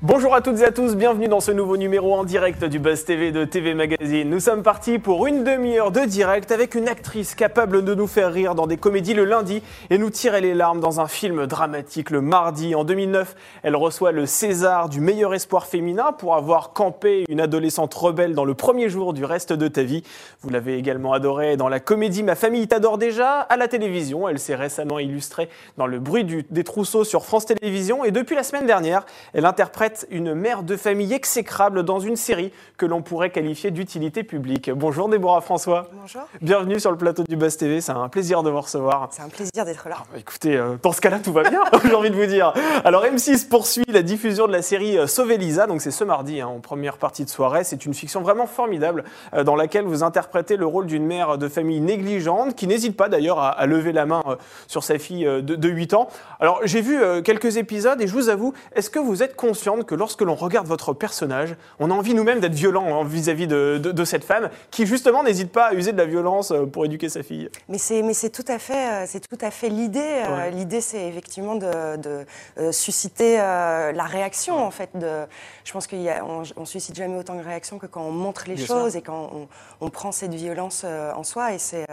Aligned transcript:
Bonjour 0.00 0.32
à 0.32 0.40
toutes 0.40 0.60
et 0.60 0.64
à 0.64 0.70
tous, 0.70 0.94
bienvenue 0.94 1.26
dans 1.26 1.40
ce 1.40 1.50
nouveau 1.50 1.76
numéro 1.76 2.14
en 2.14 2.22
direct 2.22 2.62
du 2.62 2.78
Buzz 2.78 3.04
TV 3.04 3.32
de 3.32 3.44
TV 3.44 3.74
Magazine. 3.74 4.30
Nous 4.30 4.38
sommes 4.38 4.62
partis 4.62 5.00
pour 5.00 5.26
une 5.26 5.42
demi-heure 5.42 5.90
de 5.90 6.02
direct 6.02 6.52
avec 6.52 6.76
une 6.76 6.86
actrice 6.86 7.34
capable 7.34 7.84
de 7.84 7.96
nous 7.96 8.06
faire 8.06 8.32
rire 8.32 8.54
dans 8.54 8.68
des 8.68 8.76
comédies 8.76 9.14
le 9.14 9.24
lundi 9.24 9.60
et 9.90 9.98
nous 9.98 10.10
tirer 10.10 10.40
les 10.40 10.54
larmes 10.54 10.78
dans 10.78 11.00
un 11.00 11.08
film 11.08 11.48
dramatique 11.48 12.10
le 12.10 12.20
mardi. 12.20 12.76
En 12.76 12.84
2009, 12.84 13.34
elle 13.64 13.74
reçoit 13.74 14.12
le 14.12 14.24
César 14.24 14.88
du 14.88 15.00
meilleur 15.00 15.34
espoir 15.34 15.66
féminin 15.66 16.12
pour 16.12 16.36
avoir 16.36 16.74
campé 16.74 17.24
une 17.28 17.40
adolescente 17.40 17.92
rebelle 17.92 18.36
dans 18.36 18.44
le 18.44 18.54
premier 18.54 18.88
jour 18.88 19.12
du 19.12 19.24
reste 19.24 19.52
de 19.52 19.66
ta 19.66 19.82
vie. 19.82 20.04
Vous 20.42 20.50
l'avez 20.50 20.78
également 20.78 21.12
adorée 21.12 21.56
dans 21.56 21.68
la 21.68 21.80
comédie 21.80 22.22
Ma 22.22 22.36
famille 22.36 22.68
t'adore 22.68 22.98
déjà 22.98 23.40
à 23.40 23.56
la 23.56 23.66
télévision. 23.66 24.28
Elle 24.28 24.38
s'est 24.38 24.54
récemment 24.54 25.00
illustrée 25.00 25.48
dans 25.76 25.88
Le 25.88 25.98
bruit 25.98 26.24
des 26.24 26.62
trousseaux 26.62 27.02
sur 27.02 27.24
France 27.24 27.46
Télévisions 27.46 28.04
et 28.04 28.12
depuis 28.12 28.36
la 28.36 28.44
semaine 28.44 28.66
dernière, 28.66 29.04
elle 29.34 29.44
interprète 29.44 29.88
une 30.10 30.34
mère 30.34 30.62
de 30.62 30.76
famille 30.76 31.12
exécrable 31.12 31.82
dans 31.82 32.00
une 32.00 32.16
série 32.16 32.52
que 32.76 32.86
l'on 32.86 33.02
pourrait 33.02 33.30
qualifier 33.30 33.70
d'utilité 33.70 34.22
publique. 34.22 34.70
Bonjour 34.70 35.08
Déborah 35.08 35.40
François. 35.40 35.88
Bonjour. 35.92 36.22
Bienvenue 36.40 36.78
sur 36.80 36.90
le 36.90 36.96
plateau 36.96 37.24
du 37.24 37.36
Buzz 37.36 37.56
TV, 37.56 37.80
c'est 37.80 37.92
un 37.92 38.08
plaisir 38.08 38.42
de 38.42 38.50
vous 38.50 38.60
recevoir. 38.60 39.08
C'est 39.10 39.22
un 39.22 39.28
plaisir 39.28 39.64
d'être 39.64 39.88
là. 39.88 39.96
Écoutez, 40.16 40.56
euh, 40.56 40.76
dans 40.82 40.92
ce 40.92 41.00
cas-là, 41.00 41.18
tout 41.18 41.32
va 41.32 41.48
bien, 41.48 41.62
j'ai 41.84 41.94
envie 41.94 42.10
de 42.10 42.16
vous 42.16 42.26
dire. 42.26 42.52
Alors, 42.84 43.04
M6 43.04 43.48
poursuit 43.48 43.84
la 43.88 44.02
diffusion 44.02 44.46
de 44.46 44.52
la 44.52 44.62
série 44.62 44.98
euh, 44.98 45.06
Sauver 45.06 45.38
Lisa, 45.38 45.66
donc 45.66 45.82
c'est 45.82 45.90
ce 45.90 46.04
mardi, 46.04 46.40
hein, 46.40 46.46
en 46.48 46.60
première 46.60 46.98
partie 46.98 47.24
de 47.24 47.30
soirée. 47.30 47.64
C'est 47.64 47.84
une 47.86 47.94
fiction 47.94 48.20
vraiment 48.20 48.46
formidable 48.46 49.04
euh, 49.34 49.44
dans 49.44 49.56
laquelle 49.56 49.84
vous 49.84 50.02
interprétez 50.02 50.56
le 50.56 50.66
rôle 50.66 50.86
d'une 50.86 51.06
mère 51.06 51.38
de 51.38 51.48
famille 51.48 51.80
négligente, 51.80 52.54
qui 52.54 52.66
n'hésite 52.66 52.96
pas 52.96 53.08
d'ailleurs 53.08 53.38
à, 53.38 53.48
à 53.48 53.66
lever 53.66 53.92
la 53.92 54.06
main 54.06 54.22
euh, 54.26 54.36
sur 54.66 54.84
sa 54.84 54.98
fille 54.98 55.24
de, 55.24 55.40
de 55.40 55.68
8 55.68 55.94
ans. 55.94 56.08
Alors, 56.40 56.60
j'ai 56.64 56.80
vu 56.80 56.98
quelques 57.22 57.56
épisodes 57.56 58.00
et 58.00 58.06
je 58.06 58.12
vous 58.12 58.28
avoue, 58.28 58.52
est-ce 58.74 58.90
que 58.90 58.98
vous 58.98 59.22
êtes 59.22 59.36
que 59.84 59.94
lorsque 59.94 60.22
l'on 60.22 60.34
regarde 60.34 60.66
votre 60.66 60.92
personnage, 60.92 61.56
on 61.78 61.90
a 61.90 61.94
envie 61.94 62.14
nous-mêmes 62.14 62.40
d'être 62.40 62.54
violent 62.54 63.00
hein, 63.00 63.04
vis-à-vis 63.04 63.46
de, 63.46 63.78
de- 63.82 63.92
de 63.92 64.04
cette 64.04 64.24
femme 64.24 64.50
qui, 64.70 64.86
justement, 64.86 65.22
n'hésite 65.22 65.52
pas 65.52 65.66
à 65.66 65.74
user 65.74 65.92
de 65.92 65.98
la 65.98 66.06
violence 66.06 66.50
euh, 66.50 66.66
pour 66.66 66.84
éduquer 66.84 67.08
sa 67.08 67.22
fille 67.22 67.48
Mais 67.68 67.78
c'est 67.78 68.02
mais 68.02 68.14
c'est 68.14 68.30
tout 68.30 68.44
à 68.48 68.58
fait 68.58 69.02
euh, 69.02 69.04
c'est 69.06 69.20
tout 69.26 69.38
à 69.40 69.50
fait 69.50 69.68
l'idée. 69.68 69.98
Euh, 70.00 70.36
Ouais. 70.38 70.50
L'idée 70.50 70.80
c'est 70.80 71.08
effectivement 71.08 71.54
de, 71.56 71.96
de, 71.96 72.72
susciter 72.72 73.36
la 73.38 74.04
réaction 74.04 74.56
en 74.64 74.70
fait. 74.70 74.90
De, 74.94 75.24
je 75.64 75.72
pense 75.72 75.86
qu'on 75.86 75.96
on, 75.96 76.42
on 76.56 76.64
suscite 76.64 76.94
jamais 76.96 77.16
autant 77.18 77.34
de 77.34 77.42
réactions 77.42 77.78
que 77.78 77.86
quand 77.86 78.02
on 78.02 78.10
montre 78.12 78.44
les 78.46 78.54
Bien 78.54 78.66
choses 78.66 78.96
et 78.96 79.02
quand 79.02 79.30
on, 79.34 79.48
on 79.80 79.90
prend 79.90 80.12
cette 80.12 80.34
violence 80.34 80.84
en 80.84 81.22
soi. 81.24 81.54
Et 81.54 81.58
c'est 81.58 81.86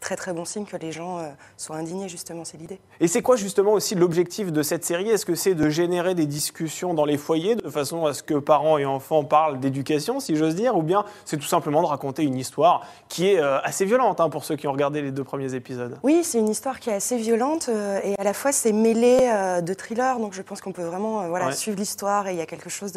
très 0.00 0.16
très 0.16 0.32
bon 0.32 0.44
signe 0.44 0.64
que 0.64 0.76
les 0.76 0.92
gens 0.92 1.20
soient 1.56 1.76
indignés 1.76 2.08
justement. 2.08 2.44
C'est 2.44 2.56
l'idée. 2.58 2.80
Et 3.00 3.08
c'est 3.08 3.22
quoi 3.22 3.36
justement 3.36 3.72
aussi 3.72 3.94
l'objectif 3.94 4.52
de 4.52 4.62
cette 4.62 4.84
série? 4.84 5.08
Est-ce 5.10 5.26
que 5.26 5.34
c'est 5.34 5.54
de 5.54 5.68
générer 5.68 6.14
des 6.14 6.26
discussions 6.26 6.94
dans 6.94 7.04
les 7.04 7.18
de 7.34 7.68
façon 7.70 8.06
à 8.06 8.14
ce 8.14 8.22
que 8.22 8.34
parents 8.34 8.78
et 8.78 8.84
enfants 8.86 9.24
parlent 9.24 9.58
d'éducation, 9.58 10.20
si 10.20 10.36
j'ose 10.36 10.54
dire, 10.54 10.76
ou 10.76 10.82
bien 10.82 11.04
c'est 11.24 11.36
tout 11.36 11.46
simplement 11.46 11.82
de 11.82 11.86
raconter 11.88 12.22
une 12.22 12.36
histoire 12.36 12.82
qui 13.08 13.26
est 13.28 13.40
euh, 13.40 13.58
assez 13.62 13.84
violente 13.84 14.20
hein, 14.20 14.28
pour 14.30 14.44
ceux 14.44 14.54
qui 14.54 14.68
ont 14.68 14.72
regardé 14.72 15.02
les 15.02 15.10
deux 15.10 15.24
premiers 15.24 15.54
épisodes 15.54 15.98
Oui, 16.04 16.22
c'est 16.22 16.38
une 16.38 16.48
histoire 16.48 16.78
qui 16.78 16.90
est 16.90 16.94
assez 16.94 17.16
violente 17.16 17.68
euh, 17.68 17.98
et 18.04 18.14
à 18.16 18.22
la 18.22 18.32
fois 18.32 18.52
c'est 18.52 18.70
mêlé 18.72 19.18
euh, 19.22 19.60
de 19.60 19.74
thriller, 19.74 20.20
donc 20.20 20.34
je 20.34 20.42
pense 20.42 20.60
qu'on 20.60 20.70
peut 20.72 20.84
vraiment 20.84 21.26
voilà, 21.28 21.46
Ouais. 21.46 21.52
suivre 21.52 21.76
l'histoire 21.78 22.28
et 22.28 22.32
il 22.32 22.38
y 22.38 22.40
a 22.40 22.46
quelque 22.46 22.70
chose 22.70 22.92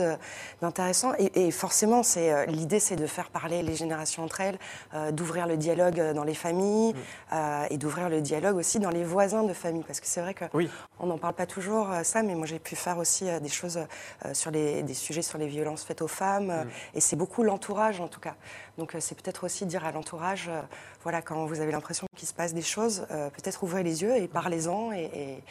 d'intéressant. 0.62 1.14
Et, 1.18 1.48
et 1.48 1.52
forcément, 1.52 2.04
c'est 2.04 2.46
l'idée 2.48 2.80
c'est 2.80 2.96
de 2.96 3.06
faire 3.08 3.30
parler 3.30 3.64
les 3.64 3.76
générations 3.76 4.24
entre 4.24 4.42
elles, 4.42 4.60
d'ouvrir 5.14 5.48
le 5.48 5.58
dialogue 5.58 6.14
dans 6.14 6.24
les 6.24 6.34
familles 6.36 6.94
euh, 7.34 7.64
et 7.70 7.78
d'ouvrir 7.78 8.10
le 8.10 8.22
dialogue 8.22 8.58
aussi 8.58 8.80
dans 8.80 8.90
les 8.90 9.04
voisins 9.04 9.44
de 9.44 9.54
famille, 9.54 9.84
parce 9.84 10.00
que 10.00 10.08
c'est 10.08 10.22
vrai 10.22 10.34
que 10.34 10.46
Oui. 10.54 10.70
on 11.00 11.08
n'en 11.08 11.18
parle 11.18 11.34
pas 11.34 11.46
toujours 11.46 11.88
ça, 12.04 12.22
mais 12.24 12.36
moi 12.36 12.46
j'ai 12.46 12.60
pu 12.60 12.76
faire 12.76 12.98
aussi 12.98 13.26
des 13.42 13.50
choses 13.50 13.80
sur 14.34 14.52
les 14.52 14.84
des 14.84 14.94
sujets 14.94 15.22
sur 15.22 15.38
les 15.38 15.48
violences 15.48 15.84
faites 15.84 16.02
aux 16.02 16.08
femmes, 16.08 16.50
euh, 16.50 16.64
et 16.94 17.00
c'est 17.00 17.16
beaucoup 17.16 17.44
l'entourage 17.44 18.02
en 18.02 18.08
tout 18.08 18.20
cas. 18.20 18.36
Donc 18.78 18.96
euh, 18.96 19.00
c'est 19.00 19.16
peut-être 19.16 19.46
aussi 19.46 19.66
dire 19.66 19.86
à 19.86 19.92
l'entourage, 19.92 20.48
euh, 20.50 20.62
voilà, 21.04 21.22
quand 21.22 21.46
vous 21.46 21.60
avez 21.62 21.72
l'impression 21.72 22.08
qu'il 22.16 22.28
se 22.28 22.34
passe 22.34 22.54
des 22.54 22.62
choses, 22.62 23.06
euh, 23.12 23.30
peut-être 23.30 23.64
ouvrez 23.64 23.84
les 23.84 24.02
yeux 24.02 24.16
et 24.16 24.28
parlez-en, 24.28 24.92
et, 24.92 25.42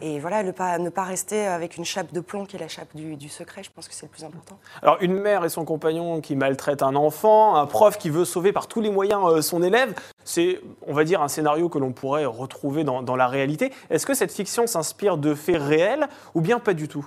et, 0.00 0.14
et 0.14 0.20
voilà, 0.20 0.42
ne 0.42 0.52
pas, 0.52 0.78
ne 0.78 0.90
pas 0.90 1.04
rester 1.04 1.46
avec 1.46 1.76
une 1.76 1.84
chape 1.84 2.12
de 2.12 2.20
plomb 2.20 2.46
qui 2.46 2.56
est 2.56 2.58
la 2.58 2.68
chape 2.68 2.94
du, 2.94 3.16
du 3.16 3.28
secret, 3.28 3.62
je 3.62 3.70
pense 3.70 3.88
que 3.88 3.94
c'est 3.94 4.06
le 4.06 4.10
plus 4.10 4.24
important. 4.24 4.58
Alors 4.82 4.98
une 5.00 5.14
mère 5.14 5.44
et 5.44 5.48
son 5.48 5.64
compagnon 5.64 6.20
qui 6.20 6.36
maltraitent 6.36 6.82
un 6.82 6.94
enfant, 6.94 7.56
un 7.56 7.66
prof 7.66 7.98
qui 7.98 8.10
veut 8.10 8.24
sauver 8.24 8.52
par 8.52 8.66
tous 8.66 8.80
les 8.80 8.90
moyens 8.90 9.22
euh, 9.26 9.42
son 9.42 9.62
élève, 9.62 9.94
c'est, 10.24 10.60
on 10.86 10.94
va 10.94 11.04
dire, 11.04 11.20
un 11.22 11.28
scénario 11.28 11.68
que 11.68 11.78
l'on 11.78 11.92
pourrait 11.92 12.24
retrouver 12.24 12.84
dans, 12.84 13.02
dans 13.02 13.16
la 13.16 13.28
réalité. 13.28 13.72
Est-ce 13.90 14.06
que 14.06 14.14
cette 14.14 14.32
fiction 14.32 14.66
s'inspire 14.66 15.18
de 15.18 15.34
faits 15.34 15.60
réels 15.60 16.08
ou 16.34 16.40
bien 16.40 16.58
pas 16.58 16.74
du 16.74 16.88
tout? 16.88 17.06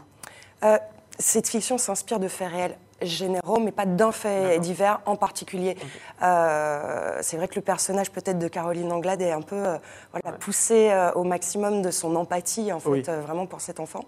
Euh, 0.64 0.78
cette 1.20 1.48
fiction 1.48 1.78
s'inspire 1.78 2.20
de 2.20 2.28
faits 2.28 2.52
réels 2.52 2.78
généraux, 3.02 3.60
mais 3.60 3.72
pas 3.72 3.86
d'un 3.86 4.12
fait 4.12 4.60
divers 4.60 5.02
en 5.06 5.16
particulier. 5.16 5.78
Euh, 6.24 7.18
c'est 7.22 7.38
vrai 7.38 7.48
que 7.48 7.56
le 7.56 7.62
personnage 7.62 8.12
peut-être 8.12 8.40
de 8.40 8.48
Caroline 8.48 8.92
Anglade 8.92 9.22
est 9.22 9.32
un 9.32 9.42
peu 9.42 9.56
euh, 9.56 9.78
voilà, 10.12 10.38
poussé 10.38 10.90
euh, 10.92 11.12
au 11.14 11.24
maximum 11.24 11.82
de 11.82 11.92
son 11.92 12.16
empathie, 12.16 12.72
en 12.74 12.80
fait, 12.80 12.90
Oui. 12.90 13.02
vraiment 13.02 13.46
pour 13.46 13.62
cet 13.62 13.80
enfant. 13.80 14.04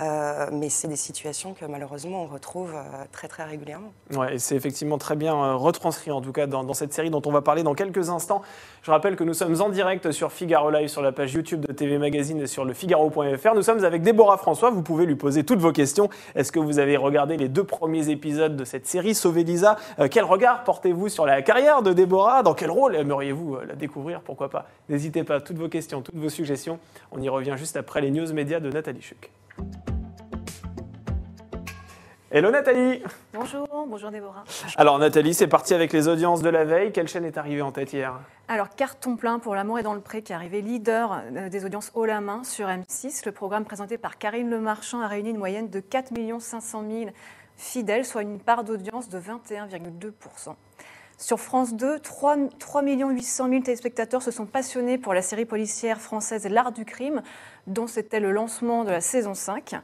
Euh, 0.00 0.46
mais 0.52 0.68
c'est 0.68 0.88
des 0.88 0.96
situations 0.96 1.54
que 1.54 1.64
malheureusement 1.64 2.24
on 2.24 2.26
retrouve 2.26 2.74
euh, 2.74 3.04
très 3.12 3.28
très 3.28 3.44
régulièrement. 3.44 3.92
Ouais, 4.14 4.38
c'est 4.38 4.54
effectivement 4.54 4.98
très 4.98 5.16
bien 5.16 5.34
euh, 5.34 5.54
retranscrit 5.54 6.10
en 6.10 6.20
tout 6.20 6.32
cas 6.32 6.46
dans, 6.46 6.74
cette 6.74 6.92
série 6.92 7.08
dont 7.08 7.22
on 7.24 7.32
va 7.32 7.40
parler 7.40 7.62
dans 7.62 7.74
quelques 7.74 8.10
instants. 8.10 8.42
Je 8.82 8.90
rappelle 8.90 9.16
que 9.16 9.24
nous 9.24 9.32
sommes 9.32 9.58
en 9.60 9.70
direct 9.70 10.10
sur 10.12 10.32
Figaro 10.32 10.70
Live 10.70 10.88
sur 10.88 11.00
la 11.00 11.12
page 11.12 11.32
YouTube 11.32 11.64
de 11.64 11.72
TV 11.72 11.96
Magazine 11.96 12.40
et 12.42 12.46
sur 12.46 12.66
le 12.66 12.74
Figaro.fr. 12.74 13.54
Nous 13.54 13.62
sommes 13.62 13.84
avec 13.84 14.02
Déborah 14.02 14.36
François. 14.36 14.70
Vous 14.70 14.82
pouvez 14.82 15.06
lui 15.06 15.16
poser 15.16 15.44
toutes 15.44 15.60
vos 15.60 15.72
questions. 15.72 16.10
Est-ce 16.34 16.52
que 16.52 16.60
vous 16.60 16.78
avez 16.78 16.98
regardé 16.98 17.38
les 17.38 17.48
deux 17.48 17.64
premiers 17.64 18.10
épisodes 18.10 18.54
de 18.54 18.64
cette 18.64 18.86
série 18.86 19.14
Sauver 19.14 19.44
Lisa? 19.44 19.76
Quel 20.10 20.24
regard 20.24 20.64
portez-vous 20.64 21.08
sur 21.08 21.24
la 21.24 21.40
carrière 21.40 21.82
de 21.82 21.92
Déborah? 21.92 22.42
Dans 22.42 22.54
quel 22.54 22.70
rôle 22.70 22.96
aimeriez-vous 22.96 23.58
la 23.66 23.74
découvrir? 23.74 24.20
Pourquoi 24.20 24.50
pas? 24.50 24.66
N'hésitez 24.88 25.24
pas, 25.24 25.40
toutes 25.40 25.58
vos 25.58 25.68
questions, 25.68 26.02
toutes 26.02 26.16
vos 26.16 26.28
suggestions. 26.28 26.78
On 27.12 27.20
y 27.20 27.28
revient 27.28 27.54
juste 27.56 27.76
après 27.76 28.02
les 28.02 28.10
news 28.10 28.30
médias 28.32 28.60
de 28.60 28.70
Nathalie 28.70 29.02
Chuc. 29.02 29.30
Hello 32.32 32.50
Nathalie 32.50 33.02
Bonjour, 33.32 33.86
bonjour 33.88 34.10
Déborah. 34.10 34.44
Alors 34.76 34.98
Nathalie, 34.98 35.32
c'est 35.32 35.46
parti 35.46 35.72
avec 35.72 35.92
les 35.92 36.08
audiences 36.08 36.42
de 36.42 36.50
la 36.50 36.64
veille. 36.64 36.92
Quelle 36.92 37.08
chaîne 37.08 37.24
est 37.24 37.38
arrivée 37.38 37.62
en 37.62 37.72
tête 37.72 37.92
hier 37.92 38.18
Alors, 38.48 38.68
carton 38.68 39.16
plein 39.16 39.38
pour 39.38 39.54
L'amour 39.54 39.78
est 39.78 39.82
dans 39.82 39.94
le 39.94 40.00
pré 40.00 40.22
qui 40.22 40.32
est 40.32 40.34
arrivé 40.34 40.60
leader 40.60 41.22
euh, 41.34 41.48
des 41.48 41.64
audiences 41.64 41.92
haut 41.94 42.04
la 42.04 42.20
main 42.20 42.42
sur 42.44 42.66
M6. 42.66 43.22
Le 43.24 43.32
programme 43.32 43.64
présenté 43.64 43.96
par 43.96 44.18
Karine 44.18 44.50
Le 44.50 44.60
Marchand 44.60 45.00
a 45.00 45.06
réuni 45.06 45.30
une 45.30 45.38
moyenne 45.38 45.70
de 45.70 45.80
4 45.80 46.12
500 46.40 46.84
000 46.90 47.10
fidèles, 47.56 48.04
soit 48.04 48.22
une 48.22 48.40
part 48.40 48.64
d'audience 48.64 49.08
de 49.08 49.18
21,2%. 49.18 50.54
Sur 51.18 51.40
France 51.40 51.74
2, 51.74 51.98
3, 51.98 52.36
3 52.58 52.82
800 52.82 53.48
000 53.48 53.62
téléspectateurs 53.62 54.22
se 54.22 54.30
sont 54.30 54.46
passionnés 54.46 54.98
pour 54.98 55.14
la 55.14 55.22
série 55.22 55.46
policière 55.46 56.00
française 56.00 56.46
L'Art 56.46 56.72
du 56.72 56.84
crime, 56.84 57.22
dont 57.66 57.86
c'était 57.86 58.20
le 58.20 58.32
lancement 58.32 58.84
de 58.84 58.90
la 58.90 59.00
saison 59.00 59.34
5. 59.34 59.76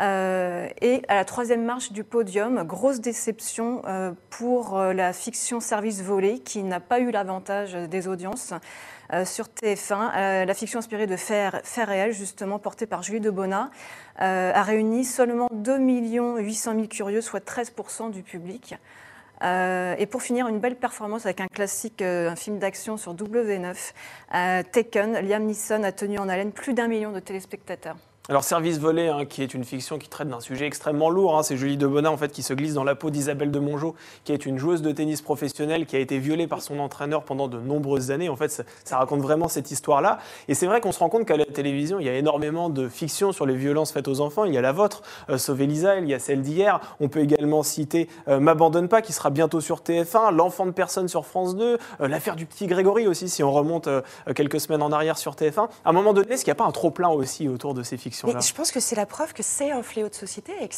Euh, 0.00 0.68
et 0.80 1.02
à 1.06 1.14
la 1.14 1.24
troisième 1.24 1.64
marche 1.64 1.92
du 1.92 2.02
podium, 2.02 2.64
grosse 2.64 3.00
déception 3.00 3.82
euh, 3.86 4.12
pour 4.30 4.76
euh, 4.76 4.92
la 4.92 5.12
fiction 5.12 5.60
Service 5.60 6.02
volé 6.02 6.40
qui 6.40 6.64
n'a 6.64 6.80
pas 6.80 6.98
eu 6.98 7.12
l'avantage 7.12 7.74
des 7.74 8.08
audiences 8.08 8.52
sur 9.24 9.46
TF1. 9.46 10.10
Euh, 10.16 10.44
la 10.44 10.54
fiction 10.54 10.78
inspirée 10.78 11.06
de 11.06 11.16
faits, 11.16 11.54
faits 11.64 11.86
réels, 11.86 12.12
justement 12.12 12.58
portée 12.58 12.86
par 12.86 13.02
Julie 13.02 13.20
Debona, 13.20 13.70
euh, 14.20 14.52
a 14.52 14.62
réuni 14.62 15.04
seulement 15.04 15.48
2 15.52 15.78
800 15.78 16.74
000 16.74 16.86
curieux, 16.86 17.20
soit 17.20 17.44
13% 17.44 18.10
du 18.10 18.22
public. 18.22 18.76
Euh, 19.44 19.94
et 19.98 20.06
pour 20.06 20.22
finir, 20.22 20.48
une 20.48 20.58
belle 20.58 20.76
performance 20.76 21.26
avec 21.26 21.40
un 21.40 21.48
classique, 21.48 22.00
euh, 22.02 22.30
un 22.30 22.36
film 22.36 22.58
d'action 22.58 22.96
sur 22.96 23.14
W9, 23.14 23.92
euh, 24.34 24.62
Taken. 24.72 25.20
Liam 25.20 25.44
Neeson 25.44 25.82
a 25.82 25.92
tenu 25.92 26.18
en 26.18 26.28
haleine 26.28 26.52
plus 26.52 26.72
d'un 26.72 26.88
million 26.88 27.12
de 27.12 27.20
téléspectateurs. 27.20 27.96
Alors 28.30 28.42
Service 28.42 28.78
volé, 28.78 29.08
hein, 29.08 29.26
qui 29.26 29.42
est 29.42 29.52
une 29.52 29.64
fiction 29.64 29.98
qui 29.98 30.08
traite 30.08 30.28
d'un 30.28 30.40
sujet 30.40 30.66
extrêmement 30.66 31.10
lourd. 31.10 31.36
hein, 31.36 31.42
c'est 31.42 31.58
Julie 31.58 31.76
Debona 31.76 32.10
en 32.10 32.16
fait 32.16 32.32
qui 32.32 32.42
se 32.42 32.54
glisse 32.54 32.72
dans 32.72 32.82
la 32.82 32.94
peau 32.94 33.10
d'Isabelle 33.10 33.50
de 33.50 33.58
Mongeau, 33.58 33.94
qui 34.24 34.32
est 34.32 34.46
une 34.46 34.56
joueuse 34.56 34.80
de 34.80 34.92
tennis 34.92 35.20
professionnelle 35.20 35.84
qui 35.84 35.94
a 35.94 35.98
été 35.98 36.18
violée 36.18 36.46
par 36.46 36.62
son 36.62 36.78
entraîneur 36.78 37.24
pendant 37.24 37.48
de 37.48 37.60
nombreuses 37.60 38.10
années. 38.10 38.30
En 38.30 38.36
fait, 38.36 38.64
ça, 38.82 38.96
raconte 38.96 39.20
vraiment 39.20 39.48
cette 39.48 39.70
histoire-là. 39.70 40.20
Et 40.48 40.54
c'est 40.54 40.64
vrai 40.64 40.80
qu'on 40.80 40.90
se 40.90 41.00
rend 41.00 41.10
compte 41.10 41.26
qu'à 41.26 41.36
la 41.36 41.44
télévision, 41.44 42.00
il 42.00 42.06
y 42.06 42.08
a 42.08 42.16
énormément 42.16 42.70
de 42.70 42.88
fictions 42.88 43.30
sur 43.32 43.44
les 43.44 43.56
violences 43.56 43.92
faites 43.92 44.08
aux 44.08 44.22
enfants. 44.22 44.46
Il 44.46 44.54
y 44.54 44.58
a 44.58 44.62
la 44.62 44.72
vôtre, 44.72 45.02
euh, 45.28 45.36
Sauver 45.36 45.66
Lisa, 45.66 45.98
il 45.98 46.08
y 46.08 46.14
a 46.14 46.18
celle 46.18 46.40
d'hier. 46.40 46.80
On 47.00 47.10
peut 47.10 47.20
également 47.20 47.62
citer 47.62 48.08
euh, 48.28 48.40
M'abandonne 48.40 48.88
pas, 48.88 49.02
qui 49.02 49.12
sera 49.12 49.28
bientôt 49.28 49.60
sur 49.60 49.80
TF1, 49.80 50.34
L'enfant 50.34 50.64
de 50.64 50.70
personne 50.70 51.08
sur 51.08 51.26
France 51.26 51.56
2, 51.56 51.76
euh, 52.00 52.08
l'affaire 52.08 52.36
du 52.36 52.46
petit 52.46 52.68
Grégory 52.68 53.06
aussi, 53.06 53.28
si 53.28 53.42
on 53.42 53.52
remonte 53.52 53.86
euh, 53.86 54.00
quelques 54.34 54.60
semaines 54.60 54.82
en 54.82 54.92
arrière 54.92 55.18
sur 55.18 55.34
TF1. 55.34 55.68
À 55.84 55.90
un 55.90 55.92
moment 55.92 56.14
donné, 56.14 56.32
est-ce 56.32 56.42
qu'il 56.42 56.52
n'y 56.52 56.56
a 56.56 56.62
pas 56.62 56.64
un 56.64 56.72
trop 56.72 56.90
plein 56.90 57.10
aussi 57.10 57.50
autour 57.50 57.74
de 57.74 57.82
ces 57.82 57.98
fictions? 57.98 58.13
Fiction-là 58.14 58.40
Je 58.40 58.52
pense 58.52 58.72
que 58.72 58.80
c'est 58.80 58.96
la 58.96 59.06
preuve 59.06 59.32
que 59.32 59.42
c'est 59.42 59.70
un 59.70 59.82
fléau 59.82 60.08
de 60.08 60.14
société 60.14 60.52
et 60.60 60.68
que 60.68 60.74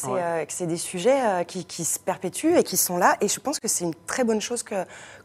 c'est 0.49 0.67
des 0.67 0.77
sujets 0.77 1.45
qui, 1.47 1.65
qui, 1.65 1.85
se 1.85 1.99
perpétuent 1.99 2.57
et 2.57 2.63
qui 2.63 2.77
sont 2.77 2.97
là. 2.97 3.15
Et 3.21 3.27
je 3.27 3.39
pense 3.39 3.59
que 3.59 3.67
c'est 3.67 3.85
une 3.85 3.95
très 4.05 4.23
bonne 4.23 4.41
chose 4.41 4.63
que 4.63 4.75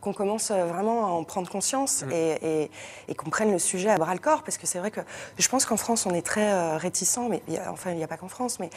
qu'on 0.03 0.13
commence 0.13 0.51
euh, 0.51 0.65
vraiment 0.67 1.07
à 1.07 1.11
en 1.11 1.25
prendre 1.25 1.49
conscience 1.49 2.03
mm. 2.03 2.13
et, 2.13 2.71
qu'on 3.17 3.31
prenne 3.31 3.53
le 3.53 3.59
sujet 3.59 3.89
à 3.89 3.97
bras 3.97 4.13
le 4.13 4.21
corps. 4.21 4.43
Parce 4.43 4.59
que 4.59 4.67
c'est 4.67 4.79
vrai 4.79 4.91
que 4.91 5.01
je 5.39 5.49
pense 5.49 5.65
qu'en 5.65 5.77
France, 5.77 6.05
on 6.07 6.11
est 6.11 6.27
très 6.27 6.53
euh, 6.53 6.77
réticent, 6.77 7.21
mais 7.31 7.43
enfin, 7.71 7.93
il 7.93 7.97
n'y 7.97 8.05
a 8.05 8.09
pas 8.09 8.17
qu'en 8.17 8.29
France, 8.29 8.59
mais 8.59 8.69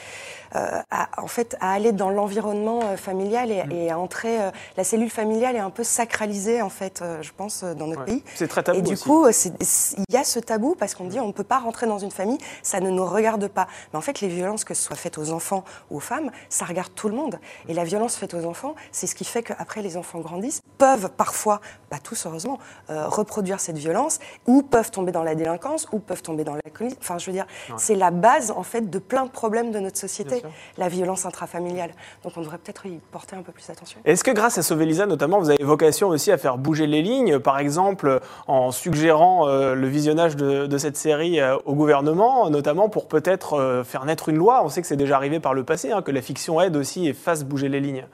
euh, 0.55 0.81
à, 0.91 1.09
en 1.21 1.27
fait, 1.27 1.57
à 1.59 1.73
aller 1.73 1.91
dans 1.91 2.09
l'environnement 2.09 2.95
familial 2.95 3.49
mm. 3.49 3.71
et, 3.71 3.91
à 3.91 3.97
entrer. 3.97 4.37
la 4.77 4.83
cellule 4.83 5.09
familiale 5.09 5.55
est 5.55 5.59
un 5.59 5.69
peu 5.71 5.83
sacralisée, 5.83 6.61
en 6.61 6.69
fait, 6.69 7.03
je 7.21 7.31
pense, 7.35 7.63
dans 7.63 7.87
notre 7.87 8.05
pays. 8.05 8.23
C'est 8.35 8.47
très 8.47 8.61
tabou. 8.61 8.79
Et 8.79 8.81
du 8.81 8.97
coup, 8.97 9.27
il 9.27 10.13
y 10.13 10.17
a 10.17 10.23
ce 10.23 10.39
tabou 10.39 10.75
parce 10.77 10.93
qu'on 10.93 11.05
dit 11.05 11.19
on 11.19 11.27
ne 11.27 11.33
peut 11.33 11.43
pas 11.43 11.59
rentrer 11.59 11.87
dans 11.87 11.97
une 11.97 12.11
famille, 12.11 12.37
ça 12.61 12.79
ne 12.79 12.91
nous 12.91 13.05
regarde 13.05 13.47
pas. 13.47 13.67
Mais 13.91 13.97
en 13.97 14.01
fait, 14.01 14.21
les 14.21 14.27
violences, 14.27 14.63
que 14.63 14.75
ce 14.75 14.83
soit 14.83 14.95
faites 14.95 15.17
aux 15.17 15.31
enfants 15.31 15.63
ou 15.89 15.97
aux 15.97 16.01
femmes, 16.01 16.29
ça 16.49 16.65
regarde 16.65 16.93
tout 16.93 17.09
le 17.09 17.15
monde. 17.15 17.39
Et 17.67 17.73
la 17.73 17.83
violence 17.83 18.15
faite 18.15 18.35
aux 18.35 18.45
enfants, 18.45 18.75
c'est 18.91 19.07
ce 19.07 19.15
qui 19.15 19.25
fait 19.25 19.41
qu'après 19.41 19.81
les 19.81 19.97
enfants 19.97 20.19
grandissent, 20.19 20.61
peuvent 20.77 21.09
parfois, 21.15 21.61
pas 21.89 21.97
tous 21.97 22.25
heureusement, 22.25 22.59
euh, 22.89 23.07
reproduire 23.07 23.59
cette 23.59 23.77
violence, 23.77 24.19
ou 24.47 24.61
peuvent 24.61 24.91
tomber 24.91 25.11
dans 25.11 25.23
la 25.23 25.35
délinquance, 25.35 25.87
ou 25.91 25.99
peuvent 25.99 26.21
tomber 26.21 26.43
dans 26.43 26.55
l'alcoolisme. 26.55 26.97
Enfin, 27.01 27.17
je 27.17 27.25
veux 27.27 27.31
dire, 27.31 27.45
c'est 27.77 27.95
la 27.95 28.11
base 28.11 28.51
en 28.51 28.63
fait 28.63 28.89
de 28.89 28.99
plein 28.99 29.25
de 29.25 29.31
problèmes 29.31 29.71
de 29.71 29.79
notre 29.79 29.97
société, 29.97 30.43
la 30.77 30.89
violence 30.89 31.25
intrafamiliale. 31.25 31.91
Donc 32.23 32.33
on 32.35 32.41
devrait 32.41 32.57
peut-être 32.57 32.85
y 32.85 32.99
porter 33.11 33.35
un 33.35 33.41
peu 33.41 33.51
plus 33.51 33.69
attention. 33.69 33.99
Est-ce 34.05 34.23
que 34.23 34.31
grâce 34.31 34.57
à 34.57 34.63
Sauver 34.63 34.85
Lisa, 34.85 35.05
notamment, 35.05 35.39
vous 35.39 35.49
avez 35.49 35.63
vocation 35.63 36.09
aussi 36.09 36.31
à 36.31 36.37
faire 36.37 36.57
bouger 36.57 36.87
les 36.87 37.01
lignes, 37.01 37.39
par 37.39 37.59
exemple 37.59 38.19
en 38.47 38.71
suggérant 38.71 39.47
euh, 39.47 39.75
le 39.75 39.87
visionnage 39.87 40.35
de, 40.35 40.77
cette 40.77 40.97
série 40.97 41.39
euh, 41.39 41.57
au 41.65 41.73
gouvernement, 41.73 42.49
notamment 42.49 42.89
pour 42.89 43.07
peut-être 43.07 43.83
faire 43.85 44.05
naître 44.05 44.29
une 44.29 44.37
loi? 44.37 44.61
On 44.63 44.69
sait 44.69 44.81
que 44.81 44.87
c'est 44.87 44.95
déjà 44.95 45.15
arrivé 45.15 45.39
par 45.39 45.53
le 45.53 45.63
passé, 45.63 45.91
hein, 45.91 46.01
que 46.01 46.11
la 46.11 46.21
fiction 46.21 46.59
aide 46.61 46.75
aussi 46.75 47.07
et 47.07 47.13
fasse 47.13 47.43
bouger 47.43 47.69
les 47.69 47.79
lignes. 47.79 48.05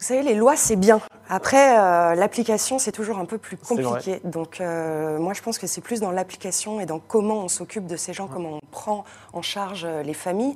Vous 0.00 0.06
savez, 0.06 0.22
les 0.22 0.34
lois, 0.34 0.56
c'est 0.56 0.76
bien. 0.76 0.98
Après, 1.32 1.78
euh, 1.78 2.16
l'application, 2.16 2.80
c'est 2.80 2.90
toujours 2.90 3.18
un 3.18 3.26
peu 3.26 3.38
plus 3.38 3.56
compliqué. 3.56 4.20
Donc, 4.24 4.60
euh, 4.60 5.18
moi, 5.18 5.32
je 5.32 5.42
pense 5.42 5.58
que 5.58 5.68
c'est 5.68 5.82
plus 5.82 6.00
dans 6.00 6.10
l'application 6.10 6.80
et 6.80 6.86
dans 6.86 6.98
comment 6.98 7.44
on 7.44 7.48
s'occupe 7.48 7.86
de 7.86 7.96
ces 7.96 8.12
gens, 8.12 8.26
comment 8.26 8.54
on 8.54 8.60
prend 8.72 9.04
en 9.32 9.42
charge 9.42 9.84
euh, 9.84 10.02
les 10.02 10.14
familles, 10.14 10.54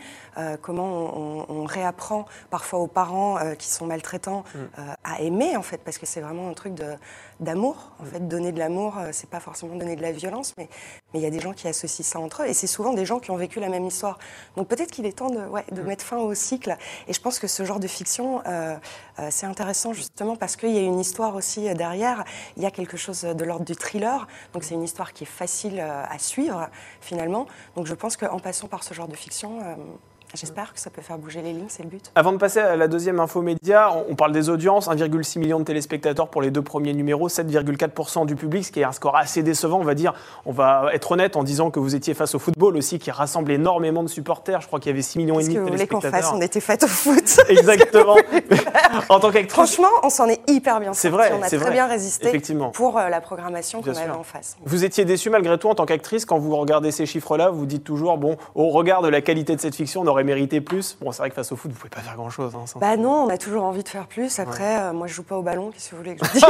comment 0.62 1.46
on, 1.48 1.64
réapprend 1.64 2.26
parfois 2.50 2.80
aux 2.80 2.86
parents 2.86 3.38
qui 3.58 3.68
sont 3.68 3.86
maltraitants 3.86 4.44
mm. 4.54 4.80
à 5.04 5.20
aimer, 5.20 5.56
en 5.56 5.62
fait, 5.62 5.78
parce 5.78 5.98
que 5.98 6.06
c'est 6.06 6.20
vraiment 6.20 6.48
un 6.48 6.52
truc 6.52 6.74
d'amour. 7.40 7.92
En 8.00 8.04
mm. 8.04 8.06
fait, 8.06 8.28
donner 8.28 8.52
de 8.52 8.58
l'amour, 8.58 8.96
c'est 9.12 9.30
pas 9.30 9.40
forcément 9.40 9.76
donner 9.76 9.94
de 9.94 10.02
la 10.02 10.12
violence, 10.12 10.54
mais 10.58 10.68
il 11.14 11.20
y 11.20 11.26
a 11.26 11.30
des 11.30 11.40
gens 11.40 11.52
qui 11.52 11.68
associent 11.68 12.04
ça 12.04 12.18
entre 12.18 12.42
eux, 12.42 12.46
et 12.46 12.54
c'est 12.54 12.66
souvent 12.66 12.92
des 12.92 13.04
gens 13.04 13.20
qui 13.20 13.30
ont 13.30 13.36
vécu 13.36 13.60
la 13.60 13.68
même 13.68 13.86
histoire. 13.86 14.18
Donc, 14.56 14.68
peut-être 14.68 14.90
qu'il 14.90 15.06
est 15.06 15.16
temps 15.16 15.30
de, 15.30 15.40
ouais, 15.46 15.64
de 15.70 15.80
mm. 15.80 15.86
mettre 15.86 16.04
fin 16.04 16.18
au 16.18 16.34
cycle. 16.34 16.76
Et 17.06 17.12
je 17.12 17.20
pense 17.20 17.38
que 17.38 17.46
ce 17.46 17.64
genre 17.64 17.80
de 17.80 17.88
fiction, 17.88 18.42
c'est 19.34 19.46
intéressant 19.46 19.92
justement 19.92 20.36
parce 20.36 20.56
qu'il 20.56 20.70
y 20.70 20.78
a 20.78 20.82
une 20.82 21.00
histoire 21.00 21.34
aussi 21.34 21.72
derrière. 21.74 22.24
Il 22.56 22.62
y 22.62 22.66
a 22.66 22.70
quelque 22.70 22.96
chose 22.96 23.22
de 23.22 23.44
l'ordre 23.44 23.64
du 23.64 23.74
thriller. 23.74 24.26
Donc 24.52 24.62
c'est 24.64 24.74
une 24.74 24.82
histoire 24.82 25.12
qui 25.12 25.24
est 25.24 25.34
facile 25.42 25.80
euh, 25.80 26.04
à 26.08 26.18
suivre 26.18 26.68
finalement. 27.00 27.46
Donc 27.74 27.86
je 27.86 27.94
pense 27.94 28.16
qu'en 28.16 28.38
passant 28.38 28.68
par 28.68 28.84
ce 28.84 28.94
genre 28.94 29.08
de 29.08 29.16
fiction, 29.16 29.60
euh, 29.60 29.74
J'espère 30.34 30.72
que 30.72 30.80
ça 30.80 30.90
peut 30.90 31.02
faire 31.02 31.16
bouger 31.16 31.42
les 31.42 31.52
lignes, 31.52 31.66
c'est 31.68 31.84
le 31.84 31.88
but. 31.88 32.10
Avant 32.16 32.32
de 32.32 32.38
passer 32.38 32.58
à 32.58 32.74
la 32.74 32.88
deuxième 32.88 33.20
info 33.20 33.40
média, 33.40 33.92
on 34.08 34.16
parle 34.16 34.32
des 34.32 34.48
audiences, 34.48 34.88
1,6 34.88 35.38
million 35.38 35.60
de 35.60 35.64
téléspectateurs 35.64 36.28
pour 36.28 36.42
les 36.42 36.50
deux 36.50 36.62
premiers 36.62 36.92
numéros, 36.92 37.28
7,4% 37.28 38.26
du 38.26 38.34
public, 38.34 38.64
ce 38.64 38.72
qui 38.72 38.80
est 38.80 38.84
un 38.84 38.92
score 38.92 39.16
assez 39.16 39.44
décevant, 39.44 39.78
on 39.78 39.84
va 39.84 39.94
dire. 39.94 40.12
On 40.44 40.52
va 40.52 40.88
être 40.92 41.12
honnête 41.12 41.36
en 41.36 41.44
disant 41.44 41.70
que 41.70 41.78
vous 41.78 41.94
étiez 41.94 42.14
face 42.14 42.34
au 42.34 42.40
football 42.40 42.76
aussi, 42.76 42.98
qui 42.98 43.12
rassemble 43.12 43.52
énormément 43.52 44.02
de 44.02 44.08
supporters. 44.08 44.60
Je 44.60 44.66
crois 44.66 44.80
qu'il 44.80 44.90
y 44.90 44.92
avait 44.92 45.02
6 45.02 45.18
millions 45.18 45.38
et 45.38 45.44
demi 45.44 45.54
de 45.54 45.64
téléspectateurs. 45.64 46.10
qu'on 46.10 46.16
fasse? 46.16 46.32
On 46.34 46.40
était 46.40 46.60
fait 46.60 46.82
au 46.82 46.88
foot. 46.88 47.38
Exactement. 47.48 48.16
en 49.08 49.20
tant 49.20 49.30
qu'actrice. 49.30 49.52
Franchement, 49.52 49.88
on 50.02 50.10
s'en 50.10 50.28
est 50.28 50.40
hyper 50.50 50.80
bien 50.80 50.92
C'est 50.94 51.10
vrai. 51.10 51.32
On 51.38 51.42
a 51.42 51.48
très 51.48 51.70
bien 51.70 51.86
résisté 51.86 52.28
Effectivement. 52.28 52.70
pour 52.70 52.98
euh, 52.98 53.08
la 53.08 53.20
programmation 53.20 53.82
qu'on 53.82 53.90
avait 53.90 54.10
en 54.10 54.24
face. 54.24 54.56
Vous 54.64 54.84
étiez 54.84 55.04
déçu 55.04 55.30
malgré 55.30 55.56
tout 55.58 55.68
en 55.68 55.76
tant 55.76 55.86
qu'actrice 55.86 56.24
quand 56.24 56.38
vous 56.38 56.56
regardez 56.56 56.90
ces 56.90 57.06
chiffres-là, 57.06 57.50
vous 57.50 57.66
dites 57.66 57.84
toujours, 57.84 58.18
bon, 58.18 58.36
au 58.56 58.70
regard 58.70 59.02
de 59.02 59.08
la 59.08 59.20
qualité 59.20 59.54
de 59.54 59.60
cette 59.60 59.76
fiction, 59.76 60.02
on 60.02 60.06
aurait 60.06 60.23
mérité 60.24 60.60
plus. 60.60 60.96
Bon, 61.00 61.12
c'est 61.12 61.18
vrai 61.18 61.28
que 61.30 61.34
face 61.36 61.52
au 61.52 61.56
foot, 61.56 61.70
vous 61.70 61.78
pouvez 61.78 61.90
pas 61.90 62.00
faire 62.00 62.16
grand-chose. 62.16 62.52
Hein, 62.54 62.64
bah 62.80 62.96
non, 62.96 63.24
on 63.24 63.28
a 63.28 63.38
toujours 63.38 63.64
envie 63.64 63.82
de 63.82 63.88
faire 63.88 64.06
plus. 64.06 64.38
Après, 64.40 64.80
euh, 64.80 64.92
moi, 64.92 65.06
je 65.06 65.14
joue 65.14 65.22
pas 65.22 65.36
au 65.36 65.42
ballon. 65.42 65.70
Qu'est-ce 65.70 65.90
que 65.90 65.94
vous 65.96 66.02
voulez 66.02 66.16
que 66.16 66.26
je 66.26 66.32
dise? 66.34 66.42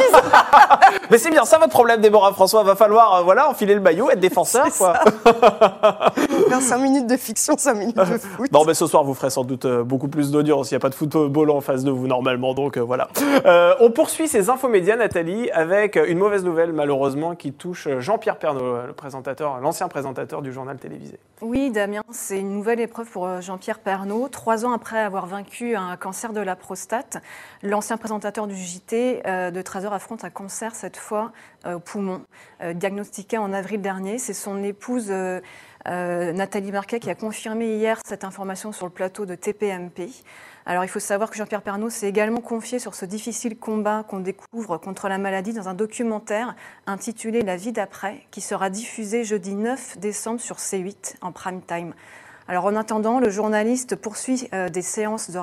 Mais 1.10 1.18
c'est 1.18 1.30
bien 1.30 1.44
ça 1.44 1.58
votre 1.58 1.72
problème, 1.72 2.00
Déborah 2.00 2.32
François. 2.32 2.62
Va 2.62 2.76
falloir, 2.76 3.14
euh, 3.16 3.22
voilà, 3.22 3.48
enfiler 3.50 3.74
le 3.74 3.80
maillot, 3.80 4.10
être 4.10 4.20
défenseur, 4.24 4.66
quoi. 4.78 4.94
faire 6.48 6.60
5 6.60 6.78
minutes 6.78 7.06
de 7.06 7.16
fiction, 7.16 7.56
5 7.56 7.74
minutes 7.74 7.96
de 7.96 8.04
foot. 8.18 8.52
Non, 8.52 8.64
mais 8.64 8.74
ce 8.74 8.86
soir, 8.86 9.04
vous 9.04 9.14
ferez 9.14 9.30
sans 9.30 9.44
doute 9.44 9.64
euh, 9.64 9.84
beaucoup 9.84 10.08
plus 10.08 10.30
d'audience. 10.30 10.70
Il 10.70 10.74
n'y 10.74 10.76
a 10.76 10.80
pas 10.80 10.88
de 10.88 10.94
football 10.94 11.50
en 11.50 11.60
face 11.60 11.84
de 11.84 11.90
vous 11.90 12.06
normalement, 12.06 12.54
donc 12.54 12.78
voilà. 12.78 13.08
on 13.80 13.90
poursuit 13.90 14.28
ces 14.28 14.50
infos 14.50 14.68
médias, 14.68 14.96
Nathalie, 14.96 15.50
avec 15.50 15.96
une 15.96 16.18
mauvaise 16.18 16.44
nouvelle, 16.44 16.72
malheureusement, 16.72 17.34
qui 17.34 17.52
touche 17.52 17.88
Jean-Pierre 17.98 18.38
Pernaud, 18.38 18.86
le 18.86 18.92
présentateur, 18.92 19.60
l'ancien 19.60 19.88
présentateur 19.88 20.42
du 20.42 20.52
journal 20.52 20.76
télévisé. 20.76 21.18
Oui, 21.40 21.70
Damien, 21.70 22.02
c'est 22.10 22.38
une 22.38 22.52
nouvelle 22.52 22.80
épreuve 22.80 23.08
pour 23.08 23.40
Jean-Pierre 23.40 23.80
Pernaud. 23.80 24.28
Trois 24.28 24.64
ans 24.64 24.72
après 24.72 24.98
avoir 24.98 25.26
vaincu 25.26 25.76
un 25.76 25.96
cancer 25.96 26.32
de 26.32 26.40
la 26.40 26.56
prostate, 26.56 27.18
l'ancien 27.62 27.96
présentateur 27.96 28.46
du 28.46 28.56
JT 28.56 29.22
euh, 29.26 29.50
de 29.50 29.62
13 29.62 29.86
affronte 29.86 30.24
un 30.24 30.30
cancer 30.30 30.74
cette 30.74 30.96
fois 30.96 31.32
euh, 31.66 31.74
au 31.74 31.80
poumon, 31.80 32.22
euh, 32.62 32.72
diagnostiqué 32.72 33.38
en 33.38 33.52
avril 33.52 33.80
dernier. 33.80 34.18
C'est 34.18 34.34
son 34.34 34.62
épouse 34.62 35.12
Nathalie 35.86 36.72
Marquet 36.72 37.00
qui 37.00 37.10
a 37.10 37.14
confirmé 37.14 37.76
hier 37.76 37.98
cette 38.06 38.24
information 38.24 38.72
sur 38.72 38.86
le 38.86 38.92
plateau 38.92 39.26
de 39.26 39.34
TPMP. 39.34 40.10
Alors 40.66 40.82
il 40.82 40.88
faut 40.88 41.00
savoir 41.00 41.30
que 41.30 41.36
Jean-Pierre 41.36 41.60
Pernaud 41.60 41.90
s'est 41.90 42.08
également 42.08 42.40
confié 42.40 42.78
sur 42.78 42.94
ce 42.94 43.04
difficile 43.04 43.58
combat 43.58 44.02
qu'on 44.08 44.20
découvre 44.20 44.78
contre 44.78 45.08
la 45.08 45.18
maladie 45.18 45.52
dans 45.52 45.68
un 45.68 45.74
documentaire 45.74 46.56
intitulé 46.86 47.42
La 47.42 47.56
vie 47.56 47.72
d'après, 47.72 48.26
qui 48.30 48.40
sera 48.40 48.70
diffusé 48.70 49.24
jeudi 49.24 49.54
9 49.54 49.98
décembre 49.98 50.40
sur 50.40 50.56
C8 50.56 51.16
en 51.20 51.32
prime 51.32 51.60
time. 51.60 51.92
Alors 52.48 52.64
en 52.66 52.76
attendant, 52.76 53.20
le 53.20 53.30
journaliste 53.30 53.96
poursuit 53.96 54.48
euh, 54.52 54.68
des 54.68 54.82
séances 54.82 55.30
de 55.30 55.38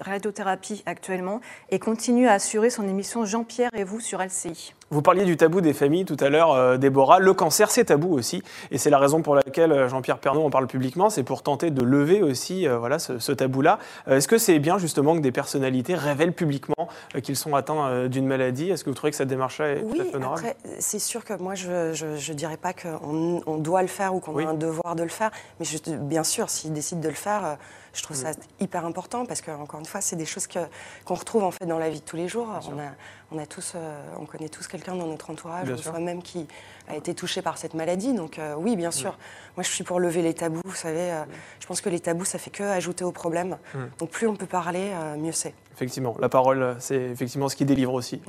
radiothérapie 0.00 0.82
actuellement 0.86 1.40
et 1.70 1.78
continue 1.78 2.26
à 2.28 2.32
assurer 2.32 2.70
son 2.70 2.86
émission 2.88 3.24
Jean-Pierre 3.24 3.70
et 3.74 3.84
vous 3.84 4.00
sur 4.00 4.22
LCI. 4.22 4.74
Vous 4.92 5.00
parliez 5.00 5.24
du 5.24 5.38
tabou 5.38 5.62
des 5.62 5.72
familles 5.72 6.04
tout 6.04 6.18
à 6.20 6.28
l'heure, 6.28 6.52
euh, 6.52 6.76
Déborah. 6.76 7.18
Le 7.18 7.32
cancer, 7.32 7.70
c'est 7.70 7.86
tabou 7.86 8.12
aussi. 8.12 8.42
Et 8.70 8.76
c'est 8.76 8.90
la 8.90 8.98
raison 8.98 9.22
pour 9.22 9.34
laquelle 9.34 9.72
euh, 9.72 9.88
Jean-Pierre 9.88 10.18
Pernaud 10.18 10.44
en 10.44 10.50
parle 10.50 10.66
publiquement. 10.66 11.08
C'est 11.08 11.22
pour 11.22 11.42
tenter 11.42 11.70
de 11.70 11.82
lever 11.82 12.22
aussi 12.22 12.66
voilà, 12.66 12.98
ce, 12.98 13.32
tabou-là. 13.32 13.78
Est-ce 14.06 14.28
que 14.28 14.36
c'est 14.36 14.58
bien 14.58 14.76
justement 14.76 15.16
que 15.16 15.20
des 15.20 15.32
personnalités 15.32 15.94
révèlent 15.94 16.34
publiquement 16.34 16.88
qu'ils 17.22 17.36
sont 17.36 17.54
atteints 17.54 18.06
d'une 18.08 18.26
maladie? 18.26 18.70
Est-ce 18.70 18.84
que 18.84 18.90
vous 18.90 18.94
trouvez 18.94 19.12
que 19.12 19.16
cette 19.16 19.28
démarche 19.28 19.60
est 19.60 19.82
oui, 19.82 20.02
après, 20.22 20.56
c'est 20.78 20.98
sûr 20.98 21.24
que 21.24 21.32
moi, 21.34 21.54
je 21.54 21.94
ne 21.94 22.34
dirais 22.34 22.58
pas 22.58 22.74
qu'on 22.74 23.40
on 23.46 23.56
doit 23.56 23.80
le 23.80 23.88
faire 23.88 24.14
ou 24.14 24.20
qu'on 24.20 24.36
a 24.44 24.50
un 24.50 24.54
devoir 24.54 24.94
de 24.94 25.02
le 25.02 25.08
faire. 25.08 25.30
Mais 25.58 25.64
je, 25.64 25.78
bien 25.96 26.22
sûr, 26.22 26.50
s'ils 26.50 26.74
décident 26.74 27.00
de 27.00 27.08
le 27.08 27.14
faire 27.14 27.56
je 27.94 28.02
trouve 28.02 28.16
ça 28.16 28.30
hyper 28.58 28.86
important 28.86 29.26
parce 29.26 29.40
que 29.42 29.50
encore 29.50 29.80
une 29.80 29.86
fois, 29.86 30.00
c'est 30.00 30.16
des 30.16 30.24
choses 30.24 30.46
qu'on 30.46 31.14
retrouve 31.14 31.44
en 31.44 31.50
fait 31.50 31.66
dans 31.66 31.78
la 31.78 31.90
vie 31.90 32.00
de 32.00 32.04
tous 32.04 32.16
les 32.16 32.28
jours. 32.28 32.48
On 32.70 32.78
a, 32.78 32.92
on 33.32 33.38
a, 33.38 33.46
tous, 33.46 33.72
euh, 33.74 34.02
on 34.18 34.24
connaît 34.24 34.48
tous 34.48 34.66
quelqu'un 34.66 34.94
dans 34.94 35.06
notre 35.06 35.30
entourage, 35.30 35.68
ou 35.68 35.76
soi-même 35.76 36.22
qui 36.22 36.46
a 36.88 36.96
été 36.96 37.14
touché 37.14 37.42
par 37.42 37.58
cette 37.58 37.74
maladie. 37.74 38.14
Donc 38.14 38.38
euh, 38.38 38.54
oui, 38.56 38.76
bien 38.76 38.90
sûr. 38.90 39.18
Moi, 39.56 39.64
je 39.64 39.70
suis 39.70 39.84
pour 39.84 40.00
lever 40.00 40.22
les 40.22 40.32
tabous. 40.32 40.62
Vous 40.64 40.74
savez, 40.74 41.12
euh, 41.12 41.24
je 41.60 41.66
pense 41.66 41.80
que 41.80 41.90
les 41.90 42.00
tabous, 42.00 42.24
ça 42.24 42.38
fait 42.38 42.50
que 42.50 42.62
ajouter 42.62 43.04
au 43.04 43.12
problème. 43.12 43.58
Donc 43.98 44.10
plus 44.10 44.26
on 44.26 44.36
peut 44.36 44.46
parler, 44.46 44.92
mieux 45.18 45.32
c'est. 45.32 45.54
Effectivement, 45.74 46.14
la 46.20 46.28
parole, 46.28 46.76
c'est 46.78 47.00
effectivement 47.00 47.48
ce 47.48 47.56
qui 47.56 47.64
délivre 47.64 47.94
aussi. 47.94 48.20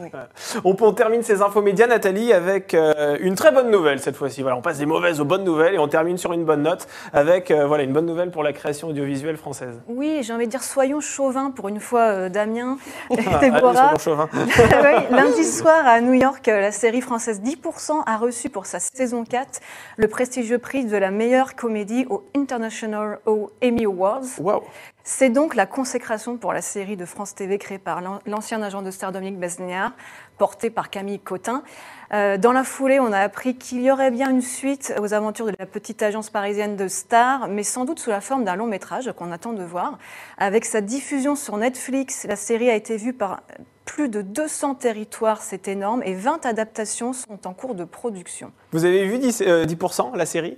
On, 0.63 0.73
termine 0.93 1.23
ces 1.23 1.41
infos 1.41 1.61
médias, 1.61 1.87
Nathalie, 1.87 2.33
avec 2.33 2.75
une 3.19 3.35
très 3.35 3.51
bonne 3.51 3.69
nouvelle 3.69 3.99
cette 3.99 4.15
fois-ci. 4.15 4.41
Voilà, 4.41 4.57
on 4.57 4.61
passe 4.61 4.77
des 4.77 4.85
mauvaises 4.85 5.19
aux 5.19 5.25
bonnes 5.25 5.43
nouvelles 5.43 5.75
et 5.75 5.79
on 5.79 5.87
termine 5.87 6.17
sur 6.17 6.33
une 6.33 6.45
bonne 6.45 6.63
note 6.63 6.87
avec 7.11 7.51
voilà, 7.51 7.83
une 7.83 7.93
bonne 7.93 8.05
nouvelle 8.05 8.31
pour 8.31 8.43
la 8.43 8.53
création 8.53 8.89
audiovisuelle 8.89 9.37
française. 9.37 9.81
Oui, 9.87 10.21
j'ai 10.23 10.33
envie 10.33 10.45
de 10.45 10.51
dire 10.51 10.63
soyons 10.63 10.99
chauvins 10.99 11.51
pour 11.51 11.67
une 11.67 11.79
fois, 11.79 12.01
euh, 12.01 12.29
Damien 12.29 12.77
et 13.11 13.39
Déborah. 13.39 13.93
lundi 15.11 15.43
soir 15.43 15.85
à 15.85 16.01
New 16.01 16.13
York, 16.13 16.45
la 16.47 16.71
série 16.71 17.01
française 17.01 17.41
10% 17.41 18.03
a 18.05 18.17
reçu 18.17 18.49
pour 18.49 18.65
sa 18.65 18.79
saison 18.79 19.23
4 19.23 19.59
le 19.97 20.07
prestigieux 20.07 20.57
prix 20.57 20.85
de 20.85 20.97
la 20.97 21.11
meilleure 21.11 21.55
comédie 21.55 22.05
au 22.09 22.23
International 22.35 23.19
Emmy 23.63 23.85
Awards. 23.85 24.23
C'est 25.05 25.29
donc 25.29 25.55
la 25.55 25.65
consécration 25.65 26.37
pour 26.37 26.53
la 26.53 26.61
série 26.61 26.95
de 26.95 27.03
France 27.03 27.35
TV 27.35 27.57
créée 27.57 27.77
par 27.77 27.99
l'ancien 28.25 28.61
agent 28.61 28.81
de 28.81 28.89
star 28.89 29.11
Dominique 29.11 29.37
Besniard, 29.37 29.91
portée 30.37 30.69
par 30.69 30.89
Camille 30.89 31.19
Cotin. 31.19 31.63
Euh, 32.13 32.37
dans 32.37 32.53
la 32.53 32.63
foulée, 32.63 33.01
on 33.01 33.11
a 33.11 33.19
appris 33.19 33.57
qu'il 33.57 33.81
y 33.81 33.91
aurait 33.91 34.11
bien 34.11 34.29
une 34.29 34.41
suite 34.41 34.93
aux 35.01 35.13
aventures 35.13 35.45
de 35.45 35.53
la 35.59 35.65
petite 35.65 36.01
agence 36.01 36.29
parisienne 36.29 36.77
de 36.77 36.87
stars, 36.87 37.49
mais 37.49 37.63
sans 37.63 37.83
doute 37.83 37.99
sous 37.99 38.11
la 38.11 38.21
forme 38.21 38.45
d'un 38.45 38.55
long 38.55 38.65
métrage 38.65 39.11
qu'on 39.17 39.33
attend 39.33 39.51
de 39.51 39.63
voir. 39.63 39.97
Avec 40.37 40.63
sa 40.63 40.79
diffusion 40.79 41.35
sur 41.35 41.57
Netflix, 41.57 42.25
la 42.25 42.37
série 42.37 42.69
a 42.69 42.75
été 42.75 42.95
vue 42.95 43.13
par 43.13 43.41
plus 43.83 44.07
de 44.07 44.21
200 44.21 44.75
territoires, 44.75 45.41
c'est 45.41 45.67
énorme, 45.67 46.01
et 46.05 46.13
20 46.13 46.45
adaptations 46.45 47.11
sont 47.11 47.45
en 47.45 47.53
cours 47.53 47.75
de 47.75 47.83
production. 47.83 48.53
Vous 48.71 48.85
avez 48.85 49.05
vu 49.05 49.17
10%, 49.17 49.65
10 49.65 50.17
la 50.17 50.25
série? 50.25 50.57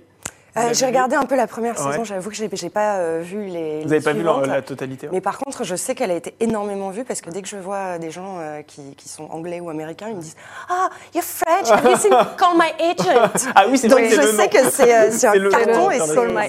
Euh, 0.58 0.70
j'ai 0.72 0.86
regardé 0.86 1.16
un 1.16 1.24
peu 1.26 1.36
la 1.36 1.46
première 1.46 1.78
Ouais. 1.80 1.92
saison, 1.92 2.04
j'avoue 2.04 2.30
que 2.30 2.36
j'ai 2.36 2.48
j'ai 2.52 2.70
pas 2.70 2.96
euh, 2.98 3.20
vu 3.22 3.44
les. 3.46 3.82
Vous 3.82 3.88
n'avez 3.88 4.00
pas 4.00 4.12
vu 4.12 4.22
la, 4.22 4.62
totalité 4.62 5.06
hein 5.06 5.10
Mais 5.12 5.20
par 5.20 5.38
contre, 5.38 5.64
je 5.64 5.76
sais 5.76 5.94
qu'elle 5.94 6.10
a 6.10 6.14
été 6.14 6.34
énormément 6.40 6.90
vue 6.90 7.04
parce 7.04 7.20
que 7.20 7.30
dès 7.30 7.42
que 7.42 7.48
je 7.48 7.56
vois 7.56 7.98
des 7.98 8.10
gens 8.10 8.36
euh, 8.38 8.62
qui, 8.62 8.94
qui 8.96 9.08
sont 9.08 9.28
anglais 9.30 9.60
ou 9.60 9.68
américains, 9.70 10.06
ils 10.08 10.16
me 10.16 10.20
disent 10.20 10.36
Ah, 10.68 10.88
you're 11.14 11.22
French, 11.24 11.70
have 11.70 11.84
you 11.90 11.96
seen 11.96 12.10
Call 12.38 12.54
My 12.56 12.72
Agent? 12.82 13.50
Ah 13.54 13.64
oui, 13.68 13.76
c'est 13.78 13.88
Donc 13.88 13.98
vrai 14.00 14.08
je 14.10 14.20
sais 14.22 14.32
nom. 14.44 14.48
que 14.48 14.70
c'est 14.70 14.94
euh, 14.94 15.08
c'est 15.10 15.26
un 15.28 15.32
C'est 15.32 15.38
nom 15.40 15.50
carton 15.50 15.90
et 15.90 16.00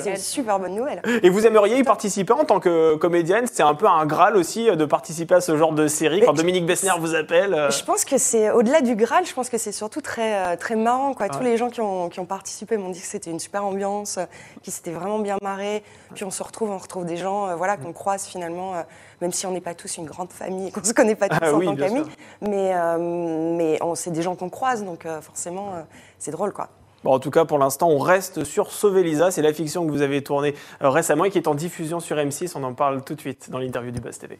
c'est 0.01 0.09
une 0.11 0.17
super 0.17 0.59
bonne 0.59 0.75
nouvelle. 0.75 1.01
Et 1.23 1.29
vous 1.29 1.45
aimeriez 1.45 1.77
y 1.79 1.83
participer 1.83 2.33
en 2.33 2.45
tant 2.45 2.59
que 2.59 2.95
comédienne? 2.95 3.45
C'est 3.51 3.63
un 3.63 3.75
peu 3.75 3.87
un 3.87 4.05
graal 4.05 4.37
aussi 4.37 4.69
euh, 4.69 4.75
de 4.75 4.85
participer 4.85 5.35
à 5.35 5.41
ce 5.41 5.57
genre 5.57 5.73
de 5.73 5.87
série 5.87 6.21
quand 6.21 6.33
Dominique 6.33 6.65
Bessner 6.65 6.91
vous 6.99 7.15
appelle. 7.15 7.53
euh, 7.53 7.69
Je 7.71 7.83
pense 7.83 8.05
que 8.05 8.17
c'est 8.17 8.51
au-delà 8.51 8.81
du 8.81 8.95
Graal, 8.95 9.25
je 9.25 9.33
pense 9.33 9.49
que 9.49 9.57
c'est 9.57 9.71
surtout 9.71 10.01
très, 10.01 10.35
euh, 10.35 10.55
très 10.55 10.75
marrant. 10.75 11.13
Quoi. 11.13 11.27
Tous 11.29 11.43
les 11.43 11.57
gens 11.57 11.69
qui 11.69 11.81
ont, 11.81 12.09
qui 12.09 12.19
ont 12.19 12.25
participé 12.25 12.77
m'ont 12.77 12.89
dit 12.89 13.01
que 13.01 13.05
c'était 13.07 13.31
une 13.31 13.39
super 13.39 13.65
ambiance, 13.65 13.96
euh, 14.17 14.25
qu'ils 14.63 14.73
s'étaient 14.73 14.91
vraiment 14.91 15.19
bien 15.19 15.37
marrés. 15.41 15.83
Puis 16.15 16.23
on 16.23 16.31
se 16.31 16.43
retrouve, 16.43 16.69
on 16.71 16.77
retrouve 16.77 17.05
des 17.05 17.17
gens 17.17 17.47
euh, 17.47 17.55
voilà, 17.55 17.77
qu'on 17.77 17.93
croise 17.93 18.25
finalement, 18.25 18.75
euh, 18.75 18.81
même 19.21 19.31
si 19.31 19.45
on 19.45 19.51
n'est 19.51 19.61
pas 19.61 19.73
tous 19.75 19.97
une 19.97 20.05
grande 20.05 20.31
famille 20.31 20.71
qu'on 20.73 20.81
ne 20.81 20.85
se 20.85 20.93
connaît 20.93 21.15
pas 21.15 21.29
tous 21.29 21.37
Ah 21.41 21.53
en 21.53 21.57
oui, 21.57 21.65
tant 21.65 21.75
qu'amis. 21.75 22.03
Mais, 22.41 22.73
mais 22.99 23.77
on- 23.81 23.95
c'est 23.95 24.11
des 24.11 24.21
gens 24.21 24.35
qu'on 24.35 24.49
croise, 24.49 24.83
donc 24.83 25.07
forcément, 25.21 25.73
c'est 26.19 26.31
drôle. 26.31 26.53
quoi. 26.53 26.69
Bon, 27.03 27.13
en 27.13 27.19
tout 27.19 27.31
cas, 27.31 27.45
pour 27.45 27.57
l'instant, 27.59 27.89
on 27.89 27.99
reste 27.99 28.43
sur 28.43 28.71
Sauver 28.71 29.03
Lisa. 29.03 29.29
C'est 29.31 29.41
la 29.43 29.53
fiction 29.53 29.85
que 29.85 29.91
vous 29.91 30.01
avez 30.01 30.23
tournée 30.23 30.55
récemment 30.81 31.25
et 31.25 31.29
qui 31.31 31.37
est 31.37 31.47
en 31.47 31.55
diffusion 31.55 31.99
sur 31.99 32.17
M6. 32.17 32.53
On 32.55 32.63
en 32.63 32.73
parle 32.73 33.03
tout 33.03 33.15
de 33.15 33.21
suite 33.21 33.49
dans 33.49 33.59
l'interview 33.59 33.91
du 33.91 33.99
Buzz 34.01 34.17
TV. 34.17 34.39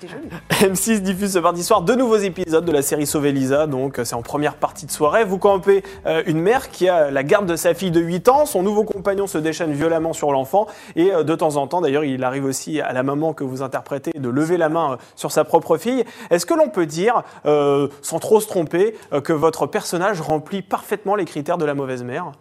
C'était 0.00 0.14
joli. 0.14 0.28
M6 0.72 1.00
diffuse 1.00 1.34
ce 1.34 1.38
mardi 1.38 1.62
soir 1.62 1.82
deux 1.82 1.94
nouveaux 1.94 2.16
épisodes 2.16 2.64
de 2.64 2.72
la 2.72 2.80
série 2.80 3.06
Sauver 3.06 3.32
Lisa. 3.32 3.66
Donc, 3.66 3.98
euh, 3.98 4.04
c'est 4.04 4.14
en 4.14 4.22
première 4.22 4.54
partie 4.54 4.86
de 4.86 4.90
soirée. 4.90 5.24
Vous 5.24 5.36
campez 5.36 5.82
euh, 6.06 6.22
une 6.26 6.40
mère 6.40 6.70
qui 6.70 6.88
a 6.88 7.10
la 7.10 7.22
garde 7.22 7.46
de 7.46 7.56
sa 7.56 7.74
fille 7.74 7.90
de 7.90 8.00
8 8.00 8.28
ans. 8.28 8.46
Son 8.46 8.62
nouveau 8.62 8.84
compagnon 8.84 9.26
se 9.26 9.36
déchaîne 9.36 9.72
violemment 9.72 10.12
sur 10.12 10.32
l'enfant. 10.32 10.66
Et 10.96 11.12
euh, 11.12 11.22
de 11.22 11.34
temps 11.34 11.56
en 11.56 11.66
temps, 11.66 11.82
d'ailleurs, 11.82 12.04
il 12.04 12.24
arrive 12.24 12.46
aussi 12.46 12.80
à 12.80 12.92
la 12.92 13.02
maman 13.02 13.34
que 13.34 13.44
vous 13.44 13.60
interprétez 13.62 14.12
de 14.18 14.28
lever 14.30 14.56
la 14.56 14.70
main 14.70 14.92
euh, 14.92 14.96
sur 15.16 15.32
sa 15.32 15.44
propre 15.44 15.76
fille. 15.76 16.04
Est-ce 16.30 16.46
que 16.46 16.54
l'on 16.54 16.68
peut 16.68 16.86
dire, 16.86 17.22
sans 17.44 18.18
trop 18.20 18.40
se 18.40 18.46
tromper, 18.46 18.94
que 19.24 19.32
votre 19.32 19.66
personnage 19.66 20.20
remplit 20.20 20.62
parfaitement 20.62 21.14
les 21.14 21.24
critères 21.24 21.58
de 21.58 21.64
la 21.64 21.74
mauvaise 21.74 22.04
mère? 22.04 22.32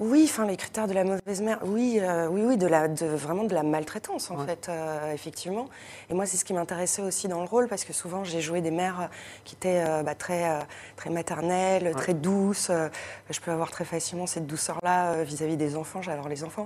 Oui, 0.00 0.24
enfin 0.28 0.44
les 0.44 0.56
critères 0.56 0.88
de 0.88 0.92
la 0.92 1.04
mauvaise 1.04 1.40
mère, 1.40 1.60
oui, 1.64 1.98
euh, 2.00 2.26
oui, 2.28 2.42
oui, 2.44 2.56
de 2.56 2.66
la, 2.66 2.88
de, 2.88 3.06
vraiment 3.06 3.44
de 3.44 3.54
la 3.54 3.62
maltraitance 3.62 4.30
en 4.30 4.36
Ouais. 4.38 4.46
fait, 4.46 4.68
euh, 4.68 5.12
effectivement. 5.12 5.68
Et 6.10 6.14
moi, 6.14 6.26
c'est 6.26 6.36
ce 6.36 6.44
qui 6.44 6.52
m'intéressait 6.52 7.00
aussi 7.02 7.28
dans 7.28 7.38
le 7.40 7.46
rôle 7.46 7.68
parce 7.68 7.84
que 7.84 7.92
souvent 7.92 8.24
j'ai 8.24 8.40
joué 8.40 8.60
des 8.60 8.72
mères 8.72 9.08
qui 9.44 9.54
étaient 9.54 9.84
euh, 9.86 10.02
bah, 10.02 10.16
très, 10.16 10.50
euh, 10.50 10.58
très 10.96 11.10
maternelles, 11.10 11.92
très 11.96 12.12
douces. 12.12 12.70
euh, 12.70 12.88
je 13.30 13.38
peux 13.40 13.52
avoir 13.52 13.70
très 13.70 13.84
facilement 13.84 14.26
cette 14.26 14.46
douceur-là 14.48 15.12
euh, 15.12 15.22
vis-à-vis 15.22 15.56
des 15.56 15.76
enfants. 15.76 16.02
J'adore 16.02 16.28
les 16.28 16.42
enfants. 16.42 16.64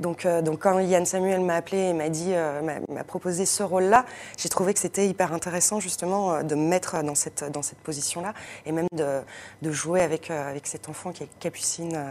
Donc, 0.00 0.24
euh, 0.24 0.40
donc 0.40 0.60
quand 0.60 0.78
Yann 0.78 1.04
Samuel 1.04 1.40
m'a 1.42 1.56
appelé 1.56 1.78
et 1.78 1.92
m'a 1.92 2.08
dit, 2.08 2.32
euh, 2.32 2.62
m'a- 2.62 2.80
m'a 2.88 3.04
proposé 3.04 3.44
ce 3.44 3.62
rôle-là, 3.62 4.06
j'ai 4.38 4.48
trouvé 4.48 4.72
que 4.72 4.80
c'était 4.80 5.06
hyper 5.06 5.34
intéressant 5.34 5.78
justement 5.78 6.32
euh, 6.32 6.42
de 6.42 6.54
me 6.54 6.66
mettre 6.68 7.02
dans 7.02 7.14
cette, 7.14 7.44
dans 7.52 7.62
cette 7.62 7.78
position-là 7.80 8.32
et 8.64 8.72
même 8.72 8.86
de, 8.92 9.20
de 9.60 9.70
jouer 9.72 10.00
avec, 10.00 10.30
euh, 10.30 10.50
avec 10.50 10.66
cet 10.66 10.88
enfant 10.88 11.12
qui 11.12 11.24
est 11.24 11.28
Capucine. 11.38 11.94
euh. 11.96 12.10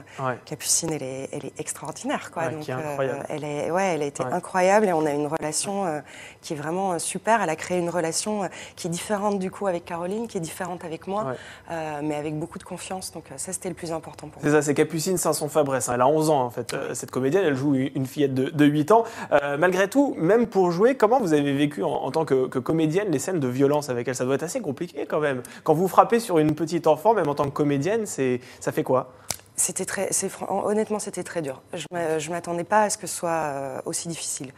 Capucine, 0.56 0.92
elle 0.92 1.02
est, 1.04 1.30
elle 1.32 1.46
est 1.46 1.60
extraordinaire. 1.60 2.30
Quoi. 2.30 2.44
Ouais, 2.44 2.52
Donc, 2.52 2.60
qui 2.64 2.72
est 2.72 2.74
euh, 2.74 2.78
incroyable. 2.90 3.26
elle, 3.30 3.44
est, 3.46 3.72
ouais, 3.72 3.84
elle 3.96 4.02
a 4.02 4.06
été 4.06 4.22
Ouais. 4.22 4.34
incroyable 4.34 4.88
et 4.88 4.92
on 4.94 5.06
a 5.06 5.12
une 5.12 5.28
relation 5.28 5.86
euh, 5.86 6.02
qui 6.42 6.52
est 6.52 6.58
vraiment 6.58 6.92
euh, 6.92 7.00
super. 7.00 7.42
Elle 7.42 7.50
a 7.50 7.56
créé 7.56 7.80
une 7.80 7.90
relation 7.90 8.50
qui 8.76 8.88
est 8.88 8.90
différente 8.90 9.40
du 9.40 9.50
coup 9.50 9.68
avec 9.68 9.86
Caroline, 9.86 10.28
qui 10.28 10.38
est 10.38 10.42
différente 10.42 10.84
avec 10.84 11.08
moi, 11.08 11.34
mais 11.70 12.16
avec 12.16 12.38
beaucoup 12.38 12.60
de 12.60 12.64
confiance. 12.66 13.14
Donc 13.14 13.24
ça, 13.38 13.54
c'était 13.54 13.70
le 13.70 13.76
plus 13.76 13.94
important 13.94 14.28
pour 14.28 14.42
C'est 14.42 14.50
moi. 14.50 14.60
ça, 14.60 14.66
c'est 14.66 14.74
Capucine 14.74 15.18
Sanson-Fabresse. 15.18 15.88
hein. 15.88 15.94
Elle 15.96 16.02
a 16.02 16.08
11 16.08 16.30
ans, 16.30 16.42
en 16.44 16.50
fait, 16.50 16.76
cette 16.94 17.12
comédienne. 17.12 17.46
Elle 17.46 17.56
joue 17.56 17.74
une 17.76 18.06
fillette 18.06 18.34
de, 18.34 18.50
de 18.50 18.66
8 18.66 18.92
ans. 18.92 19.06
Euh, 19.32 19.58
malgré 19.58 19.88
tout, 19.90 20.16
même 20.18 20.48
pour 20.48 20.72
jouer, 20.72 20.96
comment 20.96 21.20
vous 21.22 21.32
avez 21.34 21.54
vécu 21.54 21.82
en, 21.84 21.90
en 21.92 22.12
tant 22.12 22.26
que, 22.26 22.48
que 22.48 22.60
comédienne 22.60 23.10
les 23.10 23.20
scènes 23.20 23.40
de 23.40 23.48
violence 23.48 23.90
avec 23.90 24.08
elle? 24.10 24.16
Ça 24.16 24.26
doit 24.26 24.36
être 24.36 24.44
assez 24.44 24.60
compliqué 24.60 25.06
quand 25.08 25.22
même. 25.22 25.42
Quand 25.64 25.74
vous 25.74 25.88
frappez 25.88 26.20
sur 26.20 26.38
une 26.40 26.56
petite 26.56 26.88
enfant, 26.88 27.14
même 27.14 27.30
en 27.30 27.36
tant 27.36 27.46
que 27.46 27.50
comédienne, 27.52 28.06
c'est, 28.06 28.42
ça 28.60 28.72
fait 28.74 28.84
quoi? 28.84 29.14
C'était 29.56 29.86
très, 29.86 30.10
honnêtement, 30.48 31.00
c'était 31.00 31.24
très 31.24 31.42
dur. 31.42 31.62
Je 31.74 31.86
ne 31.92 32.30
m'attendais 32.30 32.64
pas 32.64 32.84
à 32.84 32.90
ce 32.90 32.98
que 32.98 33.06
ce 33.08 33.16
soit 33.16 33.30
euh, 33.30 33.82
aussi 33.86 34.08
difficile. 34.08 34.54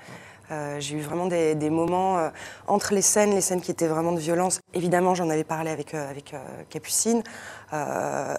Euh, 0.54 0.76
j'ai 0.80 0.96
eu 0.98 1.02
vraiment 1.02 1.26
des, 1.26 1.56
des 1.56 1.70
moments 1.72 2.18
euh, 2.20 2.30
entre 2.68 2.94
les 2.94 3.02
scènes, 3.02 3.32
les 3.34 3.42
scènes 3.42 3.60
qui 3.62 3.72
étaient 3.72 3.88
vraiment 3.88 4.12
de 4.12 4.20
violence. 4.20 4.60
Évidemment, 4.76 5.16
j'en 5.16 5.30
avais 5.30 5.44
parlé 5.44 5.72
avec, 5.72 5.94
euh, 5.94 6.10
avec 6.10 6.36
Capucine. 6.70 7.24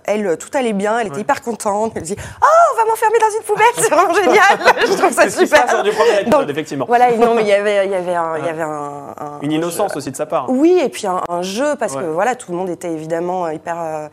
Elle, 0.07 0.37
tout 0.39 0.49
allait 0.57 0.73
bien, 0.73 0.97
elle 1.01 1.09
était 1.09 1.17
Ouais. 1.17 1.23
hyper 1.23 1.43
contente. 1.43 1.93
Elle 1.97 2.03
dit 2.05 2.15
Oh, 2.41 2.47
on 2.73 2.77
va 2.77 2.85
m'enfermer 2.89 3.19
dans 3.19 3.37
une 3.37 3.43
poubelle, 3.43 3.67
c'est 3.77 3.91
vraiment 3.91 4.15
génial. 4.15 4.77
Je 4.87 4.93
trouve 4.97 5.13
ça 5.13 5.29
super. 5.29 5.67
lors 5.73 5.83
du 5.83 5.91
premier 5.91 6.21
épisode, 6.21 6.31
Donc, 6.41 6.51
effectivement. 6.51 6.85
Voilà, 6.87 7.17
non, 7.17 7.35
mais 7.35 7.43
il 7.43 7.49
y 7.49 7.53
avait, 7.53 7.85
il 7.87 7.91
y 7.91 7.95
avait 7.97 8.15
un. 8.15 8.37
il 8.39 8.45
y 8.45 8.49
avait 8.49 8.63
un- 8.63 9.15
un- 9.19 9.41
Une 9.43 9.51
un 9.51 9.55
innocence 9.57 9.91
jeu. 9.93 9.99
aussi 9.99 10.11
de 10.13 10.17
sa 10.17 10.27
part. 10.27 10.47
Oui, 10.51 10.79
et 10.81 10.89
puis 10.89 11.09
un, 11.09 11.21
un 11.29 11.43
jeu, 11.43 11.75
parce 11.77 11.97
que 11.97 12.05
voilà, 12.05 12.37
tout 12.37 12.53
le 12.53 12.59
monde 12.59 12.71
était 12.71 12.93
évidemment 12.93 13.49
hyper 13.49 14.09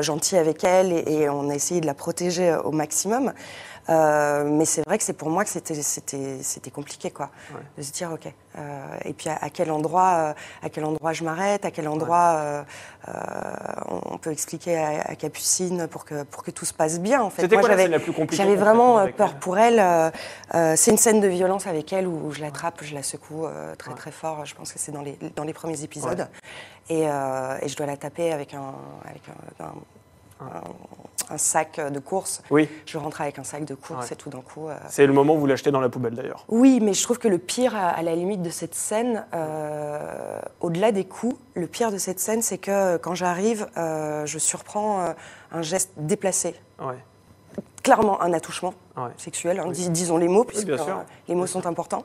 gentil 0.00 0.38
avec 0.38 0.64
elle 0.64 0.92
et, 0.92 1.04
et 1.12 1.28
on 1.28 1.50
a 1.50 1.54
essayé 1.54 1.82
de 1.82 1.86
la 1.86 1.94
protéger 1.94 2.56
au 2.64 2.70
maximum. 2.70 3.32
Euh, 3.90 4.44
mais 4.44 4.64
c'est 4.64 4.82
vrai 4.86 4.96
que 4.96 5.04
c'est 5.04 5.12
pour 5.12 5.28
moi 5.28 5.44
que 5.44 5.50
c'était 5.50 5.74
c'était 5.74 6.38
c'était 6.42 6.70
compliqué 6.70 7.10
quoi 7.10 7.28
Ouais. 7.54 7.60
de 7.76 7.82
se 7.82 7.92
dire 7.92 8.10
ok 8.12 8.32
euh, 8.56 8.86
et 9.04 9.12
puis 9.12 9.28
à, 9.28 9.36
à 9.42 9.50
quel 9.50 9.70
endroit 9.70 10.14
euh, 10.14 10.32
à 10.62 10.70
quel 10.70 10.86
endroit 10.86 11.12
je 11.12 11.22
m'arrête 11.22 11.66
à 11.66 11.70
quel 11.70 11.86
endroit 11.88 12.64
on 14.12 14.16
peut 14.18 14.30
expliquer 14.32 14.78
à, 14.78 15.02
à 15.02 15.14
Capucine 15.16 15.86
pour 15.88 16.04
que 16.06 16.22
pour 16.22 16.42
que 16.42 16.50
tout 16.50 16.64
se 16.64 16.72
passe 16.72 16.98
bien 17.00 17.20
en 17.22 17.28
fait 17.30 17.42
C'était 17.42 17.56
quoi 17.56 17.64
la 17.68 17.74
j'avais- 17.74 17.82
scène 17.82 17.92
la 17.92 17.98
plus 18.00 18.12
compliquée 18.12 18.42
j'avais 18.42 18.56
vraiment 18.56 19.06
peur 19.12 19.34
pour 19.34 19.58
elle. 19.58 20.12
c'est 20.76 20.90
une 20.90 20.96
scène 20.98 21.20
de 21.20 21.28
violence 21.28 21.66
avec 21.66 21.92
elle 21.92 22.06
où 22.06 22.30
je 22.32 22.40
l'attrape, 22.40 22.82
je 22.82 22.94
la 22.94 23.02
secoue 23.02 23.46
très 23.78 23.90
Ouais. 23.90 23.96
très 23.96 24.10
fort. 24.12 24.44
Je 24.46 24.54
pense 24.54 24.72
que 24.72 24.78
c'est 24.78 24.92
dans 24.92 25.02
les, 25.02 25.18
dans 25.36 25.44
les 25.44 25.52
premiers 25.52 25.82
épisodes. 25.82 26.26
Et, 26.88 27.02
et 27.02 27.68
je 27.68 27.76
dois 27.76 27.86
la 27.86 27.96
taper 27.96 28.32
avec 28.32 28.54
un, 28.54 28.74
avec 29.04 29.22
un, 29.60 29.64
un- 29.64 29.74
un- 30.40 31.34
un 31.34 31.38
sac 31.38 31.80
de 31.80 31.98
course. 32.00 32.42
Oui, 32.50 32.68
Je 32.86 32.98
rentre 32.98 33.20
avec 33.22 33.38
un 33.38 33.44
sac 33.44 33.64
de 33.64 33.74
course 33.74 34.06
Ouais. 34.08 34.12
et 34.12 34.16
tout 34.16 34.28
d'un 34.30 34.42
coup. 34.42 34.68
euh, 34.68 34.76
c'est 34.88 35.06
le 35.06 35.12
moment 35.14 35.34
où 35.34 35.38
vous 35.38 35.46
l'achetez 35.46 35.70
dans 35.70 35.80
la 35.80 35.88
poubelle 35.88 36.14
d'ailleurs. 36.14 36.44
oui, 36.48 36.80
mais 36.82 36.92
je 36.92 37.02
trouve 37.02 37.18
que 37.18 37.28
le 37.28 37.38
pire, 37.38 37.74
à, 37.74 37.88
à 37.90 38.02
la 38.02 38.14
limite 38.14 38.42
de 38.42 38.50
cette 38.50 38.74
scène, 38.74 39.24
euh, 39.32 40.40
au-delà 40.60 40.92
des 40.92 41.04
coups, 41.04 41.36
le 41.54 41.66
pire 41.66 41.90
de 41.92 41.98
cette 41.98 42.20
scène, 42.20 42.42
c'est 42.42 42.58
que 42.58 42.70
euh, 42.70 42.98
quand 42.98 43.14
j'arrive, 43.14 43.66
euh, 43.76 44.26
je 44.26 44.38
surprends 44.38 45.00
euh, 45.00 45.12
un 45.52 45.62
geste 45.62 45.92
déplacé. 45.96 46.54
Ouais. 46.80 46.96
Clairement, 47.82 48.20
un 48.22 48.32
attouchement 48.32 48.74
Ouais. 48.96 49.10
sexuel, 49.16 49.60
hein, 49.60 49.70
dis- 49.70 49.90
disons 49.90 50.16
les 50.16 50.28
mots, 50.28 50.44
puisque 50.44 50.68
euh, 50.70 50.78
les 51.28 51.34
mots 51.34 51.46
sont 51.46 51.66
importants, 51.66 52.02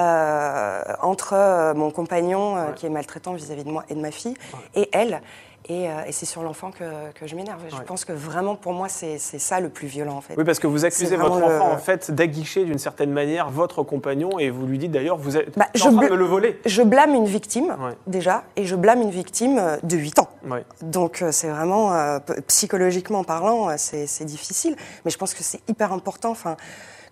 euh, 0.00 0.82
entre 1.02 1.32
euh, 1.34 1.74
mon 1.74 1.90
compagnon 1.90 2.56
euh, 2.56 2.72
qui 2.72 2.86
est 2.86 2.90
maltraitant 2.90 3.32
vis-à-vis 3.34 3.64
de 3.64 3.70
moi 3.70 3.84
et 3.88 3.94
de 3.94 4.00
ma 4.00 4.10
fille, 4.10 4.36
et 4.74 4.88
elle. 4.92 5.22
Et, 5.68 5.88
euh, 5.88 5.92
et 6.06 6.12
c'est 6.12 6.26
sur 6.26 6.42
l'enfant 6.42 6.70
que, 6.70 6.84
que 7.14 7.26
je 7.26 7.34
m'énerve. 7.34 7.62
Je 7.70 7.82
pense 7.84 8.04
que 8.04 8.12
vraiment, 8.12 8.54
pour 8.54 8.74
moi, 8.74 8.88
c'est 8.90 9.18
ça 9.18 9.60
le 9.60 9.70
plus 9.70 9.86
violent, 9.86 10.16
en 10.16 10.20
fait. 10.20 10.34
Oui, 10.36 10.44
parce 10.44 10.58
que 10.58 10.66
vous 10.66 10.84
accusez 10.84 11.16
votre 11.16 11.32
enfant 11.36 11.48
le- 11.48 11.60
en 11.74 11.78
fait 11.78 12.10
d'aguicher 12.10 12.64
d'une 12.66 12.78
certaine 12.78 13.10
manière 13.10 13.48
votre 13.48 13.82
compagnon 13.82 14.38
et 14.38 14.50
vous 14.50 14.66
lui 14.66 14.76
dites 14.78 14.92
d'ailleurs 14.92 15.16
vous 15.16 15.38
êtes 15.38 15.56
Bah, 15.58 15.66
en 15.74 15.78
train 15.96 16.08
de 16.08 16.14
le 16.14 16.24
voler. 16.26 16.60
Je 16.66 16.82
blâme 16.82 17.14
une 17.14 17.24
victime, 17.24 17.74
Ouais. 17.80 17.94
déjà, 18.06 18.44
et 18.56 18.66
je 18.66 18.76
blâme 18.76 19.00
une 19.00 19.10
victime 19.10 19.56
euh, 19.58 19.76
de 19.82 19.96
8 19.96 20.18
ans. 20.18 20.28
Ouais. 20.50 20.64
Donc 20.82 21.22
euh, 21.22 21.32
c'est 21.32 21.48
vraiment, 21.48 21.94
euh, 21.94 22.18
psychologiquement 22.46 23.24
parlant, 23.24 23.74
c'est 23.78 24.06
c'est 24.06 24.24
difficile. 24.26 24.76
Mais 25.04 25.10
je 25.10 25.16
pense 25.18 25.32
que 25.34 25.42
c'est 25.42 25.60
hyper 25.68 25.92
important. 25.92 26.30
Enfin, 26.30 26.56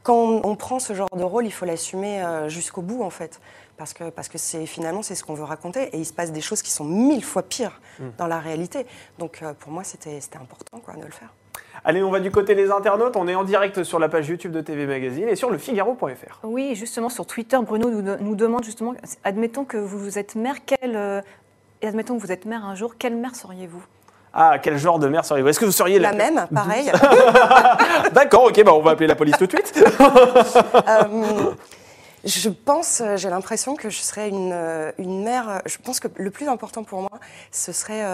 quand 0.02 0.40
on, 0.44 0.56
prend 0.56 0.78
ce 0.78 0.94
genre 0.94 1.08
de 1.16 1.22
rôle, 1.22 1.46
il 1.46 1.52
faut 1.52 1.64
l'assumer 1.64 2.22
euh, 2.22 2.48
jusqu'au 2.48 2.82
bout, 2.82 3.02
en 3.02 3.10
fait. 3.10 3.40
Parce 3.76 3.94
que 3.94 4.10
parce 4.10 4.28
que 4.28 4.38
c'est 4.38 4.66
finalement 4.66 5.02
c'est 5.02 5.14
ce 5.14 5.24
qu'on 5.24 5.34
veut 5.34 5.44
raconter, 5.44 5.84
et 5.94 5.98
il 5.98 6.04
se 6.04 6.12
passe 6.12 6.30
des 6.30 6.42
choses 6.42 6.62
qui 6.62 6.70
sont 6.70 6.84
mille 6.84 7.24
fois 7.24 7.42
pires 7.42 7.80
Mm. 7.98 8.04
dans 8.18 8.26
la 8.26 8.38
réalité. 8.38 8.86
Donc 9.18 9.40
euh, 9.42 9.52
pour 9.54 9.72
moi, 9.72 9.84
c'était 9.84 10.20
c'était 10.20 10.38
important 10.38 10.78
quoi, 10.78 10.94
de 10.94 11.04
le 11.04 11.10
faire. 11.10 11.32
Allez, 11.84 12.02
on 12.02 12.10
va 12.10 12.20
du 12.20 12.30
côté 12.30 12.54
des 12.54 12.70
internautes. 12.70 13.16
On 13.16 13.26
est 13.28 13.34
en 13.34 13.44
direct 13.44 13.82
sur 13.82 13.98
la 13.98 14.08
page 14.08 14.28
YouTube 14.28 14.52
de 14.52 14.60
TV 14.60 14.86
Magazine 14.86 15.28
et 15.28 15.36
sur 15.36 15.50
le 15.50 15.58
Figaro.fr. 15.58 16.40
Oui, 16.44 16.74
justement, 16.76 17.08
sur 17.08 17.26
Twitter, 17.26 17.58
Bruno 17.62 17.90
nous, 17.90 18.02
nous 18.02 18.36
demande 18.36 18.64
justement, 18.64 18.94
admettons 19.24 19.64
que 19.64 19.76
vous 19.76 20.18
êtes 20.18 20.36
mère, 20.36 20.64
quelle, 20.64 20.96
euh, 20.96 21.20
et 21.80 21.88
admettons 21.88 22.16
que 22.16 22.22
vous 22.22 22.32
êtes 22.32 22.44
mère 22.46 22.64
un 22.64 22.74
jour, 22.74 22.96
quelle 22.98 23.16
mère 23.16 23.34
seriez-vous? 23.34 23.82
Ah, 24.34 24.58
quel 24.62 24.78
genre 24.78 24.98
de 24.98 25.08
mère 25.08 25.24
seriez-vous? 25.24 25.48
Est-ce 25.48 25.60
que 25.60 25.64
vous 25.66 25.72
seriez 25.72 25.98
La 25.98 26.12
la, 26.12 26.16
même, 26.16 26.46
pareil. 26.54 26.90
D'accord, 28.12 28.44
ok, 28.44 28.62
bah 28.64 28.72
on 28.74 28.80
va 28.80 28.92
appeler 28.92 29.06
la 29.06 29.14
police 29.14 29.36
tout 29.38 29.46
de 29.46 29.52
suite. 29.52 29.72
Euh, 30.88 31.52
Je 32.24 32.48
pense, 32.48 33.02
j'ai 33.16 33.28
l'impression 33.28 33.74
que 33.74 33.90
je 33.90 33.98
serais 33.98 34.28
une, 34.28 34.54
une 34.98 35.24
mère. 35.24 35.60
Je 35.66 35.76
pense 35.78 35.98
que 36.00 36.08
le 36.16 36.30
plus 36.30 36.48
important 36.48 36.84
pour 36.84 37.00
moi, 37.00 37.10
ce 37.50 37.72
serait 37.72 38.04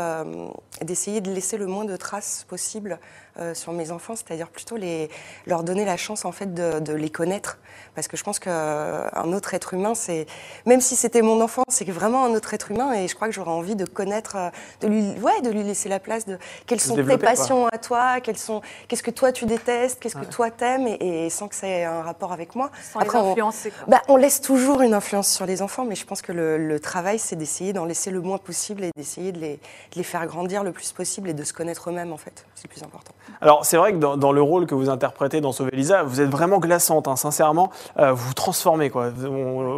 d'essayer 0.80 1.20
de 1.20 1.30
laisser 1.30 1.58
le 1.58 1.66
moins 1.66 1.84
de 1.84 1.94
traces 1.96 2.46
possible 2.48 2.98
euh, 3.40 3.54
sur 3.54 3.73
mes 3.73 3.90
enfants, 3.92 4.14
c'est-à-dire 4.16 4.49
plutôt 4.49 4.76
les, 4.76 5.09
leur 5.47 5.62
donner 5.62 5.85
la 5.85 5.97
chance 5.97 6.25
en 6.25 6.33
fait 6.33 6.54
de, 6.54 6.92
les 6.92 7.11
connaître. 7.11 7.59
Parce 7.95 8.09
que 8.09 8.16
je 8.16 8.25
pense 8.25 8.38
qu'un 8.38 8.50
euh, 8.50 9.33
autre 9.33 9.54
être 9.54 9.75
humain, 9.75 9.95
c'est 9.95 10.26
même 10.66 10.80
si 10.80 10.97
c'était 10.97 11.23
mon 11.23 11.40
enfant, 11.40 11.62
c'est 11.68 11.88
vraiment 11.88 12.25
un 12.25 12.30
autre 12.35 12.54
être 12.54 12.71
humain 12.73 12.92
et 12.95 13.07
je 13.07 13.14
crois 13.14 13.28
que 13.28 13.35
j'aurais 13.35 13.52
envie 13.52 13.76
de 13.76 13.85
connaître, 13.85 14.37
euh, 14.37 14.50
de 14.80 14.88
lui, 14.88 15.02
ouais, 15.21 15.40
de 15.42 15.50
lui 15.50 15.62
laisser 15.62 15.88
la 15.88 16.00
place 16.00 16.26
de 16.26 16.38
quelles 16.66 16.80
sont 16.80 16.97
tes 16.97 17.18
passions 17.18 17.68
à 17.68 17.78
toi, 17.78 18.21
quelles 18.21 18.38
sont, 18.38 18.61
qu'est-ce 18.88 19.02
que 19.02 19.11
toi 19.11 19.30
tu 19.30 19.47
détestes, 19.47 20.00
qu'est-ce 20.00 20.16
que 20.16 20.25
toi 20.25 20.50
t'aimes 20.50 20.88
et, 21.00 21.30
sans 21.30 21.49
que 21.49 21.54
ça 21.54 21.68
ait 21.68 21.85
un 21.85 22.02
rapport 22.02 22.33
avec 22.33 22.54
moi. 22.54 22.71
Sans 22.92 23.00
Après, 23.00 23.23
les 23.23 23.28
influencer. 23.28 23.73
On, 23.87 23.90
bah, 23.90 24.02
on 24.09 24.16
laisse 24.16 24.40
toujours 24.40 24.80
une 24.83 24.95
influence 24.95 25.28
sur 25.28 25.47
les 25.47 25.62
enfants, 25.62 25.85
mais 25.85 25.95
je 25.95 26.04
pense 26.04 26.23
que 26.23 26.33
le, 26.33 26.78
travail, 26.80 27.18
c'est 27.18 27.37
d'essayer 27.37 27.73
d'en 27.73 27.85
laisser 27.85 28.11
le 28.11 28.21
moins 28.21 28.38
possible 28.38 28.85
et 28.85 28.90
d'essayer 28.97 29.33
de 29.33 29.38
les, 29.38 29.54
de 29.57 29.97
les 29.97 30.02
faire 30.02 30.26
grandir 30.26 30.64
le 30.64 30.73
plus 30.73 30.92
possible 30.92 31.28
et 31.28 31.35
de 31.35 31.45
se 31.45 31.52
connaître 31.52 31.90
eux-mêmes 31.90 32.12
en 32.12 32.16
fait. 32.16 32.47
C'est 32.54 32.64
le 32.68 32.73
plus 32.73 32.83
important. 32.83 33.12
Alors, 33.40 33.64
c'est 33.64 33.76
vrai 33.76 33.92
que 33.92 33.99
dans, 33.99 34.33
le 34.33 34.42
rôle 34.42 34.66
que 34.66 34.75
vous 34.75 34.88
interprétez 34.88 35.40
dans 35.40 35.52
Sauver 35.52 35.71
Lisa, 35.73 36.02
vous 36.02 36.21
êtes 36.21 36.28
vraiment 36.28 36.59
glaçante, 36.59 37.09
hein, 37.09 37.16
sincèrement. 37.16 37.71
Euh, 37.99 38.12
vous 38.12 38.28
vous 38.28 38.35
transformez, 38.35 38.90
quoi. 38.90 39.11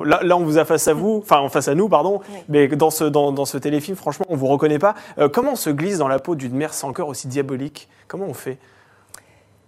là, 0.05 0.37
on 0.37 0.45
vous 0.45 0.59
a 0.59 0.65
face 0.65 0.89
à 0.89 0.95
vous, 0.95 1.21
enfin, 1.23 1.47
face 1.49 1.69
à 1.69 1.75
nous, 1.75 1.89
pardon, 1.89 2.21
mais 2.49 2.69
dans 2.69 2.91
ce, 2.91 3.05
dans, 3.05 3.45
ce 3.45 3.59
téléfilm, 3.59 3.97
franchement, 3.97 4.27
on 4.29 4.37
vous 4.37 4.47
reconnaît 4.47 4.79
pas. 4.79 4.95
Euh, 5.19 5.29
comment 5.29 5.53
on 5.53 5.57
se 5.57 5.71
glisse 5.71 5.99
dans 5.99 6.09
la 6.09 6.19
peau 6.19 6.35
d'une 6.35 6.55
mère 6.55 6.75
sans 6.75 6.93
cœur 6.93 7.09
aussi 7.09 7.29
diabolique? 7.29 7.89
Comment 8.09 8.27
on 8.27 8.35
fait? 8.35 8.59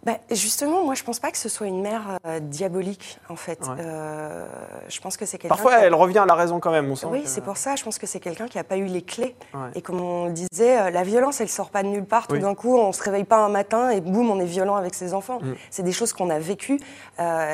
Bah, 0.05 0.19
justement, 0.33 0.85
moi, 0.85 0.95
je 0.95 1.05
pense 1.05 1.21
pas 1.21 1.31
que 1.31 1.39
ce 1.39 1.49
soit 1.49 1.69
une 1.69 1.81
mère 1.81 2.19
euh, 2.27 2.41
diabolique, 2.41 3.21
en 3.29 3.37
fait. 3.37 3.61
Euh, 3.79 4.47
je 4.89 5.01
pense 5.01 5.17
que 5.17 5.25
c'est 5.27 5.39
quelqu'un. 5.39 5.55
Parfois, 5.55 5.79
elle 5.79 5.95
revient 5.95 6.19
à 6.19 6.27
la 6.27 6.35
raison 6.35 6.59
quand 6.59 6.73
même, 6.73 6.91
on 6.91 6.97
sent. 6.97 7.07
Oui, 7.09 7.23
c'est 7.25 7.41
pour 7.41 7.57
ça. 7.57 7.77
Je 7.77 7.85
pense 7.85 7.99
que 7.99 8.07
c'est 8.09 8.19
quelqu'un 8.19 8.49
qui 8.49 8.57
n'a 8.57 8.65
pas 8.65 8.79
eu 8.79 8.87
les 8.87 9.03
clés. 9.03 9.37
Et 9.77 9.83
comme 9.83 10.01
on 10.01 10.31
disait, 10.31 10.79
euh, 10.79 10.91
la 10.91 11.05
violence, 11.05 11.41
elle 11.41 11.49
sort 11.49 11.71
pas 11.71 11.85
de 11.85 11.89
nulle 11.89 12.05
part. 12.05 12.27
Tout 12.27 12.39
d'un 12.39 12.55
coup, 12.57 12.77
on 12.77 12.93
se 12.93 13.03
réveille 13.03 13.25
pas 13.25 13.39
un 13.39 13.49
matin 13.49 13.91
et 13.91 14.01
boum, 14.01 14.29
on 14.29 14.41
est 14.41 14.45
violent 14.45 14.75
avec 14.75 14.95
ses 14.95 15.15
enfants. 15.15 15.39
Mm. 15.41 15.55
C'est 15.71 15.85
des 15.85 15.93
choses 15.93 16.13
qu'on 16.13 16.31
a 16.31 16.41
vécues. 16.41 16.81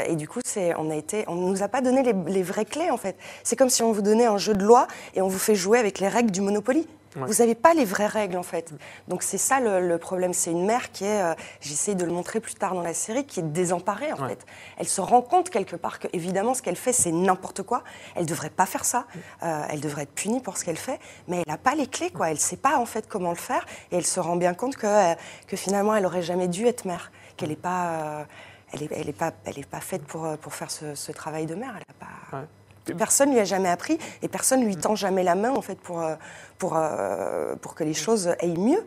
et 0.07 0.17
du 0.17 0.27
coup, 0.27 0.41
c'est, 0.45 0.75
on 0.77 0.91
a 0.91 0.97
été, 0.97 1.25
on 1.29 1.35
nous 1.35 1.63
a 1.63 1.69
pas 1.69 1.83
donné 1.83 2.03
les, 2.03 2.15
les 2.33 2.43
vraies 2.43 2.65
clés, 2.65 2.91
en 2.91 2.97
fait. 2.97 3.17
C'est 3.45 3.57
comme 3.57 3.71
si 3.71 3.83
on 3.83 3.93
vous 3.93 4.03
donnait 4.03 4.27
un 4.27 4.39
jeu 4.39 4.55
de 4.55 4.65
loi 4.65 4.87
et 5.15 5.21
on 5.21 5.29
vous 5.29 5.39
fait 5.39 5.55
jouer 5.55 5.79
avec 5.79 5.99
les 5.99 6.09
règles 6.09 6.31
du 6.31 6.41
Monopoly. 6.41 6.87
Vous 7.17 7.35
n'avez 7.35 7.55
pas 7.55 7.75
les 7.75 7.85
vraies 7.85 8.07
règles 8.07 8.37
en 8.37 8.43
fait. 8.43 8.73
Donc 9.09 9.23
c'est 9.23 9.39
ça 9.39 9.61
le, 9.61 9.99
problème. 9.99 10.33
C'est 10.33 10.51
une 10.51 10.67
mère 10.67 10.93
qui 10.93 11.05
est, 11.05 11.23
euh, 11.23 11.35
j'essaie 11.61 11.95
de 11.95 12.05
le 12.05 12.13
montrer 12.13 12.41
plus 12.41 12.55
tard 12.55 12.75
dans 12.75 12.83
la 12.83 12.95
série, 12.95 13.25
qui 13.25 13.41
est 13.41 13.45
désemparée 13.45 14.13
en 14.13 14.29
fait. 14.29 14.45
Elle 14.77 14.89
se 14.89 15.01
rend 15.01 15.23
compte 15.23 15.51
quelque 15.51 15.77
part 15.77 15.99
que 15.99 16.09
évidemment 16.13 16.55
ce 16.55 16.63
qu'elle 16.63 16.77
fait 16.77 16.93
c'est 16.93 17.13
n'importe 17.13 17.63
quoi. 17.63 17.83
Elle 18.15 18.27
devrait 18.27 18.51
pas 18.51 18.67
faire 18.67 18.85
ça. 18.85 19.07
Euh, 19.43 19.63
elle 19.71 19.81
devrait 19.81 20.03
être 20.03 20.15
punie 20.15 20.41
pour 20.41 20.57
ce 20.57 20.65
qu'elle 20.65 20.77
fait, 20.77 21.01
mais 21.27 21.39
elle 21.39 21.53
n'a 21.53 21.59
pas 21.59 21.75
les 21.75 21.87
clés 21.87 22.11
quoi. 22.11 22.31
Elle 22.31 22.39
sait 22.39 22.57
pas 22.57 22.79
en 22.79 22.87
fait 22.87 23.09
comment 23.09 23.31
le 23.31 23.37
faire 23.37 23.65
et 23.91 23.97
elle 23.97 24.07
se 24.07 24.21
rend 24.21 24.37
bien 24.37 24.55
compte 24.55 24.77
que, 24.77 24.87
euh, 24.87 25.15
que 25.47 25.57
finalement 25.57 25.95
elle 25.95 26.07
aurait 26.07 26.23
jamais 26.23 26.49
dû 26.49 26.67
être 26.67 26.85
mère, 26.85 27.11
qu'elle 27.37 27.51
n'est 27.51 27.57
pas, 27.57 28.27
elle 28.73 28.83
est, 28.83 28.91
elle 28.93 29.09
est 29.09 29.13
pas, 29.13 29.33
elle 29.45 29.59
est 29.59 29.69
pas 29.69 29.81
faite 29.81 30.05
pour, 30.05 30.37
pour 30.39 30.55
faire 30.55 30.71
ce, 30.71 31.13
travail 31.13 31.47
de 31.47 31.55
mère. 31.55 31.75
Elle 31.77 31.83
a 31.89 32.39
pas. 32.39 32.49
Personne 32.97 33.33
lui 33.33 33.41
a 33.41 33.45
jamais 33.45 33.69
appris 33.69 33.99
et 34.23 34.29
personne 34.29 34.65
lui 34.65 34.77
tend 34.77 34.95
jamais 34.95 35.23
la 35.23 35.35
main 35.35 35.51
en 35.51 35.63
fait 35.63 35.79
pour, 35.79 36.01
euh, 36.01 36.15
pour, 36.59 36.77
euh, 36.77 37.55
pour 37.57 37.75
que 37.75 37.85
les 37.85 37.95
choses 37.95 38.29
aillent 38.41 38.59
mieux. 38.59 38.85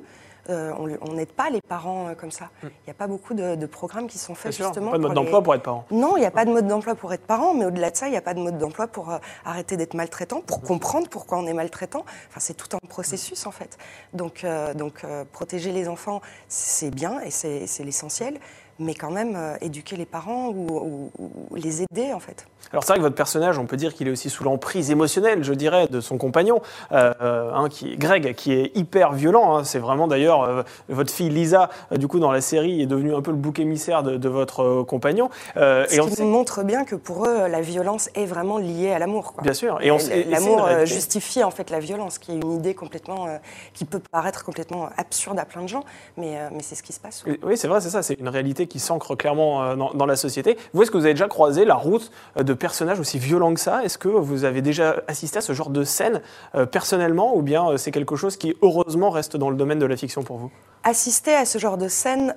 Euh, 0.49 0.73
on 1.01 1.13
n'aide 1.13 1.31
pas 1.31 1.51
les 1.51 1.61
parents 1.61 2.15
comme 2.17 2.31
ça. 2.31 2.49
Il 2.63 2.69
n'y 2.87 2.91
a 2.91 2.95
pas 2.95 3.05
beaucoup 3.05 3.35
de, 3.35 3.65
programmes 3.67 4.07
qui 4.07 4.17
sont 4.17 4.33
faits 4.33 4.51
justement. 4.51 4.89
Pas 4.89 4.97
de 4.97 5.03
mode 5.03 5.13
d'emploi 5.13 5.43
pour 5.43 5.53
être 5.53 5.61
parent. 5.61 5.85
Non, 5.91 6.17
il 6.17 6.21
n'y 6.21 6.25
a 6.25 6.31
pas 6.31 6.45
de 6.45 6.51
mode 6.51 6.67
d'emploi 6.67 6.95
pour 6.95 7.13
être 7.13 7.25
parent, 7.27 7.53
mais 7.53 7.65
au-delà 7.65 7.91
de 7.91 7.95
ça, 7.95 8.07
il 8.07 8.11
n'y 8.11 8.17
a 8.17 8.21
pas 8.21 8.33
de 8.33 8.39
mode 8.39 8.57
d'emploi 8.57 8.87
pour 8.87 9.13
arrêter 9.45 9.77
d'être 9.77 9.93
maltraitant, 9.93 10.41
pour 10.41 10.61
comprendre 10.61 11.07
pourquoi 11.09 11.37
on 11.37 11.45
est 11.45 11.53
maltraitant. 11.53 12.03
Enfin, 12.27 12.39
c'est 12.39 12.55
tout 12.55 12.75
un 12.75 12.85
processus 12.87 13.45
en 13.45 13.51
fait. 13.51 13.77
Donc, 14.13 14.43
donc 14.75 15.05
protéger 15.31 15.71
les 15.71 15.87
enfants, 15.87 16.21
c'est 16.47 16.89
bien 16.89 17.21
et 17.21 17.29
c'est 17.29 17.83
l'essentiel 17.83 18.39
mais 18.79 18.93
quand 18.93 19.11
même 19.11 19.35
euh, 19.35 19.55
éduquer 19.61 19.95
les 19.95 20.05
parents 20.05 20.49
ou, 20.49 21.11
les 21.55 21.83
aider 21.83 22.13
en 22.13 22.19
fait. 22.19 22.45
Alors 22.71 22.83
c'est 22.83 22.93
vrai 22.93 22.99
que 22.99 23.03
votre 23.03 23.15
personnage, 23.15 23.57
on 23.57 23.65
peut 23.65 23.77
dire 23.77 23.93
qu'il 23.93 24.07
est 24.07 24.11
aussi 24.11 24.29
sous 24.29 24.43
l'emprise 24.43 24.91
émotionnelle, 24.91 25.43
je 25.43 25.53
dirais, 25.53 25.87
de 25.87 25.99
son 25.99 26.17
compagnon, 26.17 26.61
euh, 26.91 27.13
hein, 27.53 27.67
qui 27.69 27.93
est 27.93 27.97
Greg, 27.97 28.33
qui 28.35 28.53
est 28.53 28.75
hyper 28.75 29.13
violent. 29.13 29.57
Hein. 29.57 29.63
C'est 29.63 29.79
vraiment 29.79 30.07
d'ailleurs 30.07 30.43
euh, 30.43 30.63
votre 30.89 31.11
fille 31.11 31.29
Lisa, 31.29 31.69
du 31.91 32.07
coup 32.07 32.19
dans 32.19 32.31
la 32.31 32.41
série, 32.41 32.81
est 32.81 32.85
devenue 32.85 33.13
un 33.13 33.21
peu 33.21 33.31
le 33.31 33.37
bouc 33.37 33.59
émissaire 33.59 34.03
de, 34.03 34.29
votre 34.29 34.83
compagnon. 34.83 35.29
Ce 35.55 35.93
et 35.93 36.15
qui 36.15 36.23
montre 36.23 36.63
bien 36.63 36.85
que 36.85 36.95
pour 36.95 37.25
eux, 37.25 37.47
la 37.47 37.61
violence 37.61 38.09
est 38.15 38.25
vraiment 38.25 38.57
liée 38.57 38.91
à 38.91 38.99
l'amour. 38.99 39.33
Bien 39.41 39.53
sûr. 39.53 39.79
Et, 39.81 39.89
l'amour 40.25 40.69
justifie 40.85 41.43
en 41.43 41.51
fait 41.51 41.69
la 41.69 41.79
violence, 41.79 42.17
qui 42.17 42.31
est 42.31 42.35
une 42.35 42.53
idée 42.53 42.73
complètement, 42.73 43.27
qui 43.73 43.85
peut 43.85 43.99
paraître 43.99 44.45
complètement 44.45 44.89
absurde 44.97 45.37
à 45.39 45.45
plein 45.45 45.61
de 45.63 45.67
gens, 45.67 45.83
mais, 46.17 46.37
mais 46.51 46.61
c'est 46.61 46.75
ce 46.75 46.83
qui 46.83 46.93
se 46.93 46.99
passe. 46.99 47.25
Oui, 47.43 47.57
c'est 47.57 47.67
vrai, 47.67 47.81
c'est 47.81 47.89
ça. 47.89 48.01
C'est 48.01 48.19
une 48.19 48.29
réalité 48.29 48.60
qui 48.67 48.79
s'ancre 48.79 49.15
clairement 49.15 49.63
euh, 49.63 49.75
dans, 49.75 50.05
la 50.05 50.15
société. 50.15 50.57
Vous, 50.73 50.83
est-ce 50.83 50.91
que 50.91 50.97
vous 50.97 51.05
avez 51.05 51.13
déjà 51.13 51.27
croisé 51.27 51.65
la 51.65 51.75
route 51.75 52.11
euh, 52.37 52.43
de 52.43 52.53
personnages 52.53 52.99
aussi 52.99 53.19
violents 53.19 53.53
que 53.53 53.59
ça? 53.59 53.83
Est-ce 53.83 53.97
que 53.97 54.07
vous 54.07 54.43
avez 54.43 54.61
déjà 54.61 55.01
assisté 55.07 55.37
à 55.37 55.41
ce 55.41 55.53
genre 55.53 55.69
de 55.69 55.83
scène 55.83 56.21
euh, 56.55 56.65
personnellement 56.65 57.35
ou 57.35 57.41
bien 57.41 57.77
c'est 57.77 57.91
quelque 57.91 58.15
chose 58.15 58.37
qui, 58.37 58.55
heureusement, 58.61 59.09
reste 59.09 59.37
dans 59.37 59.49
le 59.49 59.55
domaine 59.55 59.79
de 59.79 59.85
la 59.85 59.97
fiction 59.97 60.23
pour 60.23 60.37
vous? 60.37 60.51
Assister 60.83 61.33
à 61.33 61.45
ce 61.45 61.57
genre 61.57 61.77
de 61.77 61.87
scène, 61.87 62.35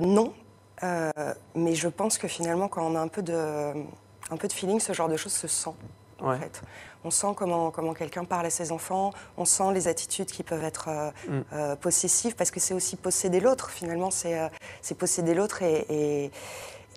non. 0.00 0.32
mais 1.54 1.74
je 1.74 1.88
pense 1.88 2.18
que 2.18 2.28
finalement, 2.28 2.68
quand 2.68 2.86
on 2.86 2.94
a 2.94 3.00
un 3.00 3.08
peu 3.08 3.22
de, 3.22 3.72
un 4.30 4.36
peu 4.36 4.48
de 4.48 4.52
feeling, 4.52 4.80
ce 4.80 4.92
genre 4.92 5.08
de 5.08 5.16
choses 5.16 5.32
se 5.32 5.48
sent. 5.48 5.74
En 6.22 6.36
fait 6.38 6.62
on 7.04 7.10
sent 7.10 7.28
comment, 7.36 7.70
comment 7.70 7.94
quelqu'un 7.94 8.24
parle 8.24 8.46
à 8.46 8.50
ses 8.50 8.72
enfants, 8.72 9.12
on 9.36 9.44
sent 9.44 9.72
les 9.72 9.88
attitudes 9.88 10.26
qui 10.26 10.42
peuvent 10.42 10.64
être 10.64 10.88
euh, 10.88 11.10
mm. 11.28 11.44
euh, 11.52 11.76
possessives, 11.76 12.34
parce 12.34 12.50
que 12.50 12.60
c'est 12.60 12.74
aussi 12.74 12.96
posséder 12.96 13.40
l'autre, 13.40 13.70
finalement, 13.70 14.10
c'est 14.10 14.38
euh, 14.38 14.48
posséder 14.98 15.34
l'autre 15.34 15.62
et, 15.62 16.30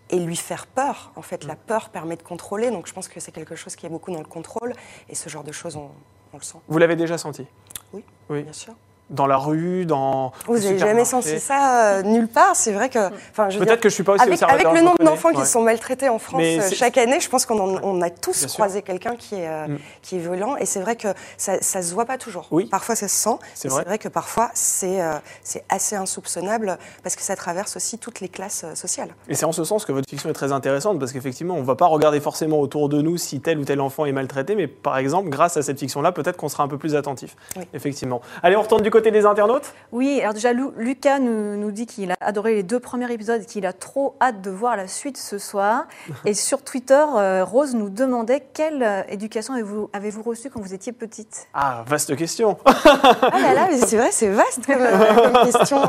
et, 0.09 0.19
lui 0.19 0.35
faire 0.35 0.67
peur. 0.67 1.11
En 1.15 1.21
fait, 1.21 1.43
la 1.45 1.55
mm. 1.55 1.59
peur 1.67 1.89
permet 1.89 2.15
de 2.15 2.23
contrôler, 2.23 2.69
donc 2.71 2.87
je 2.87 2.93
pense 2.93 3.07
que 3.07 3.19
c'est 3.19 3.31
quelque 3.31 3.55
chose 3.55 3.75
qui 3.75 3.85
est 3.85 3.89
beaucoup 3.89 4.11
dans 4.11 4.19
le 4.19 4.25
contrôle, 4.25 4.73
et 5.09 5.15
ce 5.15 5.29
genre 5.29 5.43
de 5.43 5.51
choses, 5.51 5.75
on, 5.75 5.91
on 6.33 6.37
le 6.37 6.43
sent. 6.43 6.57
Vous 6.67 6.77
l'avez 6.77 6.95
déjà 6.95 7.17
senti? 7.17 7.45
Oui, 7.93 8.03
oui, 8.29 8.43
bien 8.43 8.53
sûr 8.53 8.75
dans 9.13 9.27
la 9.27 9.37
rue, 9.37 9.85
dans. 9.85 10.31
Vous 10.47 10.57
n'avez 10.57 10.77
jamais 10.77 11.05
senti 11.05 11.39
ça 11.39 11.97
euh, 11.97 12.01
nulle 12.03 12.27
part. 12.27 12.55
C'est 12.55 12.71
vrai 12.71 12.89
que. 12.89 13.09
Peut-être 13.09 13.79
que 13.79 13.89
je 13.89 13.93
suis 13.93 14.03
pas 14.03 14.13
aussi 14.13 14.23
avec, 14.23 14.41
avec 14.41 14.71
le 14.73 14.81
nombre 14.81 15.03
d'enfants 15.03 15.31
qui 15.31 15.45
sont 15.45 15.61
maltraités 15.61 16.09
en 16.09 16.19
France 16.19 16.41
euh, 16.43 16.69
chaque 16.73 16.97
année, 16.97 17.19
je 17.19 17.29
pense 17.29 17.45
qu'on 17.45 18.01
a 18.01 18.09
tous 18.09 18.45
croisé 18.47 18.81
quelqu'un 18.81 19.15
qui 19.15 19.35
est 19.35 19.47
euh, 19.47 19.67
mm. 19.67 19.79
qui 20.01 20.15
est 20.17 20.19
violent. 20.19 20.55
Et 20.57 20.65
c'est 20.65 20.81
vrai 20.81 20.95
que 20.95 21.09
ça, 21.37 21.61
ça 21.61 21.81
se 21.81 21.93
voit 21.93 22.05
pas 22.05 22.17
toujours. 22.17 22.47
Oui. 22.51 22.65
Parfois 22.65 22.95
ça 22.95 23.07
se 23.07 23.15
sent. 23.15 23.37
C'est 23.53 23.67
vrai. 23.69 23.83
vrai. 23.83 23.97
que 23.97 24.07
parfois 24.07 24.49
c'est 24.53 24.99
c'est 25.43 25.63
assez 25.69 25.95
insoupçonnable 25.95 26.77
parce 27.03 27.15
que 27.15 27.21
ça 27.21 27.35
traverse 27.35 27.75
aussi 27.75 27.97
toutes 27.97 28.19
les 28.19 28.29
classes 28.29 28.65
sociales. 28.73 29.13
Et 29.29 29.35
c'est 29.35 29.45
en 29.45 29.51
ce 29.51 29.63
sens 29.63 29.85
que 29.85 29.91
votre 29.91 30.09
fiction 30.09 30.29
est 30.29 30.33
très 30.33 30.51
intéressante 30.51 30.99
parce 30.99 31.11
qu'effectivement 31.11 31.55
on 31.55 31.61
ne 31.61 31.65
va 31.65 31.75
pas 31.75 31.87
regarder 31.87 32.19
forcément 32.19 32.59
autour 32.59 32.89
de 32.89 33.01
nous 33.01 33.17
si 33.17 33.39
tel 33.39 33.59
ou 33.59 33.65
tel 33.65 33.79
enfant 33.79 34.05
est 34.05 34.11
maltraité, 34.11 34.55
mais 34.55 34.67
par 34.67 34.97
exemple 34.97 35.29
grâce 35.29 35.57
à 35.57 35.61
cette 35.61 35.79
fiction-là, 35.79 36.11
peut-être 36.11 36.37
qu'on 36.37 36.49
sera 36.49 36.63
un 36.63 36.67
peu 36.67 36.77
plus 36.77 36.95
attentif. 36.95 37.35
Effectivement. 37.73 38.21
Allez, 38.41 38.55
on 38.55 38.61
retourne 38.61 38.81
du 38.81 38.89
côté 38.89 39.02
des 39.11 39.25
internautes? 39.25 39.73
Oui, 39.91 40.19
alors 40.21 40.33
déjà, 40.33 40.53
Lucas 40.53 41.19
nous, 41.19 41.71
dit 41.71 41.85
qu'il 41.85 42.11
a 42.11 42.15
adoré 42.21 42.55
les 42.55 42.63
deux 42.63 42.79
premiers 42.79 43.11
épisodes 43.11 43.41
et 43.41 43.45
qu'il 43.45 43.65
a 43.65 43.73
trop 43.73 44.15
hâte 44.21 44.41
de 44.41 44.49
voir 44.49 44.75
la 44.75 44.87
suite 44.87 45.17
ce 45.17 45.37
soir. 45.37 45.85
et 46.25 46.33
sur 46.33 46.63
Twitter, 46.63 47.03
euh, 47.15 47.43
Rose 47.43 47.75
nous 47.75 47.89
demandait 47.89 48.45
quelle 48.53 48.83
euh, 48.83 49.01
éducation 49.09 49.53
avez-vous 49.53 49.89
avez 49.93 50.11
reçue 50.23 50.49
quand 50.49 50.59
vous 50.59 50.73
étiez 50.73 50.91
petite? 50.91 51.47
Ah, 51.53 51.83
vaste 51.87 52.15
question 52.15 52.57
Ah 52.65 53.39
là 53.41 53.53
là, 53.53 53.67
c'est 53.85 53.97
vrai, 53.97 54.09
c'est 54.11 54.29
vaste 54.29 54.65
comme, 54.65 54.81
euh, 54.81 55.43
question. 55.45 55.81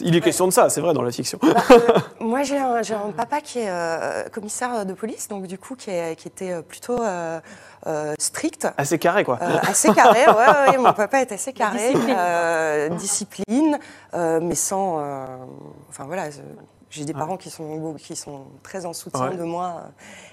Il 0.00 0.16
est 0.16 0.20
question 0.20 0.46
de 0.46 0.52
ça, 0.52 0.68
c'est 0.70 0.80
vrai, 0.80 0.94
dans 0.94 1.02
la 1.02 1.12
fiction. 1.12 1.38
Bah, 1.42 1.62
moi, 2.20 2.42
j'ai 2.42 2.56
un, 2.56 3.12
papa 3.16 3.40
qui 3.40 3.60
est 3.60 4.30
commissaire 4.32 4.86
de 4.86 4.92
police, 4.94 5.28
donc 5.28 5.46
du 5.46 5.58
coup, 5.58 5.76
qui, 5.76 5.90
qui 6.16 6.28
était 6.28 6.62
plutôt 6.62 6.98
euh, 7.86 8.14
strict. 8.18 8.68
Assez 8.76 8.98
carré, 8.98 9.24
quoi. 9.24 9.38
Euh, 9.42 9.58
assez 9.62 9.92
carré, 9.92 10.26
ouais, 10.26 10.70
ouais, 10.70 10.78
mon 10.78 10.92
papa 10.92 11.20
est 11.20 11.32
assez 11.32 11.52
carré. 11.52 11.92
Discipline, 12.90 13.78
euh, 14.14 14.40
mais 14.40 14.54
sans. 14.54 14.98
enfin 15.88 16.04
voilà. 16.04 16.28
J'ai 16.90 17.06
des 17.06 17.14
parents 17.14 17.38
qui 17.38 17.48
sont, 17.48 17.94
qui 17.94 18.14
sont 18.14 18.44
très 18.62 18.84
en 18.84 18.92
soutien 18.92 19.30
de 19.30 19.42
moi 19.44 19.84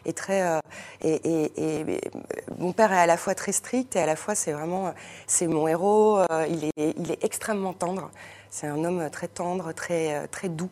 et 0.05 0.11
très 0.11 0.59
et, 1.01 1.51
et, 1.55 2.01
mon 2.57 2.73
père 2.73 2.91
est 2.91 2.99
à 2.99 3.05
la 3.05 3.15
fois 3.15 3.33
très 3.33 3.53
strict 3.53 3.95
et 3.95 4.01
à 4.01 4.05
la 4.05 4.17
fois 4.17 4.35
c'est 4.35 4.51
vraiment 4.51 4.93
c'est 5.25 5.47
mon 5.47 5.69
héros. 5.69 6.19
il 6.49 6.65
est 6.65 6.95
il 6.97 7.11
est 7.11 7.23
extrêmement 7.23 7.71
tendre. 7.71 8.11
C'est 8.49 8.67
un 8.67 8.83
homme 8.83 9.09
très 9.11 9.27
tendre, 9.27 9.71
très 9.73 10.27
très 10.27 10.49
doux. 10.49 10.69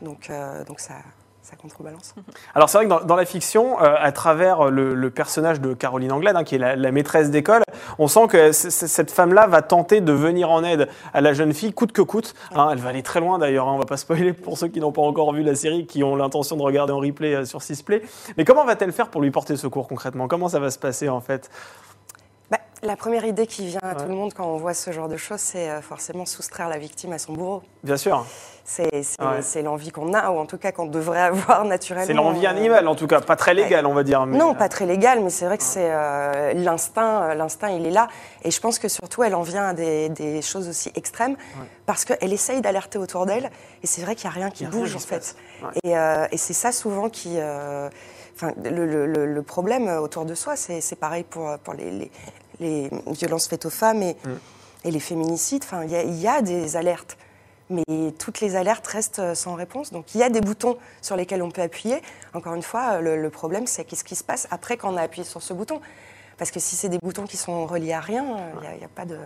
Donc 0.00 0.30
donc 0.66 0.80
ça 0.80 0.94
ça 1.42 1.56
contrebalance. 1.56 2.14
Alors 2.54 2.68
c'est 2.70 2.78
vrai 2.78 2.84
que 2.84 2.90
dans, 2.90 3.00
dans 3.00 3.16
la 3.16 3.24
fiction, 3.24 3.82
euh, 3.82 3.96
à 3.98 4.12
travers 4.12 4.70
le, 4.70 4.94
le 4.94 5.10
personnage 5.10 5.60
de 5.60 5.74
Caroline 5.74 6.12
Anglade, 6.12 6.36
hein, 6.36 6.44
qui 6.44 6.54
est 6.54 6.58
la, 6.58 6.76
la 6.76 6.92
maîtresse 6.92 7.30
d'école, 7.30 7.62
on 7.98 8.06
sent 8.06 8.28
que 8.28 8.52
cette 8.52 9.10
femme-là 9.10 9.48
va 9.48 9.60
tenter 9.60 10.00
de 10.00 10.12
venir 10.12 10.52
en 10.52 10.62
aide 10.62 10.88
à 11.12 11.20
la 11.20 11.32
jeune 11.32 11.52
fille, 11.52 11.72
coûte 11.72 11.90
que 11.90 12.00
coûte. 12.02 12.34
hein. 12.54 12.68
elle 12.70 12.78
va 12.78 12.90
aller 12.90 13.02
très 13.02 13.18
loin 13.18 13.38
d'ailleurs, 13.40 13.66
hein, 13.66 13.72
on 13.74 13.78
va 13.78 13.86
pas 13.86 13.96
spoiler 13.96 14.32
pour 14.32 14.56
ceux 14.56 14.68
qui 14.68 14.78
n'ont 14.78 14.92
pas 14.92 15.02
encore 15.02 15.32
vu 15.32 15.42
la 15.42 15.56
série, 15.56 15.84
qui 15.86 16.04
ont 16.04 16.14
l'intention 16.14 16.56
de 16.56 16.62
regarder 16.62 16.92
en 16.92 16.98
replay 17.00 17.34
euh, 17.34 17.44
sur 17.44 17.60
Sisplay. 17.60 18.02
Mais 18.36 18.44
comment 18.44 18.64
va-t-elle 18.64 18.92
faire 18.92 19.08
pour 19.08 19.20
lui 19.20 19.32
porter 19.32 19.56
secours 19.56 19.88
concrètement? 19.88 20.28
Comment 20.28 20.48
ça 20.48 20.60
va 20.60 20.70
se 20.70 20.78
passer 20.78 21.08
en 21.08 21.20
fait? 21.20 21.50
La 22.82 22.96
première 22.96 23.24
idée 23.24 23.46
qui 23.46 23.66
vient 23.66 23.80
à 23.82 23.94
tout 23.94 24.08
le 24.08 24.14
monde 24.14 24.34
quand 24.34 24.46
on 24.46 24.56
voit 24.56 24.74
ce 24.74 24.90
genre 24.90 25.08
de 25.08 25.16
choses, 25.16 25.40
c'est 25.40 25.70
euh, 25.70 25.80
forcément 25.80 26.26
soustraire 26.26 26.68
la 26.68 26.78
victime 26.78 27.12
à 27.12 27.18
son 27.18 27.32
bourreau. 27.32 27.62
Bien 27.84 27.96
sûr, 27.96 28.26
C'est 28.64 28.88
Ouais. 29.20 29.62
l'envie 29.62 29.90
qu'on 29.90 30.14
a, 30.14 30.30
ou 30.30 30.38
en 30.38 30.46
tout 30.46 30.58
cas 30.58 30.72
qu'on 30.72 30.86
devrait 30.86 31.20
avoir 31.20 31.64
naturellement. 31.66 32.06
c'est 32.06 32.12
l'envie 32.12 32.46
euh, 32.46 32.50
animale 32.50 32.88
en 32.88 32.94
tout 32.94 33.06
cas, 33.06 33.20
pas 33.20 33.36
très 33.36 33.54
légale 33.54 33.86
on 33.86 33.94
va 33.94 34.02
dire. 34.02 34.24
mais, 34.26 34.36
Non, 34.36 34.50
euh, 34.52 34.54
pas 34.54 34.68
très 34.68 34.86
légal, 34.86 35.20
mais 35.22 35.30
c'est 35.30 35.44
vrai 35.44 35.58
que 35.58 35.64
c'est 35.64 35.90
euh, 35.90 36.52
l'instinct. 36.54 37.34
L'instinct, 37.34 37.68
il 37.70 37.86
est 37.86 37.90
là. 37.90 38.08
Et 38.44 38.50
je 38.50 38.60
pense 38.60 38.78
que 38.78 38.88
surtout, 38.88 39.22
elle 39.22 39.34
en 39.34 39.42
vient 39.42 39.68
à 39.68 39.74
des, 39.74 40.08
des 40.08 40.42
choses 40.42 40.68
aussi 40.68 40.90
extrêmes 40.96 41.36
parce 41.86 42.04
qu'elle 42.04 42.32
essaye 42.32 42.60
d'alerter 42.60 42.98
autour 42.98 43.26
d'elle. 43.26 43.50
Et 43.82 43.86
c'est 43.86 44.02
vrai 44.02 44.14
qu'il 44.16 44.28
n'y 44.30 44.34
a 44.36 44.38
rien 44.40 44.50
qui 44.50 44.64
a 44.64 44.68
bouge, 44.68 44.94
en 44.96 45.00
fait. 45.00 45.36
Et, 45.84 45.96
euh, 45.96 46.26
et 46.32 46.36
c'est 46.36 46.52
ça 46.54 46.72
souvent 46.72 47.08
qui. 47.08 47.34
euh, 47.38 47.88
Enfin, 48.34 48.54
le, 48.64 48.86
le- 48.86 49.04
le- 49.06 49.26
le 49.26 49.42
problème 49.42 49.88
autour 49.88 50.24
de 50.24 50.34
soi, 50.34 50.56
c'est 50.56 50.80
c'est 50.80 50.96
pareil 50.96 51.22
pour, 51.22 51.50
pour 51.62 51.74
les, 51.74 51.90
les- 51.90 52.10
les 52.62 52.90
violences 53.08 53.46
faites 53.48 53.66
aux 53.66 53.70
femmes 53.70 54.02
et, 54.02 54.16
Mm. 54.24 54.30
et 54.84 54.90
les 54.90 55.00
féminicides. 55.00 55.62
Enfin, 55.64 55.84
il 55.84 55.90
y, 55.90 55.96
a- 55.96 56.02
il 56.02 56.18
y 56.20 56.28
a 56.28 56.40
des 56.42 56.76
alertes. 56.76 57.16
Mais 57.70 57.84
toutes 58.18 58.40
les 58.40 58.54
alertes 58.56 58.86
restent 58.86 59.20
euh, 59.20 59.34
sans 59.34 59.54
réponse. 59.54 59.92
Donc 59.92 60.14
il 60.14 60.18
y 60.18 60.22
a 60.24 60.28
des 60.28 60.40
boutons 60.42 60.76
sur 61.00 61.16
lesquels 61.16 61.42
on 61.42 61.50
peut 61.50 61.62
appuyer. 61.62 62.02
Encore 62.34 62.54
une 62.54 62.62
fois, 62.62 63.00
le, 63.00 63.16
le 63.20 63.30
problème, 63.30 63.66
c'est 63.66 63.84
qu'est-ce 63.84 64.04
qui 64.04 64.16
se 64.16 64.24
passe 64.24 64.46
après 64.50 64.76
quand 64.76 64.92
on 64.92 64.96
a 64.96 65.02
appuyé 65.02 65.24
sur 65.24 65.42
ce 65.42 65.54
bouton? 65.54 65.80
Parce 66.38 66.50
que 66.50 66.60
si 66.60 66.76
c'est 66.76 66.88
des 66.88 66.98
boutons 67.02 67.24
qui 67.26 67.36
sont 67.36 67.66
reliés 67.66 67.92
à 67.92 68.00
rien, 68.00 68.24
euh, 68.36 68.50
il 68.74 68.78
n'y 68.78 68.84
a 68.84 68.88
pas 68.88 69.04
de... 69.04 69.16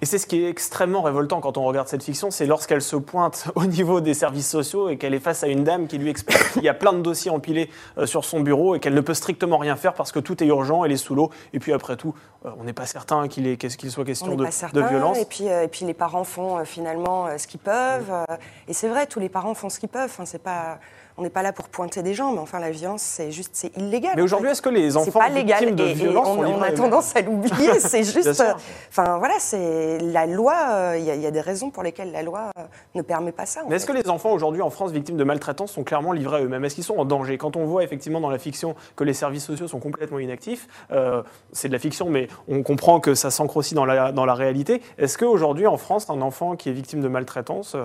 Et 0.00 0.06
c'est 0.06 0.18
ce 0.18 0.26
qui 0.28 0.44
est 0.44 0.48
extrêmement 0.48 1.02
révoltant 1.02 1.40
quand 1.40 1.58
on 1.58 1.64
regarde 1.64 1.88
cette 1.88 2.04
fiction, 2.04 2.30
c'est 2.30 2.46
lorsqu'elle 2.46 2.82
se 2.82 2.94
pointe 2.94 3.48
au 3.56 3.64
niveau 3.66 4.00
des 4.00 4.14
services 4.14 4.48
sociaux 4.48 4.88
et 4.88 4.96
qu'elle 4.96 5.12
est 5.12 5.18
face 5.18 5.42
à 5.42 5.48
une 5.48 5.64
dame 5.64 5.88
qui 5.88 5.98
lui 5.98 6.08
explique 6.08 6.52
qu'il 6.52 6.62
y 6.62 6.68
a 6.68 6.74
plein 6.74 6.92
de 6.92 7.00
dossiers 7.00 7.32
empilés 7.32 7.68
euh, 7.98 8.06
sur 8.06 8.24
son 8.24 8.40
bureau 8.40 8.76
et 8.76 8.80
qu'elle 8.80 8.94
ne 8.94 9.00
peut 9.00 9.14
strictement 9.14 9.58
rien 9.58 9.74
faire 9.74 9.94
parce 9.94 10.12
que 10.12 10.20
tout 10.20 10.40
est 10.42 10.46
urgent, 10.46 10.84
elle 10.84 10.92
est 10.92 10.96
sous 10.96 11.16
l'eau. 11.16 11.30
Et 11.52 11.58
puis 11.58 11.72
après 11.72 11.96
tout, 11.96 12.14
euh, 12.46 12.50
on 12.60 12.64
n'est 12.64 12.72
pas 12.72 12.86
certain 12.86 13.26
qu'il 13.26 13.56
qu'il 13.58 13.90
soit 13.90 14.02
On 14.02 14.06
question 14.06 14.28
n'est 14.28 14.36
de, 14.36 14.42
pas 14.44 14.48
de 14.50 14.54
certain. 14.54 14.86
violence. 14.86 15.18
Et 15.18 15.24
puis, 15.24 15.48
euh, 15.48 15.64
et 15.64 15.68
puis 15.68 15.84
les 15.84 15.94
parents 15.94 16.24
font 16.24 16.64
finalement 16.64 17.26
ce 17.36 17.46
qu'ils 17.48 17.58
peuvent. 17.60 18.10
euh, 18.12 18.24
et 18.68 18.72
c'est 18.74 18.88
vrai, 18.88 19.06
tous 19.06 19.18
les 19.18 19.28
parents 19.28 19.54
font 19.54 19.68
ce 19.68 19.80
qu'ils 19.80 19.88
peuvent. 19.88 20.04
Enfin, 20.04 20.24
c'est 20.26 20.42
pas, 20.42 20.78
on 21.18 21.22
n'est 21.22 21.30
pas 21.30 21.42
là 21.42 21.52
pour 21.52 21.68
pointer 21.68 22.02
des 22.02 22.14
gens, 22.14 22.32
mais 22.32 22.38
enfin 22.38 22.60
la 22.60 22.70
violence, 22.70 23.02
c'est 23.02 23.30
juste, 23.32 23.50
c'est 23.54 23.76
illégal. 23.76 24.12
Mais 24.16 24.22
aujourd'hui, 24.22 24.50
est-ce 24.50 24.62
que 24.62 24.68
les 24.68 24.92
c'est 24.92 24.96
enfants 24.96 25.18
pas 25.18 25.28
légal 25.28 25.58
victimes 25.58 25.76
de 25.76 25.84
et, 25.84 26.04
et 26.04 26.16
on, 26.16 26.24
sont 26.24 26.38
on 26.38 26.62
a 26.62 26.70
tendance 26.72 27.14
à 27.16 27.20
l'oublier. 27.22 27.78
C'est 27.80 28.04
juste, 28.04 28.40
euh, 28.40 28.52
enfin 28.88 29.18
voilà, 29.18 29.34
c'est 29.38 29.98
la 29.98 30.26
loi. 30.26 30.54
euh, 30.70 30.96
Il 30.98 31.04
y, 31.04 31.10
a- 31.10 31.14
il 31.16 31.20
y 31.20 31.26
a 31.26 31.30
des 31.30 31.40
raisons 31.40 31.70
pour 31.70 31.82
lesquelles 31.82 32.12
la 32.12 32.22
loi 32.22 32.50
euh, 32.58 32.62
ne 32.94 33.02
permet 33.02 33.32
pas 33.32 33.46
ça. 33.46 33.62
Mais 33.68 33.76
est-ce 33.76 33.86
que 33.86 33.92
les 33.92 34.08
enfants 34.08 34.30
aujourd'hui 34.32 34.62
en 34.62 34.70
France 34.70 34.92
victimes 34.92 35.16
de 35.16 35.24
maltraitance 35.24 35.72
sont 35.72 35.82
clairement 35.84 36.12
livrés 36.12 36.36
à 36.38 36.40
eux-mêmes? 36.44 36.64
Est-ce 36.64 36.74
qu'ils 36.76 36.84
sont 36.84 36.96
en 36.98 37.04
danger? 37.04 37.36
Quand 37.38 37.56
on 37.56 37.64
voit 37.64 37.82
effectivement 37.82 38.20
dans 38.20 38.30
la 38.30 38.38
fiction 38.38 38.74
que 38.96 39.04
les 39.04 39.14
services 39.14 39.44
sociaux 39.44 39.66
sont 39.68 39.80
complètement 39.80 40.18
inactifs, 40.20 40.68
euh, 40.92 41.22
c'est 41.52 41.68
de 41.68 41.72
la 41.72 41.78
fiction, 41.80 42.08
mais 42.10 42.28
on 42.48 42.62
comprend 42.62 43.00
que 43.00 43.14
ça 43.14 43.30
s'ancre 43.30 43.56
aussi 43.56 43.74
dans 43.74 43.84
la, 43.84 44.12
dans 44.12 44.24
la 44.24 44.34
réalité. 44.34 44.82
Est-ce 44.98 45.18
qu'aujourd'hui 45.18 45.66
en 45.66 45.76
France, 45.78 46.08
un 46.10 46.20
enfant 46.20 46.54
qui 46.56 46.68
est 46.68 46.72
victime 46.72 47.00
de 47.00 47.08
maltraitance, 47.08 47.76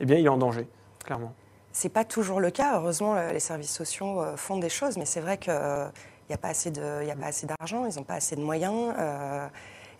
eh 0.00 0.04
bien 0.04 0.18
il 0.18 0.26
est 0.26 0.28
en 0.28 0.36
danger, 0.36 0.66
clairement? 1.04 1.32
C'est 1.72 1.88
pas 1.88 2.04
toujours 2.04 2.40
le 2.40 2.50
cas. 2.50 2.76
Heureusement, 2.76 3.14
le- 3.14 3.32
les 3.32 3.40
services 3.40 3.72
sociaux 3.74 4.20
euh, 4.20 4.36
font 4.36 4.58
des 4.58 4.68
choses, 4.68 4.96
mais 4.98 5.06
c'est 5.06 5.20
vrai 5.20 5.38
qu'il 5.38 5.52
n'y 6.28 6.34
a 6.34 6.38
pas 6.38 6.48
assez 6.48 6.70
de, 6.70 6.98
il 7.02 7.08
y 7.08 7.10
a 7.10 7.16
pas 7.16 7.26
assez 7.26 7.46
d'argent, 7.46 7.86
ils 7.86 7.96
n'ont 7.96 8.04
pas 8.04 8.14
assez 8.14 8.36
de 8.36 8.42
moyens. 8.42 8.94
euh, 8.98 9.46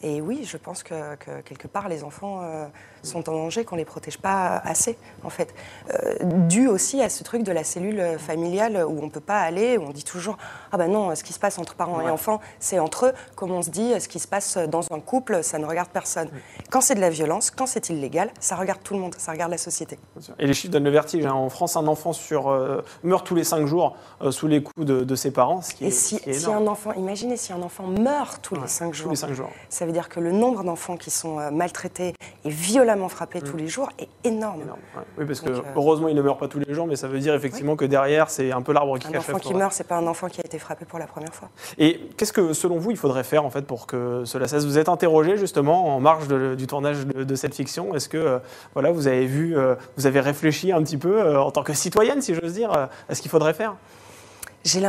et 0.03 0.21
oui, 0.21 0.45
je 0.45 0.57
pense 0.57 0.83
que, 0.83 1.15
que 1.17 1.41
quelque 1.43 1.69
part, 1.69 1.89
les 1.89 2.03
enfants 2.05 2.43
euh, 2.43 2.67
sont 3.03 3.29
en 3.29 3.33
danger, 3.33 3.65
qu'on 3.65 3.77
les 3.77 3.85
protège 3.85 4.19
pas 4.19 4.57
assez, 4.65 4.97
en 5.25 5.31
fait. 5.31 5.55
Euh, 5.93 6.15
dû 6.23 6.69
aussi 6.69 7.01
à 7.03 7.09
ce 7.09 7.23
truc 7.25 7.43
de 7.43 7.53
la 7.53 7.65
cellule 7.65 8.17
familiale 8.19 8.85
où 8.87 9.01
on 9.03 9.09
peut 9.09 9.21
pas 9.21 9.41
aller, 9.41 9.77
où 9.79 9.83
on 9.83 9.91
dit 9.91 10.05
toujours 10.05 10.37
ah 10.71 10.77
ben 10.77 10.89
non, 10.91 11.15
ce 11.15 11.25
qui 11.25 11.33
se 11.33 11.39
passe 11.39 11.59
entre 11.59 11.75
parents 11.75 12.01
et 12.01 12.11
enfants, 12.11 12.41
c'est 12.61 12.79
entre 12.79 13.07
eux. 13.07 13.13
Comme 13.35 13.51
on 13.51 13.63
se 13.63 13.71
dit, 13.71 13.93
ce 14.01 14.09
qui 14.09 14.19
se 14.19 14.29
passe 14.29 14.57
dans 14.57 14.83
un 14.93 15.01
couple, 15.01 15.43
ça 15.43 15.59
ne 15.59 15.67
regarde 15.67 15.89
personne. 15.89 16.29
Quand 16.71 16.81
c'est 16.81 16.95
de 16.95 17.01
la 17.01 17.11
violence, 17.11 17.51
quand 17.51 17.67
c'est 17.67 17.89
illégal, 17.91 18.31
ça 18.41 18.57
regarde 18.57 18.81
tout 18.83 18.95
le 18.95 19.01
monde, 19.01 19.15
ça 19.19 19.33
regarde 19.33 19.51
la 19.51 19.59
société. 19.59 19.99
Et 20.39 20.47
les 20.47 20.55
chiffres 20.55 20.73
donnent 20.73 20.85
le 20.85 20.91
vertige. 20.91 21.27
hein. 21.27 21.33
En 21.33 21.49
France, 21.51 21.77
un 21.77 21.87
enfant 21.87 22.13
sur, 22.13 22.49
euh, 22.49 22.83
meurt 23.03 23.27
tous 23.27 23.35
les 23.35 23.45
cinq 23.45 23.67
jours 23.67 23.97
euh, 24.23 24.31
sous 24.31 24.47
les 24.47 24.63
coups 24.63 24.87
de, 24.87 25.03
de 25.05 25.15
ses 25.17 25.31
parents, 25.31 25.61
ce 25.63 25.75
qui 25.75 25.85
est, 25.85 25.89
Et 25.89 25.91
si, 25.91 26.19
qui 26.21 26.31
est 26.31 26.33
si 26.35 26.47
un 26.51 26.67
enfant, 26.67 26.93
imaginez 26.93 27.37
si 27.37 27.53
un 27.53 27.63
enfant 27.63 27.87
meurt 27.87 28.41
tous 28.43 28.55
Ouais, 28.55 28.63
les 28.63 28.69
cinq 28.69 28.91
tous 28.91 28.97
jours, 28.99 29.11
les 29.11 29.17
cinq 29.17 29.33
jours. 29.33 29.49
ça 29.69 29.87
veut 29.87 29.93
dire 29.93 30.09
que 30.09 30.21
le 30.21 30.33
nombre 30.33 30.63
d'enfants 30.65 30.97
qui 30.97 31.11
sont 31.11 31.39
euh, 31.39 31.51
maltraités 31.51 32.15
et 32.45 32.51
violemment 32.51 32.92
frappés 33.09 33.41
tous 33.41 33.57
les 33.57 33.69
jours 33.69 33.89
est 33.99 34.09
énorme. 34.25 34.63
Énorme, 34.63 34.79
ouais. 34.97 35.03
Oui, 35.19 35.25
parce 35.27 35.41
que 35.41 35.51
Donc, 35.51 35.65
euh, 35.65 35.69
heureusement, 35.77 36.09
il 36.09 36.15
ne 36.15 36.23
meurt 36.23 36.39
pas 36.39 36.49
tous 36.49 36.59
les 36.59 36.73
jours, 36.75 36.87
mais 36.87 36.97
ça 36.97 37.09
veut 37.09 37.19
dire 37.19 37.35
effectivement 37.35 37.77
que 37.77 37.85
derrière, 37.85 38.31
c'est 38.31 38.53
un 38.53 38.63
peu 38.63 38.73
l'arbre 38.73 38.99
qui 38.99 39.07
Un 39.09 39.11
cache 39.13 39.21
enfant 39.23 39.33
la 39.35 39.39
qui 39.41 39.55
meurt, 39.55 39.73
c'est 39.73 39.87
pas 39.87 39.97
un 39.97 40.07
enfant 40.07 40.29
qui 40.29 40.41
a 40.41 40.45
été 40.45 40.59
frappé 40.59 40.85
pour 40.85 40.99
la 40.99 41.07
première 41.07 41.35
fois. 41.35 41.49
Et 41.79 42.01
qu'est-ce 42.17 42.33
que, 42.33 42.53
selon 42.53 42.79
vous, 42.79 42.91
il 42.91 42.97
faudrait 42.97 43.25
faire 43.25 43.45
en 43.45 43.51
fait 43.51 43.63
pour 43.63 43.87
que 43.87 44.23
cela 44.25 44.49
cesse? 44.49 44.65
Vous 44.65 44.79
êtes 44.79 44.89
interrogé 44.89 45.37
justement 45.37 45.95
en 45.97 46.01
marge 46.01 46.29
de- 46.29 46.55
du 46.55 46.67
tournage 46.67 47.07
de, 47.07 47.25
de 47.25 47.35
cette 47.35 47.55
fiction. 47.55 47.95
Est-ce 47.95 48.09
que 48.09 48.17
euh, 48.19 48.39
voilà, 48.75 48.91
vous 48.93 49.07
avez 49.07 49.27
vu, 49.27 49.57
euh, 49.57 49.75
vous 49.97 50.07
avez 50.07 50.21
réfléchi 50.21 50.73
un 50.73 50.83
petit 50.83 50.99
peu 50.99 51.21
euh, 51.21 51.41
en 51.41 51.51
tant 51.51 51.63
que 51.63 51.73
citoyenne, 51.73 52.21
si 52.23 52.35
j'ose 52.35 52.53
dire, 52.55 52.71
à 52.73 53.15
ce 53.15 53.21
qu'il 53.23 53.31
faudrait 53.31 53.55
faire? 53.55 53.75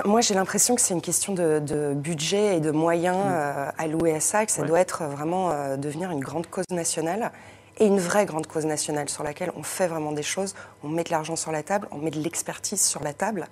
Moi, 0.05 0.21
j'ai 0.21 0.35
l'impression 0.35 0.75
que 0.75 0.81
c'est 0.81 0.93
une 0.93 1.01
question 1.01 1.33
de, 1.33 1.57
de 1.57 1.95
budget 1.95 2.57
et 2.57 2.59
de 2.59 2.69
moyens 2.69 3.17
euh, 3.25 3.69
alloués 3.79 4.13
à 4.13 4.19
ça, 4.19 4.45
que 4.45 4.51
ça 4.51 4.61
Mm. 4.61 4.65
Ouais. 4.65 4.67
doit 4.69 4.79
être 4.81 5.03
vraiment 5.05 5.49
euh, 5.49 5.77
devenir 5.77 6.11
une 6.11 6.19
grande 6.19 6.45
cause 6.45 6.65
nationale 6.69 7.31
et 7.77 7.85
une 7.85 7.99
vraie 7.99 8.25
grande 8.25 8.47
cause 8.47 8.65
nationale 8.65 9.09
sur 9.09 9.23
laquelle 9.23 9.51
on 9.55 9.63
fait 9.63 9.87
vraiment 9.87 10.11
des 10.11 10.23
choses, 10.23 10.53
on 10.83 10.89
met 10.89 11.03
de 11.03 11.11
l'argent 11.11 11.35
sur 11.35 11.51
la 11.51 11.63
table, 11.63 11.87
on 11.91 11.97
met 11.97 12.11
de 12.11 12.19
l'expertise 12.19 12.81
sur 12.81 13.03
la 13.03 13.13
table. 13.13 13.47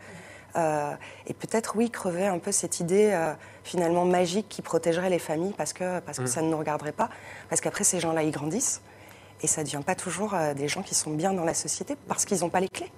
Euh, 0.55 0.93
et 1.27 1.33
peut-être, 1.33 1.75
oui, 1.75 1.89
crever 1.89 2.27
un 2.27 2.39
peu 2.39 2.51
cette 2.51 2.79
idée 2.79 3.11
euh, 3.13 3.33
finalement 3.63 4.05
magique 4.05 4.47
qui 4.49 4.61
protégerait 4.61 5.09
les 5.09 5.19
familles 5.19 5.53
parce 5.57 5.73
que, 5.73 5.99
parce 6.01 6.17
que 6.17 6.25
ça 6.25 6.41
ne 6.41 6.49
nous 6.49 6.57
regarderait 6.57 6.91
pas. 6.91 7.09
Parce 7.49 7.61
qu'après, 7.61 7.83
ces 7.83 7.99
gens-là, 7.99 8.23
ils 8.23 8.31
grandissent 8.31 8.81
et 9.41 9.47
ça 9.47 9.61
ne 9.61 9.65
devient 9.65 9.83
pas 9.85 9.95
toujours 9.95 10.33
euh, 10.33 10.53
des 10.53 10.67
gens 10.67 10.83
qui 10.83 10.93
sont 10.93 11.11
bien 11.11 11.33
dans 11.33 11.45
la 11.45 11.53
société 11.53 11.95
parce 12.07 12.25
qu'ils 12.25 12.39
n'ont 12.39 12.49
pas 12.49 12.59
les 12.59 12.69
clés. 12.69 12.91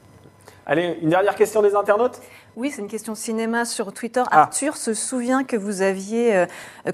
Allez, 0.65 0.97
une 1.01 1.09
dernière 1.09 1.35
question 1.35 1.61
des 1.61 1.75
internautes? 1.75 2.19
Oui, 2.55 2.71
c'est 2.71 2.81
une 2.81 2.87
question 2.87 3.15
cinéma 3.15 3.65
sur 3.65 3.91
Twitter. 3.91 4.23
Ah. 4.31 4.43
Arthur 4.43 4.77
se 4.77 4.93
souvient 4.93 5.43
que 5.43 5.57
vous 5.57 5.81
aviez, 5.81 6.35
euh, 6.35 6.45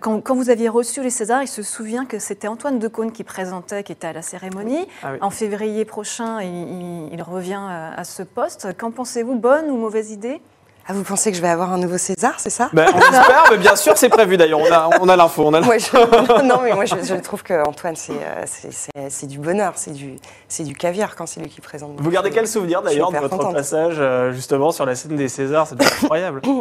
quand, 0.02 0.22
quand 0.22 0.34
vous 0.36 0.50
aviez 0.50 0.70
reçu 0.70 1.04
les 1.04 1.12
Césars, 1.12 1.44
il 1.44 1.48
se 1.48 1.62
souvient 1.62 2.06
que 2.06 2.18
c'était 2.18 2.48
Antoine 2.48 2.80
Decaune 2.80 3.12
qui 3.12 3.24
présentait, 3.24 3.84
qui 3.84 3.92
était 3.92 4.08
à 4.08 4.14
la 4.14 4.22
cérémonie. 4.24 4.88
Ah 5.04 5.12
oui. 5.14 5.18
En 5.22 5.30
février 5.30 5.86
prochain, 5.86 6.42
il, 6.42 6.48
il- 6.50 7.10
il 7.14 7.22
revient 7.22 7.60
à, 7.62 7.94
à 8.00 8.04
ce 8.06 8.24
poste. 8.24 8.76
Qu'en 8.78 8.90
pensez-vous? 8.92 9.36
Bonne 9.36 9.70
ou 9.70 9.78
mauvaise 9.78 10.10
idée? 10.12 10.42
Ah, 10.90 10.94
vous 10.94 11.04
pensez 11.04 11.30
que 11.30 11.38
je 11.38 11.42
vais 11.44 11.48
avoir 11.50 11.72
un 11.72 11.78
nouveau 11.78 12.00
César, 12.00 12.34
c'est 12.40 12.50
ça? 12.50 12.70
Ben, 12.74 12.88
On 12.96 12.98
espère, 13.00 13.44
mais 13.52 13.58
bien 13.58 13.76
sûr, 13.76 13.96
c'est 13.96 14.10
prévu 14.10 14.38
d'ailleurs. 14.38 14.60
On 14.60 14.72
a, 14.74 14.90
on 15.00 15.08
a 15.08 15.16
l'info. 15.16 15.44
On 15.46 15.54
a 15.54 15.62
Moi, 15.62 15.78
je- 15.78 16.42
non, 16.44 16.62
mais 16.64 16.74
moi, 16.74 16.86
je, 16.86 16.96
je 17.04 17.14
trouve 17.16 17.44
qu'Antoine, 17.44 17.96
c'est 17.96 18.14
euh, 18.14 18.44
c'est- 18.48 18.72
c'est- 18.74 19.10
c'est 19.10 19.28
du 19.28 19.38
bonheur, 19.38 19.74
c'est 19.76 19.92
du, 19.94 20.16
c'est 20.48 20.64
du 20.64 20.74
caviar 20.74 21.16
quand 21.16 21.28
c'est 21.28 21.42
lui 21.42 21.50
qui 21.50 21.62
présente. 21.62 21.92
Vous 22.00 22.10
gardez 22.10 22.32
quel 22.32 22.48
souvenir 22.48 22.82
d'ailleurs 22.82 23.12
de 23.12 23.18
votre 23.20 23.38
contente. 23.38 23.54
passage 23.54 23.98
euh, 24.00 24.32
justement 24.32 24.72
sur 24.72 24.88
la 24.88 24.96
scène 24.96 25.16
des 25.16 25.28
Césars? 25.28 25.68
C'est 25.68 25.80
incroyable. 26.04 26.42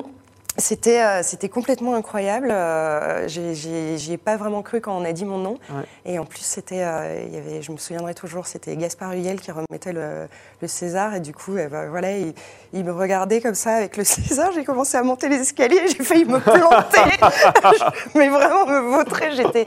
C'était 0.60 1.00
euh, 1.04 1.20
c'était 1.22 1.48
complètement 1.48 1.94
incroyable. 1.94 2.48
Euh, 2.50 3.28
J'y 3.28 4.12
ai 4.12 4.16
pas 4.16 4.36
vraiment 4.36 4.60
cru 4.62 4.80
quand 4.80 4.92
on 5.00 5.04
a 5.04 5.12
dit 5.12 5.24
mon 5.24 5.38
nom. 5.38 5.56
Ouais. 5.70 5.84
Et 6.04 6.18
en 6.18 6.24
plus, 6.24 6.40
c'était, 6.40 6.82
euh, 6.82 7.22
il 7.28 7.32
y 7.32 7.38
avait, 7.38 7.62
je 7.62 7.70
me 7.70 7.76
souviendrai 7.76 8.12
toujours, 8.12 8.48
c'était 8.48 8.74
Gaspard 8.74 9.12
Huliel 9.12 9.40
qui 9.40 9.52
remettait 9.52 9.92
le, 9.92 10.26
le 10.60 10.66
César. 10.66 11.14
Et 11.14 11.20
du 11.20 11.32
coup, 11.32 11.52
ben, 11.52 11.88
voilà, 11.88 12.10
il, 12.16 12.34
il 12.72 12.84
me 12.84 12.92
regardait 12.92 13.40
comme 13.40 13.54
ça 13.54 13.74
avec 13.76 13.96
le 13.96 14.04
César. 14.04 14.50
J'ai 14.54 14.64
commencé 14.64 14.96
à 14.96 15.02
monter 15.02 15.28
les 15.28 15.36
escaliers. 15.40 15.88
J'ai 15.88 16.04
failli 16.04 16.24
me 16.24 16.38
planter. 16.38 17.00
Je- 17.20 18.08
mais 18.18 18.28
vraiment 18.28 18.66
me 18.66 18.80
vautrer. 18.96 19.32
J'étais, 19.34 19.64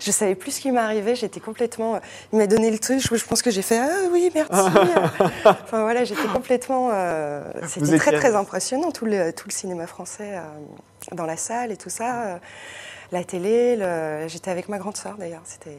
je 0.00 0.10
savais 0.10 0.34
plus 0.34 0.52
ce 0.52 0.60
qui 0.60 0.70
m'arrivait. 0.72 1.14
J'étais 1.16 1.40
complètement. 1.40 2.00
Il 2.32 2.38
m'a 2.38 2.46
donné 2.46 2.70
le 2.70 2.78
truc. 2.78 3.00
Je, 3.00 3.14
je 3.14 3.24
pense 3.24 3.42
que 3.42 3.50
j'ai 3.50 3.62
fait 3.62 3.78
ah 3.78 4.08
oui 4.12 4.30
merci. 4.34 4.52
enfin 5.44 5.82
voilà, 5.82 6.04
j'étais 6.04 6.28
complètement. 6.32 6.90
euh, 6.92 7.42
c'était 7.66 7.98
très 7.98 8.12
très 8.12 8.34
impressionnant 8.34 8.90
tout 8.92 9.04
le 9.06 9.32
tout 9.32 9.48
le 9.48 9.52
cinéma 9.52 9.86
français 9.86 10.32
euh, 10.34 10.40
dans 11.12 11.26
la 11.26 11.36
salle 11.36 11.72
et 11.72 11.76
tout 11.76 11.90
ça. 11.90 12.38
La 13.14 13.24
télé, 13.24 13.76
le- 13.76 14.26
j'étais 14.28 14.50
avec 14.50 14.68
ma 14.68 14.76
grande 14.78 14.96
sœur 14.96 15.14
d'ailleurs. 15.18 15.40
C'était 15.44 15.78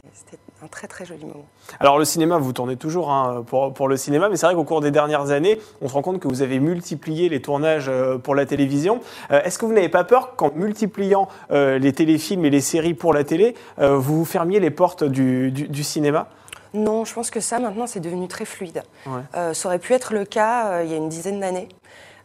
un 0.64 0.68
très 0.68 0.88
très 0.88 1.06
joli 1.06 1.26
moment. 1.26 1.46
Alors 1.80 2.00
le 2.00 2.06
cinéma, 2.06 2.38
vous 2.40 2.54
tournez 2.54 2.78
toujours 2.78 3.12
hein, 3.12 3.44
pour, 3.46 3.74
pour 3.74 3.88
le 3.88 3.98
cinéma, 3.98 4.30
mais 4.30 4.38
c'est 4.38 4.46
vrai 4.48 4.56
qu'au 4.56 4.64
cours 4.64 4.82
des 4.82 4.90
dernières 4.92 5.30
années, 5.32 5.60
on 5.82 5.88
se 5.88 5.94
rend 5.94 6.02
compte 6.02 6.20
que 6.20 6.28
vous 6.28 6.42
avez 6.42 6.60
multiplié 6.60 7.30
les 7.30 7.42
tournages 7.42 7.88
euh, 7.90 8.18
pour 8.18 8.34
la 8.34 8.46
télévision. 8.46 9.02
Euh, 9.32 9.42
Est-ce 9.44 9.60
que 9.60 9.66
vous 9.66 9.74
n'avez 9.74 9.90
pas 9.90 10.04
peur 10.06 10.36
qu'en 10.36 10.52
multipliant 10.56 11.28
euh, 11.52 11.78
les 11.78 11.94
téléfilms 11.94 12.46
et 12.46 12.50
les 12.50 12.62
séries 12.62 12.94
pour 12.96 13.14
la 13.14 13.24
télé, 13.24 13.54
vous 13.78 14.18
vous 14.20 14.26
fermiez 14.26 14.60
les 14.60 14.72
portes 14.72 15.04
du, 15.04 15.52
du- 15.52 15.68
du 15.68 15.84
cinéma? 15.84 16.28
Non, 16.74 17.06
je 17.06 17.14
pense 17.14 17.30
que 17.32 17.40
ça 17.40 17.60
maintenant 17.60 17.88
c'est 17.88 18.02
devenu 18.02 18.28
très 18.28 18.44
fluide. 18.44 18.84
Ouais. 19.06 19.22
Euh, 19.36 19.54
ça 19.54 19.70
aurait 19.70 19.80
pu 19.80 19.94
être 19.94 20.14
le 20.14 20.26
cas 20.26 20.68
euh, 20.72 20.84
il 20.84 20.92
y 20.92 20.94
a 20.94 20.98
une 20.98 21.08
dizaine 21.08 21.40
d'années. 21.40 21.70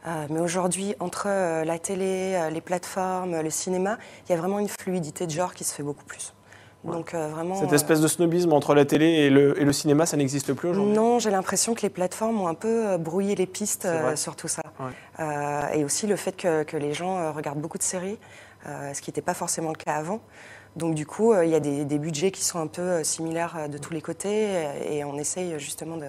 Euh, 0.07 0.27
mais 0.31 0.41
aujourd'hui, 0.41 0.95
entre 0.99 1.25
euh, 1.27 1.65
la 1.65 1.79
télé, 1.79 2.35
euh, 2.35 2.51
les 2.51 2.61
plateformes, 2.61 3.41
le 3.41 3.51
cinéma, 3.51 3.99
il 4.27 4.33
y 4.33 4.35
a 4.35 4.39
vraiment 4.39 4.59
une 4.59 4.69
fluidité 4.69 5.27
de 5.27 5.31
genre 5.31 5.53
qui 5.53 5.65
se 5.65 5.75
fait 5.75 5.83
beaucoup 5.83 6.05
plus. 6.05 6.33
Donc 6.85 7.13
euh, 7.13 7.29
vraiment. 7.29 7.57
Cette 7.57 7.75
espèce 7.75 8.01
de 8.01 8.09
snobisme 8.09 8.55
entre 8.55 8.75
la 8.75 8.87
télé 8.87 9.05
et 9.05 9.29
le, 9.29 9.61
et 9.61 9.65
le 9.67 9.73
cinéma, 9.75 10.07
ça 10.07 10.17
n'existe 10.17 10.55
plus 10.55 10.71
aujourd'hui? 10.71 10.95
Non, 10.95 11.19
j'ai 11.19 11.31
l'impression 11.31 11.75
que 11.75 11.83
les 11.83 11.91
plateformes 11.91 12.41
ont 12.41 12.49
un 12.49 12.55
peu 12.55 12.97
brouillé 12.97 13.35
les 13.35 13.47
pistes 13.47 13.85
euh, 13.85 14.17
sur 14.17 14.35
tout 14.35 14.49
ça. 14.49 14.63
Ouais. 14.81 14.93
Euh, 15.19 15.69
et 15.75 15.85
aussi 15.85 16.07
le 16.07 16.17
fait 16.17 16.33
que, 16.33 16.63
que 16.63 16.79
les 16.79 16.95
gens 16.95 17.35
regardent 17.35 17.61
beaucoup 17.61 17.77
de 17.77 17.83
séries, 17.83 18.19
ce 18.65 18.99
qui 19.03 19.11
n'était 19.11 19.21
pas 19.21 19.35
forcément 19.35 19.69
le 19.69 19.77
cas 19.77 19.97
avant. 19.97 20.21
Donc 20.77 20.95
du 20.95 21.05
coup, 21.05 21.35
il 21.35 21.51
y 21.51 21.55
a 21.55 21.61
des, 21.61 21.85
des 21.85 21.99
budgets 21.99 22.31
qui 22.31 22.45
sont 22.45 22.59
un 22.59 22.69
peu 22.69 23.05
similaires 23.05 23.69
de 23.69 23.77
tous 23.77 23.93
les 23.93 24.01
côtés 24.01 24.65
et 24.89 25.05
on 25.05 25.19
essaye 25.19 25.59
justement 25.59 25.99
de, 25.99 26.07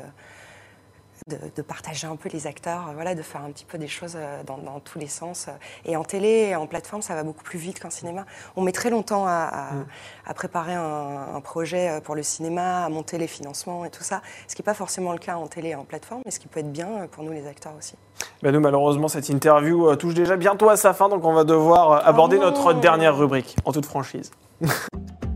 de, 1.28 1.38
de 1.56 1.62
partager 1.62 2.08
un 2.08 2.16
peu 2.16 2.30
les 2.30 2.48
acteurs, 2.48 2.88
euh, 2.90 2.94
voilà, 2.94 3.16
de 3.16 3.22
faire 3.22 3.42
un 3.42 3.52
petit 3.52 3.66
peu 3.66 3.78
des 3.78 3.88
choses 3.88 4.14
euh, 4.16 4.44
dans, 4.44 4.58
dans 4.58 4.80
tous 4.80 5.00
les 5.00 5.08
sens. 5.08 5.48
Et 5.86 5.96
en 5.96 6.04
télé 6.04 6.50
et 6.50 6.56
en 6.56 6.68
plateforme, 6.68 7.02
ça 7.02 7.16
va 7.16 7.24
beaucoup 7.24 7.44
plus 7.44 7.60
vite 7.60 7.80
qu'en 7.80 7.90
cinéma. 7.90 8.26
On 8.56 8.62
met 8.62 8.72
très 8.72 8.90
longtemps 8.90 9.26
à, 9.28 9.32
à- 9.32 9.72
Mm. 9.72 9.86
à 10.28 10.34
préparer 10.34 10.74
un, 10.74 11.36
un 11.36 11.42
projet 11.42 11.90
euh, 11.90 12.00
pour 12.02 12.16
le 12.16 12.24
cinéma, 12.24 12.84
à 12.86 12.90
monter 12.90 13.18
les 13.18 13.28
financements 13.28 13.86
et 13.86 13.90
tout 13.90 14.04
ça, 14.04 14.22
ce 14.48 14.56
qui 14.56 14.62
n'est 14.62 14.66
pas 14.66 14.74
forcément 14.74 15.12
le 15.14 15.18
cas 15.20 15.36
en 15.36 15.48
télé 15.48 15.70
et 15.70 15.76
en 15.76 15.84
plateforme, 15.86 16.22
mais 16.26 16.32
ce 16.32 16.40
qui 16.40 16.48
peut 16.48 16.60
être 16.60 16.72
bien 16.72 16.90
euh, 17.04 17.08
pour 17.08 17.24
nous 17.24 17.32
les 17.32 17.48
acteurs 17.48 17.74
aussi. 17.78 17.96
Ben 18.44 18.52
nous, 18.52 18.60
malheureusement, 18.60 19.08
cette 19.08 19.30
interview 19.30 19.88
euh, 19.88 19.96
touche 19.96 20.14
déjà 20.14 20.36
bientôt 20.36 20.70
à 20.70 20.76
sa 20.78 20.94
fin, 20.94 21.08
donc 21.10 21.24
on 21.24 21.34
va 21.34 21.44
devoir 21.44 21.92
euh, 21.92 22.00
aborder 22.04 22.38
non. 22.38 22.46
notre 22.46 22.74
dernière 22.74 23.16
rubrique, 23.16 23.56
en 23.66 23.72
toute 23.72 23.86
franchise. 23.86 24.32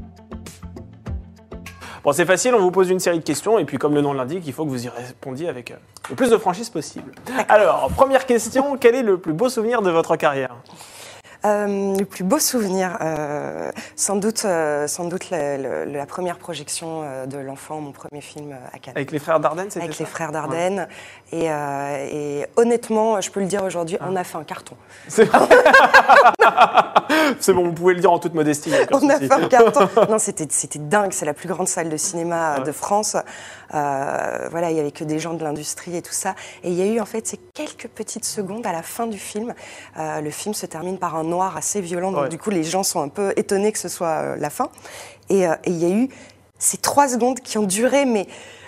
bon, 2.06 2.12
c'est 2.14 2.26
facile, 2.26 2.56
on 2.56 2.60
vous 2.60 2.72
pose 2.72 2.90
une 2.90 3.00
série 3.00 3.20
de 3.20 3.24
questions, 3.24 3.60
et 3.60 3.66
puis 3.66 3.78
comme 3.78 3.96
le 3.96 4.02
nom 4.02 4.14
l'indique, 4.14 4.44
il 4.46 4.54
faut 4.54 4.64
que 4.64 4.70
vous 4.70 4.86
y 4.86 4.90
répondiez 4.90 5.50
avec 5.50 5.72
euh, 5.72 5.76
le 6.10 6.16
plus 6.16 6.30
de 6.30 6.38
franchise 6.38 6.70
possible. 6.70 7.12
Alors, 7.50 7.90
première 7.96 8.26
question, 8.26 8.78
quel 8.78 8.96
est 8.96 9.04
le 9.04 9.18
plus 9.18 9.34
beau 9.34 9.50
souvenir 9.50 9.82
de 9.82 9.90
votre 9.90 10.16
carrière? 10.16 10.56
Euh, 11.46 11.96
le 11.96 12.06
plus 12.06 12.24
beau 12.24 12.40
souvenir, 12.40 12.98
euh, 13.02 13.72
sans 13.96 14.16
doute, 14.16 14.44
euh, 14.46 14.88
sans 14.88 15.06
doute 15.06 15.30
la, 15.30 15.58
la- 15.58 15.86
la 15.86 16.06
première 16.06 16.38
projection 16.40 17.04
de 17.28 17.38
l'enfant, 17.38 17.80
mon 17.82 17.92
premier 17.92 18.22
film 18.22 18.56
à 18.74 18.80
Cannes. 18.80 18.94
Avec 18.96 19.12
les 19.12 19.20
frères 19.20 19.40
Dardenne, 19.40 19.68
c'était 19.70 19.84
Avec 19.86 19.96
ça 19.96 20.04
les 20.04 20.10
frères 20.10 20.32
Dardenne. 20.32 20.88
Et, 21.32 21.46
et 21.46 22.46
honnêtement, 22.56 23.22
je 23.22 23.30
peux 23.32 23.40
le 23.42 23.46
dire 23.46 23.64
aujourd'hui, 23.64 23.98
Ah. 24.00 24.06
on 24.10 24.16
a 24.16 24.24
fait 24.24 24.38
un 24.38 24.44
carton. 24.44 24.76
C'est 25.08 25.30
C'est 27.40 27.54
bon, 27.54 27.66
vous 27.66 27.74
pouvez 27.74 27.94
le 27.94 28.00
dire 28.02 28.12
en 28.12 28.20
toute 28.20 28.34
modestie. 28.34 28.72
On 28.92 29.08
a 29.10 29.20
fait 29.20 29.32
un 29.32 29.48
carton. 29.48 29.88
Non, 30.10 30.18
c'était 30.20 30.48
c'était 30.50 30.80
dingue. 30.80 31.12
C'est 31.14 31.26
la 31.26 31.34
plus 31.34 31.48
grande 31.48 31.68
salle 31.68 31.90
de 31.90 31.98
cinéma 31.98 32.58
Ouais. 32.58 32.64
de 32.64 32.72
France. 32.72 33.16
Voilà, 33.72 34.72
il 34.72 34.78
y 34.78 34.80
avait 34.80 34.92
que 34.92 35.04
des 35.04 35.20
gens 35.20 35.34
de 35.34 35.44
l'industrie 35.44 35.96
et 35.98 36.02
tout 36.02 36.14
ça. 36.14 36.36
Et 36.64 36.70
il 36.70 36.76
y 36.76 36.82
a 36.82 36.86
eu 36.86 37.00
en 37.00 37.06
fait 37.06 37.26
ces 37.28 37.38
quelques 37.54 37.88
petites 37.88 38.26
secondes 38.26 38.66
à 38.66 38.72
la 38.72 38.82
fin 38.84 39.08
du 39.08 39.18
film. 39.18 39.54
Le 39.98 40.30
film 40.30 40.54
se 40.54 40.66
termine 40.66 40.98
par 40.98 41.16
un 41.16 41.32
noir 41.36 41.56
assez 41.58 41.82
violent. 41.82 42.12
Donc 42.12 42.24
Ouais. 42.24 42.30
du 42.30 42.38
coup, 42.38 42.50
les 42.50 42.64
gens 42.64 42.84
sont 42.84 43.02
un 43.02 43.10
peu 43.10 43.34
étonnés 43.36 43.72
que 43.72 43.80
ce 43.80 43.90
soit 43.90 44.08
euh, 44.22 44.36
la 44.38 44.50
fin. 44.50 44.70
Et 45.30 45.48
euh, 45.48 45.56
et 45.66 45.72
il 45.72 45.78
y 45.78 45.86
a 45.86 45.90
eu 45.96 46.10
ces 46.58 46.78
trois 46.78 47.08
secondes 47.10 47.40
qui 47.42 47.58
ont 47.58 47.64
duré, 47.68 48.06
mais 48.06 48.28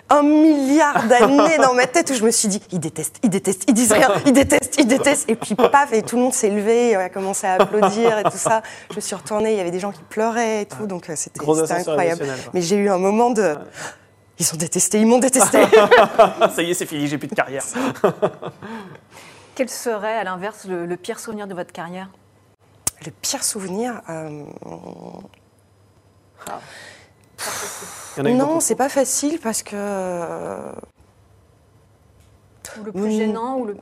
un 0.10 0.24
milliard 0.24 1.06
d'années 1.08 1.58
dans 1.62 1.74
ma 1.74 1.86
tête 1.86 2.10
où 2.12 2.14
je 2.14 2.24
me 2.24 2.32
suis 2.32 2.48
dit, 2.48 2.62
ils 2.72 2.80
détestent, 2.80 3.18
ils 3.24 3.30
détestent, 3.30 3.64
ils 3.68 3.74
disent 3.74 3.92
rien, 3.92 4.10
ils 4.26 4.32
détestent, 4.34 4.76
ils 4.78 4.88
détestent. 4.88 5.30
Et 5.30 5.36
puis 5.36 5.54
paf, 5.56 5.92
et 5.94 6.02
tout 6.02 6.16
le 6.18 6.22
monde 6.24 6.34
s'est 6.34 6.50
levé, 6.50 6.96
a 6.96 7.10
commencé 7.10 7.46
à 7.48 7.54
applaudir 7.54 8.18
et 8.20 8.24
tout 8.24 8.38
ça. 8.38 8.62
Je 8.92 8.96
me 8.96 9.02
suis 9.02 9.16
retournée, 9.16 9.52
il 9.52 9.58
y 9.58 9.62
avait 9.62 9.72
des 9.72 9.80
gens 9.82 9.92
qui 9.92 10.04
pleuraient 10.04 10.62
et 10.62 10.66
tout, 10.66 10.86
donc 10.88 11.10
euh, 11.10 11.14
c'était 11.16 11.42
incroyable. 11.42 12.26
Mais 12.54 12.62
j'ai 12.62 12.78
eu 12.78 12.90
un 12.90 12.98
moment 12.98 13.32
de, 13.32 13.56
ils 14.40 14.54
ont 14.54 14.58
détesté, 14.58 15.00
ils 15.02 15.08
m'ont 15.08 15.20
détesté. 15.20 15.60
Ça 16.56 16.62
y 16.62 16.72
est, 16.72 16.74
c'est 16.74 16.86
fini, 16.86 17.08
j'ai 17.08 17.18
plus 17.18 17.28
de 17.28 17.36
carrière. 17.36 17.64
Quel 19.56 19.70
serait, 19.70 20.16
à 20.18 20.24
l'inverse, 20.24 20.66
le, 20.70 20.86
le 20.86 20.98
pire 20.98 21.20
souvenir 21.20 21.48
de 21.48 21.54
votre 21.54 21.72
carrière? 21.74 22.10
Le 23.06 23.12
pire 23.12 23.44
souvenir, 23.44 24.02
euh, 24.10 24.44
Il 28.16 28.20
y 28.20 28.22
en 28.22 28.26
a 28.26 28.30
eu 28.30 28.34
non, 28.34 28.60
c'est 28.60 28.76
pas 28.76 28.90
facile 28.90 29.40
parce 29.40 29.64
que 29.64 29.76
Ou 32.80 32.84
le 32.84 32.92
plus 32.92 33.12
gênant 33.12 33.58
ou 33.58 33.66
le... 33.66 33.78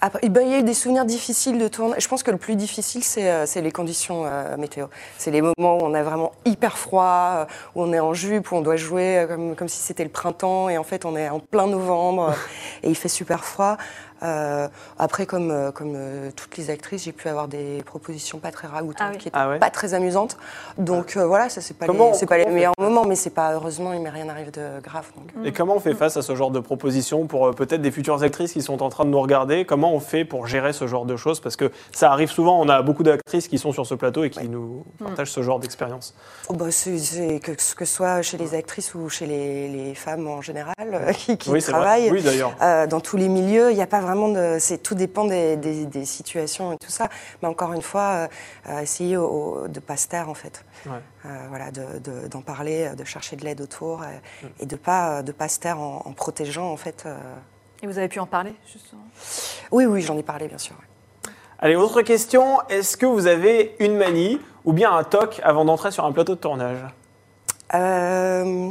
Après, 0.00 0.28
ben, 0.28 0.42
il 0.42 0.50
y 0.50 0.54
a 0.54 0.58
eu 0.58 0.62
des 0.62 0.74
souvenirs 0.74 1.06
difficiles 1.06 1.58
de 1.58 1.68
tournage. 1.68 2.02
Je 2.02 2.08
pense 2.08 2.22
que 2.22 2.30
le 2.30 2.36
plus 2.36 2.54
difficile, 2.54 3.02
c'est 3.02 3.30
euh, 3.30 3.46
c'est 3.46 3.62
les 3.62 3.72
conditions 3.72 4.24
euh, 4.26 4.56
météo. 4.58 4.86
C'est 5.16 5.30
les 5.30 5.40
moments 5.40 5.78
où 5.78 5.82
on 5.82 5.94
a 5.94 6.02
vraiment 6.02 6.32
hyper 6.44 6.76
froid, 6.76 7.32
euh, 7.34 7.44
où 7.74 7.82
on 7.82 7.92
est 7.92 8.00
en 8.00 8.12
jupe, 8.12 8.52
où 8.52 8.56
on 8.56 8.60
doit 8.60 8.76
jouer 8.76 9.24
comme, 9.26 9.56
comme 9.56 9.68
si 9.68 9.78
c'était 9.78 10.04
le 10.04 10.10
printemps, 10.10 10.68
et 10.68 10.76
en 10.76 10.84
fait, 10.84 11.06
on 11.06 11.16
est 11.16 11.28
en 11.30 11.40
plein 11.40 11.66
novembre, 11.66 12.34
et 12.82 12.90
il 12.90 12.94
fait 12.94 13.08
super 13.08 13.44
froid. 13.44 13.78
Euh, 14.22 14.68
après, 14.98 15.26
comme, 15.26 15.50
euh, 15.50 15.70
comme 15.72 15.92
euh, 15.94 16.30
toutes 16.34 16.56
les 16.56 16.70
actrices, 16.70 17.04
j'ai 17.04 17.12
pu 17.12 17.28
avoir 17.28 17.48
des 17.48 17.82
propositions 17.84 18.38
pas 18.38 18.50
très 18.50 18.66
ragoûtantes, 18.68 19.08
Ah 19.08 19.10
oui. 19.12 19.18
qui 19.18 19.28
étaient 19.28 19.36
Ah 19.38 19.48
ouais 19.50 19.58
pas 19.58 19.70
très 19.70 19.94
amusantes. 19.94 20.36
Donc 20.78 21.16
euh, 21.16 21.26
voilà, 21.26 21.48
ça, 21.48 21.60
c'est 21.60 21.74
pas, 21.76 21.86
Comment- 21.86 22.08
les, 22.12 22.14
c'est 22.14 22.26
pas 22.26 22.38
les 22.38 22.46
meilleurs 22.46 22.72
moments, 22.78 23.04
mais 23.04 23.14
c'est 23.16 23.30
pas, 23.30 23.52
heureusement, 23.54 23.92
il 23.92 24.00
m'est 24.00 24.10
rien 24.10 24.28
arrivé 24.28 24.50
de 24.50 24.80
grave. 24.82 25.06
donc. 25.16 25.46
Et 25.46 25.52
comment 25.52 25.76
on 25.76 25.80
fait 25.80 25.94
face 25.94 26.16
à 26.16 26.22
ce 26.22 26.34
genre 26.34 26.50
de 26.50 26.60
propositions 26.60 27.26
pour 27.26 27.46
euh, 27.48 27.52
peut-être 27.52 27.82
des 27.82 27.90
futures 27.90 28.22
actrices 28.22 28.52
qui 28.52 28.62
sont 28.62 28.82
en 28.82 28.88
train 28.88 29.04
de 29.04 29.10
nous 29.10 29.20
regarder? 29.20 29.64
Comment 29.64 29.92
on 29.92 30.00
fait 30.00 30.24
pour 30.24 30.46
gérer 30.46 30.72
ce 30.72 30.86
genre 30.86 31.04
de 31.04 31.16
choses? 31.16 31.40
Parce 31.40 31.56
que 31.56 31.70
ça 31.92 32.10
arrive 32.12 32.30
souvent, 32.30 32.60
on 32.60 32.68
a 32.68 32.82
beaucoup 32.82 33.02
d'actrices 33.02 33.48
qui 33.48 33.58
sont 33.58 33.72
sur 33.72 33.86
ce 33.86 33.94
plateau 33.94 34.24
et 34.24 34.30
qui 34.30 34.48
nous 34.48 34.84
partagent 34.98 35.30
ce 35.32 35.42
genre 35.42 35.58
d'expérience. 35.58 36.14
Oh, 36.48 36.54
bah, 36.54 36.66
c'est, 36.70 36.98
c'est 36.98 37.40
que, 37.40 37.52
que 37.52 37.84
ce 37.84 37.94
soit 37.94 38.22
chez 38.22 38.38
les 38.38 38.54
actrices 38.54 38.94
ou 38.94 39.08
chez 39.08 39.26
les, 39.26 39.68
les 39.68 39.94
femmes 39.94 40.26
en 40.28 40.40
général 40.40 40.74
euh, 40.80 41.12
qui, 41.12 41.50
oui, 41.50 41.62
travaillent. 41.62 42.10
Oui, 42.10 42.22
d'ailleurs. 42.22 42.54
Euh, 42.62 42.86
dans 42.86 43.00
tous 43.00 43.16
les 43.16 43.28
milieux, 43.28 43.70
il 43.70 43.76
n'y 43.76 43.82
a 43.82 43.86
pas 43.86 44.00
vraiment 44.06 44.28
de. 44.28 44.56
C'est, 44.60 44.78
tout 44.78 44.94
dépend 44.94 45.24
des, 45.26 45.56
des- 45.56 45.84
des 45.86 46.04
situations 46.04 46.72
et 46.72 46.76
tout 46.78 46.90
ça. 46.90 47.08
Mais 47.42 47.48
encore 47.48 47.72
une 47.74 47.82
fois, 47.82 48.02
euh, 48.02 48.28
euh, 48.70 48.80
essayer 48.80 49.16
au- 49.16 49.26
au- 49.64 49.68
de 49.68 49.74
ne 49.74 49.80
pas 49.80 49.96
se 49.96 50.08
taire, 50.08 50.28
en 50.30 50.34
fait. 50.34 50.64
Ouais. 50.86 50.92
Euh, 51.26 51.28
voilà, 51.48 51.70
de- 51.70 51.98
de- 51.98 52.28
d'en 52.28 52.40
parler, 52.40 52.90
de 52.96 53.04
chercher 53.04 53.36
de 53.36 53.44
l'aide 53.44 53.60
autour 53.60 54.02
euh, 54.02 54.06
Mm. 54.42 54.46
et 54.60 54.66
de 54.66 54.74
ne 54.74 54.80
pas, 54.80 55.22
de 55.22 55.32
pas 55.32 55.48
se 55.48 55.58
taire 55.58 55.78
en, 55.80 56.02
en 56.04 56.12
protégeant, 56.12 56.70
en 56.72 56.76
fait. 56.76 57.02
euh. 57.06 57.16
Et 57.82 57.86
vous 57.86 57.98
avez 57.98 58.08
pu 58.08 58.20
en 58.20 58.26
parler, 58.26 58.54
justement? 58.72 59.02
Oui, 59.70 59.84
oui, 59.84 60.00
j'en 60.00 60.16
ai 60.16 60.22
parlé, 60.22 60.48
bien 60.48 60.58
sûr. 60.58 60.74
ouais. 60.76 61.30
Allez, 61.58 61.76
autre 61.76 62.02
question. 62.02 62.58
Est-ce 62.68 62.96
que 62.96 63.06
vous 63.06 63.26
avez 63.26 63.74
une 63.80 63.96
manie 63.96 64.40
ou 64.64 64.72
bien 64.72 64.94
un 64.94 65.04
toc 65.04 65.40
avant 65.42 65.64
d'entrer 65.64 65.90
sur 65.90 66.04
un 66.04 66.12
plateau 66.12 66.34
de 66.34 66.40
tournage? 66.40 66.78
Euh, 67.74 68.70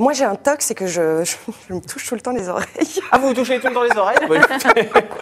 moi, 0.00 0.12
j'ai 0.12 0.24
un 0.24 0.34
toc, 0.34 0.56
c'est 0.62 0.74
que 0.74 0.86
je, 0.86 1.22
je- 1.24 1.36
je 1.68 1.74
me 1.74 1.80
touche 1.80 2.06
tout 2.08 2.14
le 2.16 2.20
temps 2.20 2.32
les 2.32 2.48
oreilles. 2.48 2.66
Ah, 3.12 3.18
vous 3.18 3.28
vous 3.28 3.34
touchez 3.34 3.60
tout 3.60 3.68
le 3.68 3.74
temps 3.74 3.82
les 3.82 3.96
oreilles. 3.96 4.18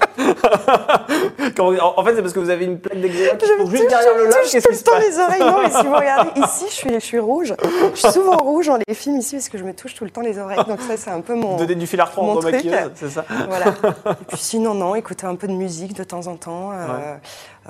Quand 1.57 1.67
En 1.79 2.01
en 2.01 2.05
fait, 2.05 2.15
c'est 2.15 2.23
parce 2.23 2.33
que 2.33 2.41
vous 2.41 2.51
avez 2.51 2.65
une 2.67 2.79
plaque 2.79 3.01
d'eczéma 3.01 3.37
qui 3.37 3.47
se 3.47 3.47
Je 3.47 3.53
me 3.53 3.59
trouve 3.59 3.71
juste 3.71 3.83
touche, 3.85 3.91
derrière 3.91 4.13
je 4.15 4.19
le 4.19 4.25
me 4.27 4.31
lobe. 4.31 4.41
touche 4.43 4.51
Qu'est-ce 4.53 4.69
tout 4.69 4.75
le 4.75 4.93
temps 4.93 4.99
les 4.99 5.19
oreilles. 5.19 5.41
Non, 5.41 5.63
mais 5.63 5.71
si 5.71 5.87
vous 5.87 5.95
regardez 5.95 6.41
ici, 6.41 6.65
je 6.69 6.75
suis, 6.75 6.95
je 6.95 6.99
suis 6.99 7.19
rouge. 7.19 7.55
Je 7.95 8.01
suis 8.01 8.13
souvent 8.13 8.37
rouge 8.37 8.67
dans 8.67 8.79
les 8.87 8.95
films 8.95 9.19
ici 9.19 9.37
parce 9.37 9.49
que 9.49 9.59
je 9.59 9.65
me 9.65 9.75
touche 9.75 9.95
tout 9.95 10.05
le 10.05 10.11
temps 10.11 10.21
les 10.21 10.39
oreilles. 10.39 10.59
Donc 10.69 10.81
ça, 10.81 10.97
c'est 10.97 11.11
un 11.11 11.21
peu 11.21 11.35
mon. 11.35 11.57
Donner 11.57 11.75
du 11.75 11.87
fil 11.87 12.01
à 12.01 12.05
retordre 12.05 12.43
maquilleuses, 12.43 12.91
c'est 12.95 13.11
ça 13.11 13.25
Voilà. 13.49 13.67
Et 13.69 14.25
puis 14.29 14.37
sinon, 14.39 14.75
non, 14.75 14.95
écouter 14.95 15.27
un 15.27 15.37
peu 15.37 15.47
de 15.49 15.53
musique 15.53 15.95
de 15.95 16.05
temps 16.05 16.27
en 16.27 16.37
temps. 16.37 16.73
Euh, 16.73 17.17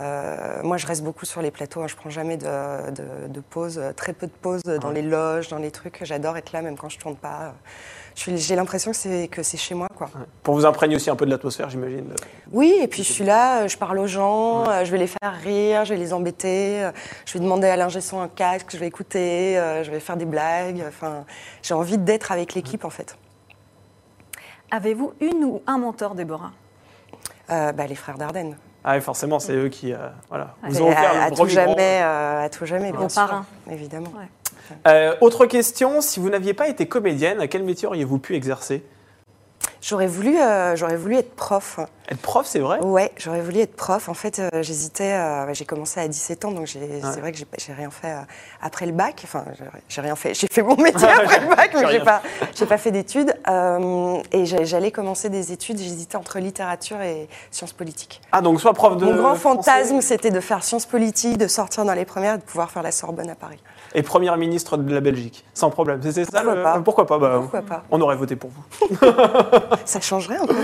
euh, 0.00 0.36
moi, 0.62 0.76
je 0.76 0.86
reste 0.86 1.02
beaucoup 1.02 1.26
sur 1.26 1.42
les 1.42 1.50
plateaux. 1.50 1.82
hein. 1.82 1.88
Je 1.88 1.96
prends 1.96 2.10
jamais 2.10 2.36
de, 2.36 2.44
de, 2.46 3.28
de 3.28 3.40
pause, 3.40 3.78
euh, 3.82 3.92
très 3.92 4.12
peu 4.12 4.26
de 4.26 4.32
pauses 4.32 4.62
dans 4.62 4.90
les 4.90 5.02
loges, 5.02 5.48
dans 5.48 5.58
les 5.58 5.70
trucs. 5.72 5.98
J'adore 6.02 6.36
être 6.36 6.52
là, 6.52 6.62
même 6.62 6.76
quand 6.76 6.88
je 6.88 6.97
tourne 6.98 7.16
pas. 7.16 7.54
Je 8.14 8.34
J'ai 8.36 8.56
l'impression 8.56 8.90
que 8.90 8.96
c'est 8.96 9.28
que 9.28 9.42
c'est 9.42 9.56
chez 9.56 9.74
moi, 9.74 9.86
quoi. 9.96 10.10
Pour 10.42 10.54
vous 10.54 10.66
imprégner 10.66 10.96
aussi 10.96 11.08
un 11.08 11.16
peu 11.16 11.24
de 11.24 11.30
l'atmosphère, 11.30 11.70
j'imagine. 11.70 12.04
Oui, 12.50 12.74
et 12.80 12.88
puis 12.88 13.04
je 13.04 13.12
suis 13.12 13.24
là, 13.24 13.62
euh, 13.62 13.68
je 13.68 13.78
parle 13.78 13.98
aux 13.98 14.06
gens, 14.08 14.68
euh, 14.68 14.84
je 14.84 14.90
vais 14.90 14.98
les 14.98 15.06
faire 15.06 15.34
rire, 15.42 15.84
je 15.84 15.94
vais 15.94 16.00
les 16.00 16.12
embêter, 16.12 16.82
euh, 16.84 16.90
je 17.26 17.34
vais 17.34 17.40
demander 17.40 17.68
à 17.68 17.76
l'ingé 17.76 18.00
son 18.00 18.20
un 18.20 18.28
casque, 18.28 18.68
je 18.72 18.76
vais 18.78 18.86
écouter, 18.88 19.54
je 19.84 19.90
vais 19.90 20.00
faire 20.00 20.16
des 20.16 20.24
blagues. 20.24 20.84
Enfin, 20.88 21.24
j'ai 21.62 21.74
envie 21.74 21.98
d'être 21.98 22.32
avec 22.32 22.54
l'équipe 22.54 22.84
en 22.84 22.90
fait. 22.90 23.16
Avez-vous 24.70 25.14
une 25.20 25.44
ou 25.44 25.62
un 25.66 25.78
mentor, 25.78 26.14
Déborah? 26.14 26.52
Euh, 27.50 27.72
bah, 27.72 27.86
les 27.86 27.94
frères 27.94 28.18
Dardenne. 28.18 28.56
Ah 28.84 28.94
oui, 28.94 29.00
forcément, 29.00 29.38
c'est 29.38 29.54
eux 29.54 29.68
qui 29.68 29.92
euh, 29.92 29.96
voilà, 30.28 30.54
vous 30.62 30.82
ont 30.82 30.88
offert 30.88 31.10
à, 31.10 31.14
le 31.14 31.20
à 31.20 31.30
tout 31.30 31.46
jamais, 31.48 32.00
euh, 32.02 32.44
à 32.44 32.48
tout 32.48 32.66
jamais, 32.66 32.90
bien 32.92 33.00
Mon 33.00 33.08
sûr, 33.08 33.22
parrain. 33.26 33.46
évidemment. 33.70 34.12
Ouais. 34.16 34.28
Euh, 34.86 35.14
autre 35.20 35.46
question, 35.46 36.00
si 36.00 36.20
vous 36.20 36.30
n'aviez 36.30 36.54
pas 36.54 36.68
été 36.68 36.86
comédienne, 36.86 37.40
à 37.40 37.46
quel 37.48 37.62
métier 37.62 37.86
auriez-vous 37.88 38.18
pu 38.18 38.34
exercer? 38.34 38.82
J'aurais 39.80 40.08
voulu, 40.08 40.36
euh, 40.40 40.74
j'aurais 40.74 40.96
voulu 40.96 41.16
être 41.16 41.36
prof. 41.36 41.78
Être 42.10 42.20
prof, 42.20 42.44
c'est 42.46 42.58
vrai? 42.58 42.80
Ouais, 42.80 43.12
j'aurais 43.16 43.40
voulu 43.42 43.60
être 43.60 43.76
prof. 43.76 44.08
En 44.08 44.14
fait, 44.14 44.40
euh, 44.40 44.48
j'hésitais. 44.60 45.12
euh, 45.12 45.54
j'ai 45.54 45.64
commencé 45.64 46.00
à 46.00 46.08
17 46.08 46.44
ans, 46.46 46.50
donc 46.50 46.66
c'est 46.66 47.20
vrai 47.20 47.30
que 47.30 47.38
j'ai 47.38 47.72
rien 47.72 47.90
fait 47.90 48.12
après 48.60 48.86
le 48.86 48.92
bac. 48.92 49.20
Enfin, 49.22 49.44
j'ai- 49.88 50.00
rien 50.00 50.16
fait. 50.16 50.34
J'ai 50.38 50.48
fait 50.50 50.62
mon 50.62 50.74
métier 50.76 51.06
après 51.08 51.40
le 51.40 51.54
bac, 51.54 51.70
mais 51.74 51.86
j'ai 51.92 52.00
pas, 52.00 52.22
j'ai 52.56 52.66
pas 52.66 52.78
fait 52.78 52.90
d'études. 52.90 53.32
Et 54.32 54.46
j'allais 54.46 54.90
commencer 54.90 55.28
des 55.28 55.52
études. 55.52 55.78
J'hésitais 55.78 56.16
entre 56.16 56.40
littérature 56.40 57.00
et 57.00 57.28
sciences 57.52 57.72
politiques. 57.72 58.20
Ah, 58.32 58.40
donc 58.40 58.60
soit 58.60 58.72
prof 58.74 58.96
de. 58.96 59.04
mon 59.04 59.14
grand 59.16 59.34
français 59.36 59.70
fantasme, 59.70 60.00
c'était 60.00 60.30
de 60.32 60.40
faire 60.40 60.64
sciences 60.64 60.86
politiques, 60.86 61.38
de 61.38 61.46
sortir 61.46 61.84
dans 61.84 61.94
les 61.94 62.04
premières, 62.04 62.34
et 62.34 62.38
de 62.38 62.42
pouvoir 62.42 62.70
faire 62.72 62.82
la 62.82 62.92
Sorbonne 62.92 63.30
à 63.30 63.36
Paris. 63.36 63.62
Et 63.94 64.02
première 64.02 64.36
ministre 64.36 64.76
de 64.76 64.92
la 64.94 65.00
Belgique, 65.00 65.44
sans 65.54 65.70
problème. 65.70 66.00
C'est 66.02 66.24
ça 66.24 66.42
Pourquoi 66.42 66.54
le- 66.54 66.62
pas 66.62 66.80
Pourquoi 66.80 67.06
pas 67.06 67.18
bah, 67.18 67.38
Pourquoi 67.40 67.62
pas 67.62 67.84
On 67.90 68.00
aurait 68.00 68.16
voté 68.16 68.36
pour 68.36 68.50
vous. 68.50 68.96
Ça 69.84 70.00
changerait 70.00 70.36
un 70.36 70.46
peu. 70.46 70.54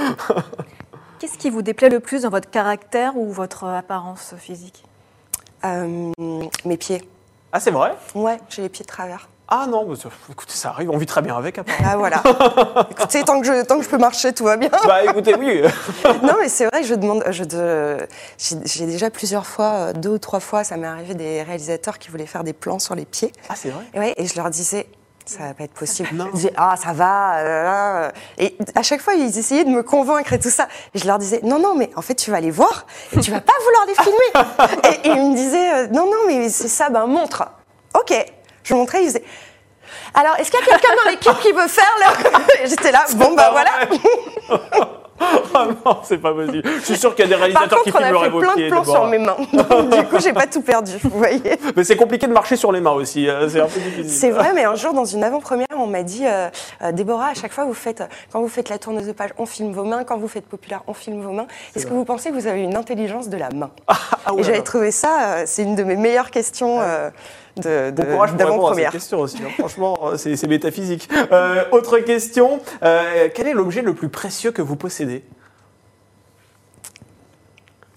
Qu'est-ce 1.18 1.38
qui 1.38 1.48
vous 1.50 1.62
déplaît 1.62 1.88
le 1.88 2.00
plus 2.00 2.22
dans 2.22 2.28
votre 2.30 2.50
caractère 2.50 3.16
ou 3.16 3.30
votre 3.32 3.64
apparence 3.64 4.34
physique? 4.36 4.84
Euh, 5.64 6.12
mes 6.66 6.76
pieds. 6.76 7.02
Ah, 7.52 7.60
c'est 7.60 7.70
vrai? 7.70 7.94
Ouais, 8.14 8.38
j'ai 8.50 8.62
les 8.62 8.68
pieds 8.68 8.84
de 8.84 8.88
travers. 8.90 9.28
Ah 9.46 9.66
non, 9.68 9.84
bah, 9.84 9.94
ça- 10.02 10.08
écoutez, 10.30 10.54
ça 10.54 10.70
arrive, 10.70 10.90
on 10.90 10.96
vit 10.96 11.04
très 11.06 11.20
bien 11.20 11.36
avec 11.36 11.58
apparemment. 11.58 11.88
Ah 11.90 11.96
voilà. 11.98 12.22
Écoutez, 12.90 13.22
tant 13.24 13.40
que, 13.40 13.46
je, 13.46 13.62
tant 13.64 13.76
que 13.78 13.84
je 13.84 13.88
peux 13.90 13.98
marcher, 13.98 14.32
tout 14.32 14.44
va 14.44 14.56
bien. 14.56 14.70
bah 14.86 15.04
écoutez, 15.04 15.34
oui. 15.34 15.60
non, 16.22 16.34
mais 16.40 16.48
c'est 16.48 16.64
vrai 16.66 16.82
je 16.82 16.94
demande. 16.94 17.22
Je 17.30 17.44
de, 17.44 17.98
j'ai, 18.38 18.86
déjà 18.86 19.10
plusieurs 19.10 19.44
fois, 19.46 19.72
euh, 19.72 19.92
deux 19.92 20.10
ou 20.10 20.18
trois 20.18 20.40
fois, 20.40 20.64
ça 20.64 20.76
m'est 20.78 20.86
arrivé 20.86 21.14
des 21.14 21.42
réalisateurs 21.42 21.98
qui 21.98 22.08
voulaient 22.10 22.24
faire 22.26 22.42
des 22.42 22.54
plans 22.54 22.78
sur 22.78 22.94
les 22.94 23.04
pieds. 23.04 23.32
Ah, 23.50 23.54
c'est 23.54 23.68
vrai? 23.68 23.84
Et, 23.92 23.98
ouais, 23.98 24.14
et 24.16 24.26
je 24.26 24.34
leur 24.36 24.48
disais. 24.50 24.86
Ça 25.26 25.38
va 25.44 25.54
pas 25.54 25.64
être 25.64 25.72
possible. 25.72 26.10
Non. 26.12 26.26
Ils 26.32 26.36
disaient 26.36 26.52
ah 26.56 26.74
ça 26.76 26.92
va. 26.92 27.38
euh, 27.38 27.44
euh. 28.06 28.10
Et 28.36 28.58
à 28.74 28.82
chaque 28.82 29.00
fois 29.00 29.14
ils 29.14 29.38
essayaient 29.38 29.64
de 29.64 29.70
me 29.70 29.82
convaincre 29.82 30.34
et 30.34 30.38
tout 30.38 30.50
ça. 30.50 30.68
Et 30.94 30.98
je 30.98 31.06
leur 31.06 31.18
disais 31.18 31.40
non 31.42 31.58
non 31.58 31.74
mais 31.74 31.88
en 31.96 32.02
fait 32.02 32.14
tu 32.14 32.30
vas 32.30 32.40
les 32.40 32.50
voir 32.50 32.84
et 33.16 33.20
tu 33.20 33.30
vas 33.30 33.40
pas 33.40 33.54
vouloir 33.64 33.86
les 33.86 33.94
filmer. 33.94 35.00
et, 35.02 35.08
et 35.08 35.12
ils 35.12 35.30
me 35.30 35.34
disaient 35.34 35.88
non 35.88 36.04
non 36.04 36.26
mais 36.26 36.50
c'est 36.50 36.68
ça 36.68 36.90
ben 36.90 37.06
montre. 37.06 37.42
Ok. 37.98 38.12
Je 38.64 38.74
montrais 38.74 39.02
ils 39.02 39.06
disaient 39.06 39.24
alors 40.14 40.34
est-ce 40.38 40.50
qu'il 40.50 40.60
y 40.60 40.62
a 40.62 40.66
quelqu'un 40.66 40.94
dans 41.04 41.10
l'équipe 41.10 41.38
qui 41.40 41.52
veut 41.52 41.68
faire 41.68 41.94
Et 42.62 42.66
J'étais 42.66 42.90
là 42.90 43.04
bon 43.16 43.34
bah 43.34 43.50
voilà. 43.52 43.70
Ah 45.54 45.66
non, 45.86 45.98
c'est 46.02 46.18
pas 46.18 46.32
possible. 46.34 46.62
Je 46.80 46.84
suis 46.84 46.96
sûr 46.96 47.14
qu'il 47.14 47.24
y 47.24 47.28
a 47.28 47.28
des 47.28 47.34
Par 47.34 47.42
réalisateurs 47.42 47.78
contre, 47.84 47.84
qui 47.84 47.92
on 47.96 48.00
a 48.00 48.04
filmeraient 48.06 48.24
fait 48.24 48.30
vos 48.30 48.40
plein 48.40 48.54
pieds. 48.54 48.64
de 48.66 48.70
plans 48.70 48.84
sur 48.84 49.06
mes 49.06 49.18
mains. 49.18 49.36
du 49.52 50.04
coup, 50.08 50.18
j'ai 50.20 50.32
pas 50.32 50.46
tout 50.48 50.60
perdu, 50.62 50.92
vous 51.02 51.10
voyez. 51.18 51.56
Mais 51.76 51.84
c'est 51.84 51.96
compliqué 51.96 52.26
de 52.26 52.32
marcher 52.32 52.56
sur 52.56 52.72
les 52.72 52.80
mains 52.80 52.90
aussi. 52.92 53.28
euh, 53.28 53.48
C'est 53.48 53.60
un 53.60 53.66
peu 53.66 53.78
difficile. 53.78 54.10
C'est 54.10 54.30
vrai, 54.30 54.52
mais 54.54 54.64
un 54.64 54.74
jour, 54.74 54.92
dans 54.92 55.04
une 55.04 55.22
avant-première, 55.22 55.68
on 55.76 55.86
m'a 55.86 56.02
dit, 56.02 56.26
euh, 56.26 56.48
euh, 56.82 56.90
Déborah, 56.92 57.28
à 57.28 57.34
chaque 57.34 57.52
fois, 57.52 57.64
vous 57.64 57.74
faites, 57.74 58.02
quand 58.32 58.40
vous 58.40 58.48
faites 58.48 58.68
la 58.68 58.78
tourneuse 58.78 59.06
de 59.06 59.12
page, 59.12 59.30
on 59.38 59.46
filme 59.46 59.72
vos 59.72 59.84
mains. 59.84 60.02
Quand 60.02 60.18
vous 60.18 60.28
faites 60.28 60.46
populaire, 60.46 60.82
on 60.88 60.94
filme 60.94 61.22
vos 61.22 61.32
mains. 61.32 61.46
Est-ce 61.76 61.86
que 61.86 61.92
vous 61.92 62.04
pensez 62.04 62.30
que 62.30 62.34
vous 62.34 62.48
avez 62.48 62.62
une 62.62 62.76
intelligence 62.76 63.28
de 63.28 63.36
la 63.36 63.50
main? 63.50 63.70
Ah 63.86 64.34
ouais, 64.34 64.40
Et 64.40 64.44
j'avais 64.44 64.62
trouvé 64.62 64.90
ça, 64.90 65.10
euh, 65.20 65.42
c'est 65.46 65.62
une 65.62 65.76
de 65.76 65.84
mes 65.84 65.96
meilleures 65.96 66.32
questions 66.32 66.80
euh, 66.80 67.10
d'avant-première. 67.56 68.90
question 68.92 69.20
aussi. 69.20 69.38
hein. 69.42 69.50
Franchement, 69.58 69.98
euh, 70.02 70.16
c'est 70.16 70.46
métaphysique. 70.46 71.08
Euh, 71.32 71.64
autre 71.72 71.98
question. 71.98 72.60
Euh, 72.82 73.28
quel 73.34 73.46
est 73.48 73.52
l'objet 73.54 73.82
le 73.82 73.94
plus 73.94 74.08
précieux 74.08 74.50
que 74.52 74.62
vous 74.62 74.76
possédez? 74.76 75.24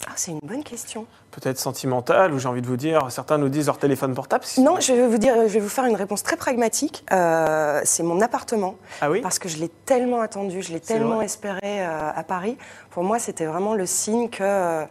Ah, 0.06 0.12
c'est 0.16 0.30
une 0.30 0.40
bonne 0.42 0.64
question. 0.64 1.06
Peut-être 1.32 1.58
sentimental, 1.58 2.32
ou 2.32 2.38
j'ai 2.38 2.48
envie 2.48 2.62
de 2.62 2.66
vous 2.66 2.76
dire, 2.76 3.10
certains 3.10 3.36
nous 3.36 3.48
disent 3.48 3.66
leur 3.66 3.78
téléphone 3.78 4.14
portable. 4.14 4.44
Non, 4.58 4.80
je 4.80 4.92
vais 4.92 5.06
vous 5.06 5.18
dire, 5.18 5.34
je 5.42 5.52
vais 5.52 5.60
vous 5.60 5.68
faire 5.68 5.84
une 5.84 5.96
réponse 5.96 6.22
très 6.22 6.36
pragmatique. 6.36 7.04
Euh, 7.12 7.80
c'est 7.84 8.02
mon 8.02 8.20
appartement. 8.20 8.76
Ah 9.00 9.10
oui? 9.10 9.20
Parce 9.20 9.38
que 9.38 9.48
je 9.48 9.58
l'ai 9.58 9.68
tellement 9.68 10.20
attendu, 10.20 10.62
je 10.62 10.72
l'ai 10.72 10.80
tellement 10.80 11.20
espéré 11.20 11.82
à 11.84 12.22
Paris. 12.26 12.56
Pour 12.90 13.02
moi, 13.04 13.18
c'était 13.18 13.44
vraiment 13.46 13.74
le 13.74 13.86
signe 13.86 14.30
que, 14.30 14.84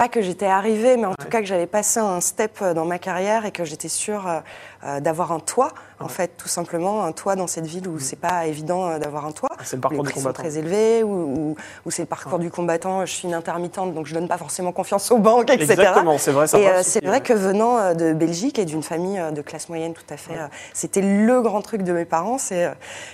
pas 0.00 0.08
que 0.08 0.22
j'étais 0.22 0.46
arrivée, 0.46 0.96
mais 0.96 1.04
en 1.04 1.14
tout 1.14 1.28
cas 1.28 1.40
que 1.40 1.46
j'avais 1.46 1.66
passé 1.66 2.00
un 2.00 2.22
step 2.22 2.60
euh, 2.62 2.72
dans 2.72 2.86
ma 2.86 2.98
carrière 2.98 3.44
et 3.44 3.50
que 3.50 3.66
j'étais 3.66 3.90
sûre 3.90 4.26
euh, 4.26 4.40
euh, 4.84 5.00
d'avoir 5.00 5.30
un 5.30 5.40
toit, 5.40 5.74
en 6.00 6.08
fait, 6.08 6.32
tout 6.36 6.48
simplement, 6.48 7.04
un 7.04 7.12
toit 7.12 7.36
dans 7.36 7.46
cette 7.46 7.66
ville 7.66 7.86
où 7.88 7.98
c'est 7.98 8.16
pas 8.16 8.46
évident 8.46 8.88
euh, 8.88 8.98
d'avoir 8.98 9.26
un 9.26 9.32
toit. 9.32 9.50
Mm. 9.52 9.62
C'est 9.64 9.76
le 9.76 9.78
où 9.78 9.82
parcours 9.82 10.02
les 10.02 10.08
du 10.08 10.10
prix 10.12 10.20
sont 10.20 10.26
combattant. 10.28 10.42
très 10.42 10.58
élevés, 10.58 11.02
où, 11.02 11.10
où- 11.12 11.56
où 11.86 11.90
c'est 11.90 12.02
le 12.02 12.06
parcours 12.08 12.38
du 12.38 12.50
combattant. 12.50 13.04
Je 13.06 13.12
suis 13.12 13.28
une 13.28 13.34
intermittente, 13.34 13.94
donc 13.94 14.06
je 14.06 14.14
donne 14.14 14.28
pas 14.28 14.38
forcément 14.38 14.72
confiance 14.72 15.10
aux 15.10 15.18
banques, 15.18 15.50
etc. 15.50 15.72
Exactement, 15.72 16.18
c'est 16.18 16.32
vrai, 16.32 16.46
ça 16.46 16.58
Et 16.58 16.68
euh, 16.68 16.80
c'est 16.82 17.04
vrai 17.04 17.20
que 17.20 17.32
venant 17.32 17.76
euh, 17.78 17.94
de 17.94 18.12
Belgique 18.12 18.58
et 18.58 18.64
d'une 18.64 18.82
famille 18.82 19.20
de 19.32 19.42
classe 19.42 19.68
moyenne 19.68 19.92
tout 19.92 20.02
à 20.08 20.16
fait, 20.16 20.38
euh, 20.38 20.46
c'était 20.72 21.02
le 21.02 21.40
grand 21.42 21.60
truc 21.62 21.82
de 21.82 21.92
mes 21.92 22.04
parents. 22.04 22.38
C'est 22.38 22.64
euh, 22.66 22.72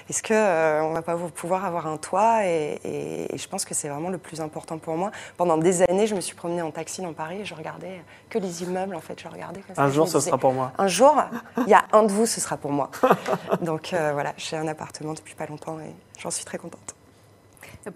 est-ce 0.08 0.22
que 0.22 0.82
on 0.82 0.92
va 0.92 1.02
pas 1.02 1.16
pouvoir 1.34 1.64
avoir 1.64 1.86
un 1.86 1.96
toit 1.96 2.44
et, 2.46 2.78
et- 2.84 3.34
et 3.34 3.38
je 3.38 3.48
pense 3.48 3.64
que 3.64 3.74
c'est 3.74 3.88
vraiment 3.88 4.08
le 4.10 4.18
plus 4.18 4.40
important 4.40 4.78
pour 4.78 4.96
moi. 4.96 5.10
Pendant 5.36 5.56
des 5.58 5.82
années, 5.82 6.06
je 6.06 6.14
me 6.14 6.20
suis 6.20 6.36
promenée 6.36 6.62
en 6.62 6.70
taxi 6.70 7.02
dans 7.02 7.12
Paris 7.12 7.40
et 7.40 7.44
je 7.44 7.54
regardais 7.54 8.00
que 8.30 8.38
les 8.38 8.62
immeubles. 8.62 8.94
En 8.94 9.00
fait, 9.00 9.20
je 9.20 9.26
regardais 9.28 9.60
comme 9.60 9.74
ça. 9.74 9.82
Un 9.82 9.90
jour, 9.90 10.06
ce 10.08 10.18
disais, 10.18 10.28
sera 10.30 10.38
pour 10.38 10.52
moi. 10.52 10.72
Un 10.78 10.86
jour, 10.88 11.14
il 11.58 11.68
y 11.68 11.74
a 11.74 11.84
un 11.92 12.02
de 12.04 12.12
vous, 12.12 12.26
ce 12.26 12.40
sera 12.40 12.56
pour 12.56 12.70
moi. 12.70 12.75
Donc 13.62 13.92
euh, 13.92 14.12
voilà, 14.12 14.34
j'ai 14.36 14.56
un 14.56 14.68
appartement 14.68 15.14
depuis 15.14 15.34
pas 15.34 15.46
longtemps 15.46 15.78
et 15.80 15.94
j'en 16.18 16.30
suis 16.30 16.44
très 16.44 16.58
contente. 16.58 16.94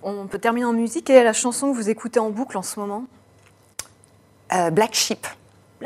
On 0.03 0.27
peut 0.27 0.38
terminer 0.38 0.66
en 0.66 0.73
musique. 0.73 1.07
Quelle 1.07 1.16
est 1.16 1.25
la 1.25 1.33
chanson 1.33 1.73
que 1.73 1.77
vous 1.77 1.90
écoutez 1.90 2.21
en 2.21 2.31
boucle 2.31 2.57
en 2.57 2.62
ce 2.62 2.79
moment? 2.79 3.05
Euh, 4.53 4.71
Black 4.71 4.95
Sheep 4.95 5.27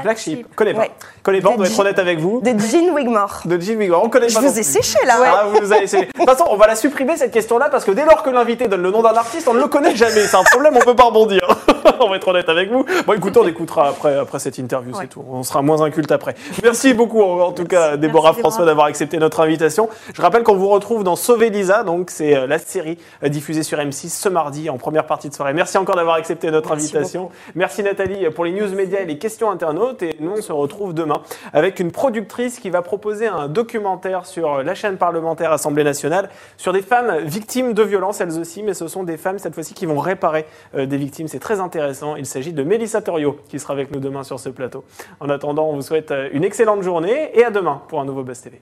Black 0.03 0.19
Sheep. 0.19 0.47
Connais 0.57 0.75
pas. 0.75 0.81
Ouais. 0.81 0.91
Connais 1.23 1.41
pas, 1.41 1.51
on 1.51 1.57
doit 1.57 1.67
être 1.67 1.79
honnête 1.79 1.99
avec 1.99 2.19
vous. 2.19 2.41
de 2.41 2.51
Jean 2.59 2.93
Wigmore. 2.95 3.43
De 3.45 3.59
Jim 3.61 3.77
Wigmore. 3.79 4.03
On 4.05 4.09
connaît 4.09 4.29
Je 4.29 4.35
pas. 4.35 4.41
vous 4.41 4.47
non 4.49 4.53
ai 4.55 4.63
séché 4.63 4.99
là. 5.07 5.15
Ah, 5.25 5.45
vous 5.49 5.61
nous 5.61 5.73
avez 5.73 5.85
essayé. 5.85 6.07
De 6.07 6.11
toute 6.13 6.29
façon, 6.29 6.45
on 6.51 6.57
va 6.57 6.67
la 6.67 6.75
supprimer 6.77 7.17
cette 7.17 7.31
question-là 7.33 7.69
parce 7.71 7.85
que 7.85 7.93
dès 7.93 8.05
lors 8.05 8.23
que 8.23 8.31
l'invité 8.31 8.67
donne 8.69 8.83
le 8.83 8.91
nom 8.91 9.03
d'un 9.03 9.15
artiste, 9.15 9.47
on 9.49 9.55
ne 9.55 9.61
le 9.61 9.69
connaît 9.69 9.95
jamais. 9.95 10.27
C'est 10.27 10.37
un 10.37 10.43
problème, 10.43 10.77
on 10.77 10.81
peut 10.85 10.97
pas 10.97 11.05
rebondir. 11.05 11.47
on 12.01 12.09
va 12.09 12.17
être 12.17 12.27
honnête 12.29 12.49
avec 12.49 12.71
vous. 12.71 12.85
Bon, 13.07 13.13
écoutez, 13.13 13.39
on 13.39 13.47
écoutera 13.47 13.89
après, 13.89 14.17
après 14.19 14.39
cette 14.39 14.59
interview, 14.59 14.93
c'est 14.95 15.01
Ouais. 15.01 15.07
tout. 15.07 15.25
On 15.31 15.43
sera 15.43 15.63
moins 15.63 15.81
inculte 15.83 16.11
après. 16.13 16.35
Merci 16.63 16.93
beaucoup, 16.95 17.23
en 17.23 17.53
tout 17.53 17.65
cas, 17.65 17.97
Déborah 17.97 18.31
Merci, 18.31 18.41
François, 18.41 18.65
d'avoir 18.65 18.87
accepté 18.87 19.19
notre 19.19 19.41
invitation. 19.41 19.89
Je 20.15 20.21
rappelle 20.23 20.43
qu'on 20.43 20.57
vous 20.57 20.69
retrouve 20.69 21.05
dans 21.05 21.15
Sauver 21.17 21.51
Lisa, 21.51 21.85
donc 21.85 22.11
c'est 22.11 22.37
euh, 22.37 22.47
la 22.47 22.59
série 22.59 22.99
euh, 23.23 23.29
diffusée 23.29 23.63
sur 23.63 23.79
M6 23.79 24.09
ce 24.09 24.29
mardi 24.29 24.71
en 24.71 24.79
première 24.79 25.07
partie 25.07 25.29
de 25.29 25.35
soirée. 25.35 25.53
Merci 25.55 25.79
encore 25.79 25.97
d'avoir 25.97 26.17
accepté 26.17 26.51
notre 26.51 26.71
Merci 26.71 26.87
invitation. 26.97 27.31
Merci 27.55 27.83
Nathalie 27.83 28.29
pour 28.31 28.45
les 28.45 28.53
news 28.53 28.69
médias 28.75 29.01
et 29.01 29.05
les 29.05 29.19
questions 29.19 29.51
internautes. 29.51 29.84
Et 30.03 30.17
nous, 30.21 30.33
on 30.33 30.43
se 30.43 30.53
retrouve 30.53 30.95
demain 30.95 31.23
avec 31.53 31.81
une 31.81 31.93
productrice 31.93 32.59
qui 32.59 32.71
va 32.71 32.83
proposer 32.83 33.27
un 33.27 33.49
documentaire 33.49 34.27
sur 34.27 34.63
la 34.63 34.75
chaîne 34.75 34.97
parlementaire 34.97 35.53
Assemblée 35.53 35.85
nationale 35.85 36.31
sur 36.57 36.73
des 36.73 36.83
femmes 36.83 37.19
victimes 37.25 37.73
de 37.75 37.83
violences, 37.83 38.21
elles 38.21 38.39
aussi, 38.39 38.63
mais 38.63 38.75
ce 38.75 38.89
sont 38.89 39.05
des 39.05 39.17
femmes 39.17 39.39
cette 39.39 39.55
fois-ci 39.55 39.75
qui 39.75 39.87
vont 39.87 39.99
réparer 39.99 40.47
euh, 40.75 40.87
des 40.87 40.97
victimes. 40.97 41.29
C'est 41.29 41.39
très 41.39 41.61
intéressant. 41.61 42.17
Il 42.17 42.27
s'agit 42.27 42.53
de 42.53 42.63
Mélissa 42.63 43.03
Torio 43.03 43.39
qui 43.49 43.59
sera 43.59 43.73
avec 43.75 43.91
nous 43.93 44.01
demain 44.01 44.25
sur 44.25 44.41
ce 44.41 44.49
plateau. 44.49 44.85
En 45.21 45.29
attendant, 45.29 45.69
on 45.69 45.77
vous 45.77 45.83
souhaite 45.83 46.11
euh, 46.11 46.29
une 46.33 46.45
excellente 46.45 46.83
journée 46.83 47.31
et 47.35 47.45
à 47.45 47.51
demain 47.51 47.83
pour 47.89 48.01
un 48.01 48.05
nouveau 48.05 48.23
Buzz 48.23 48.41
TV. 48.41 48.61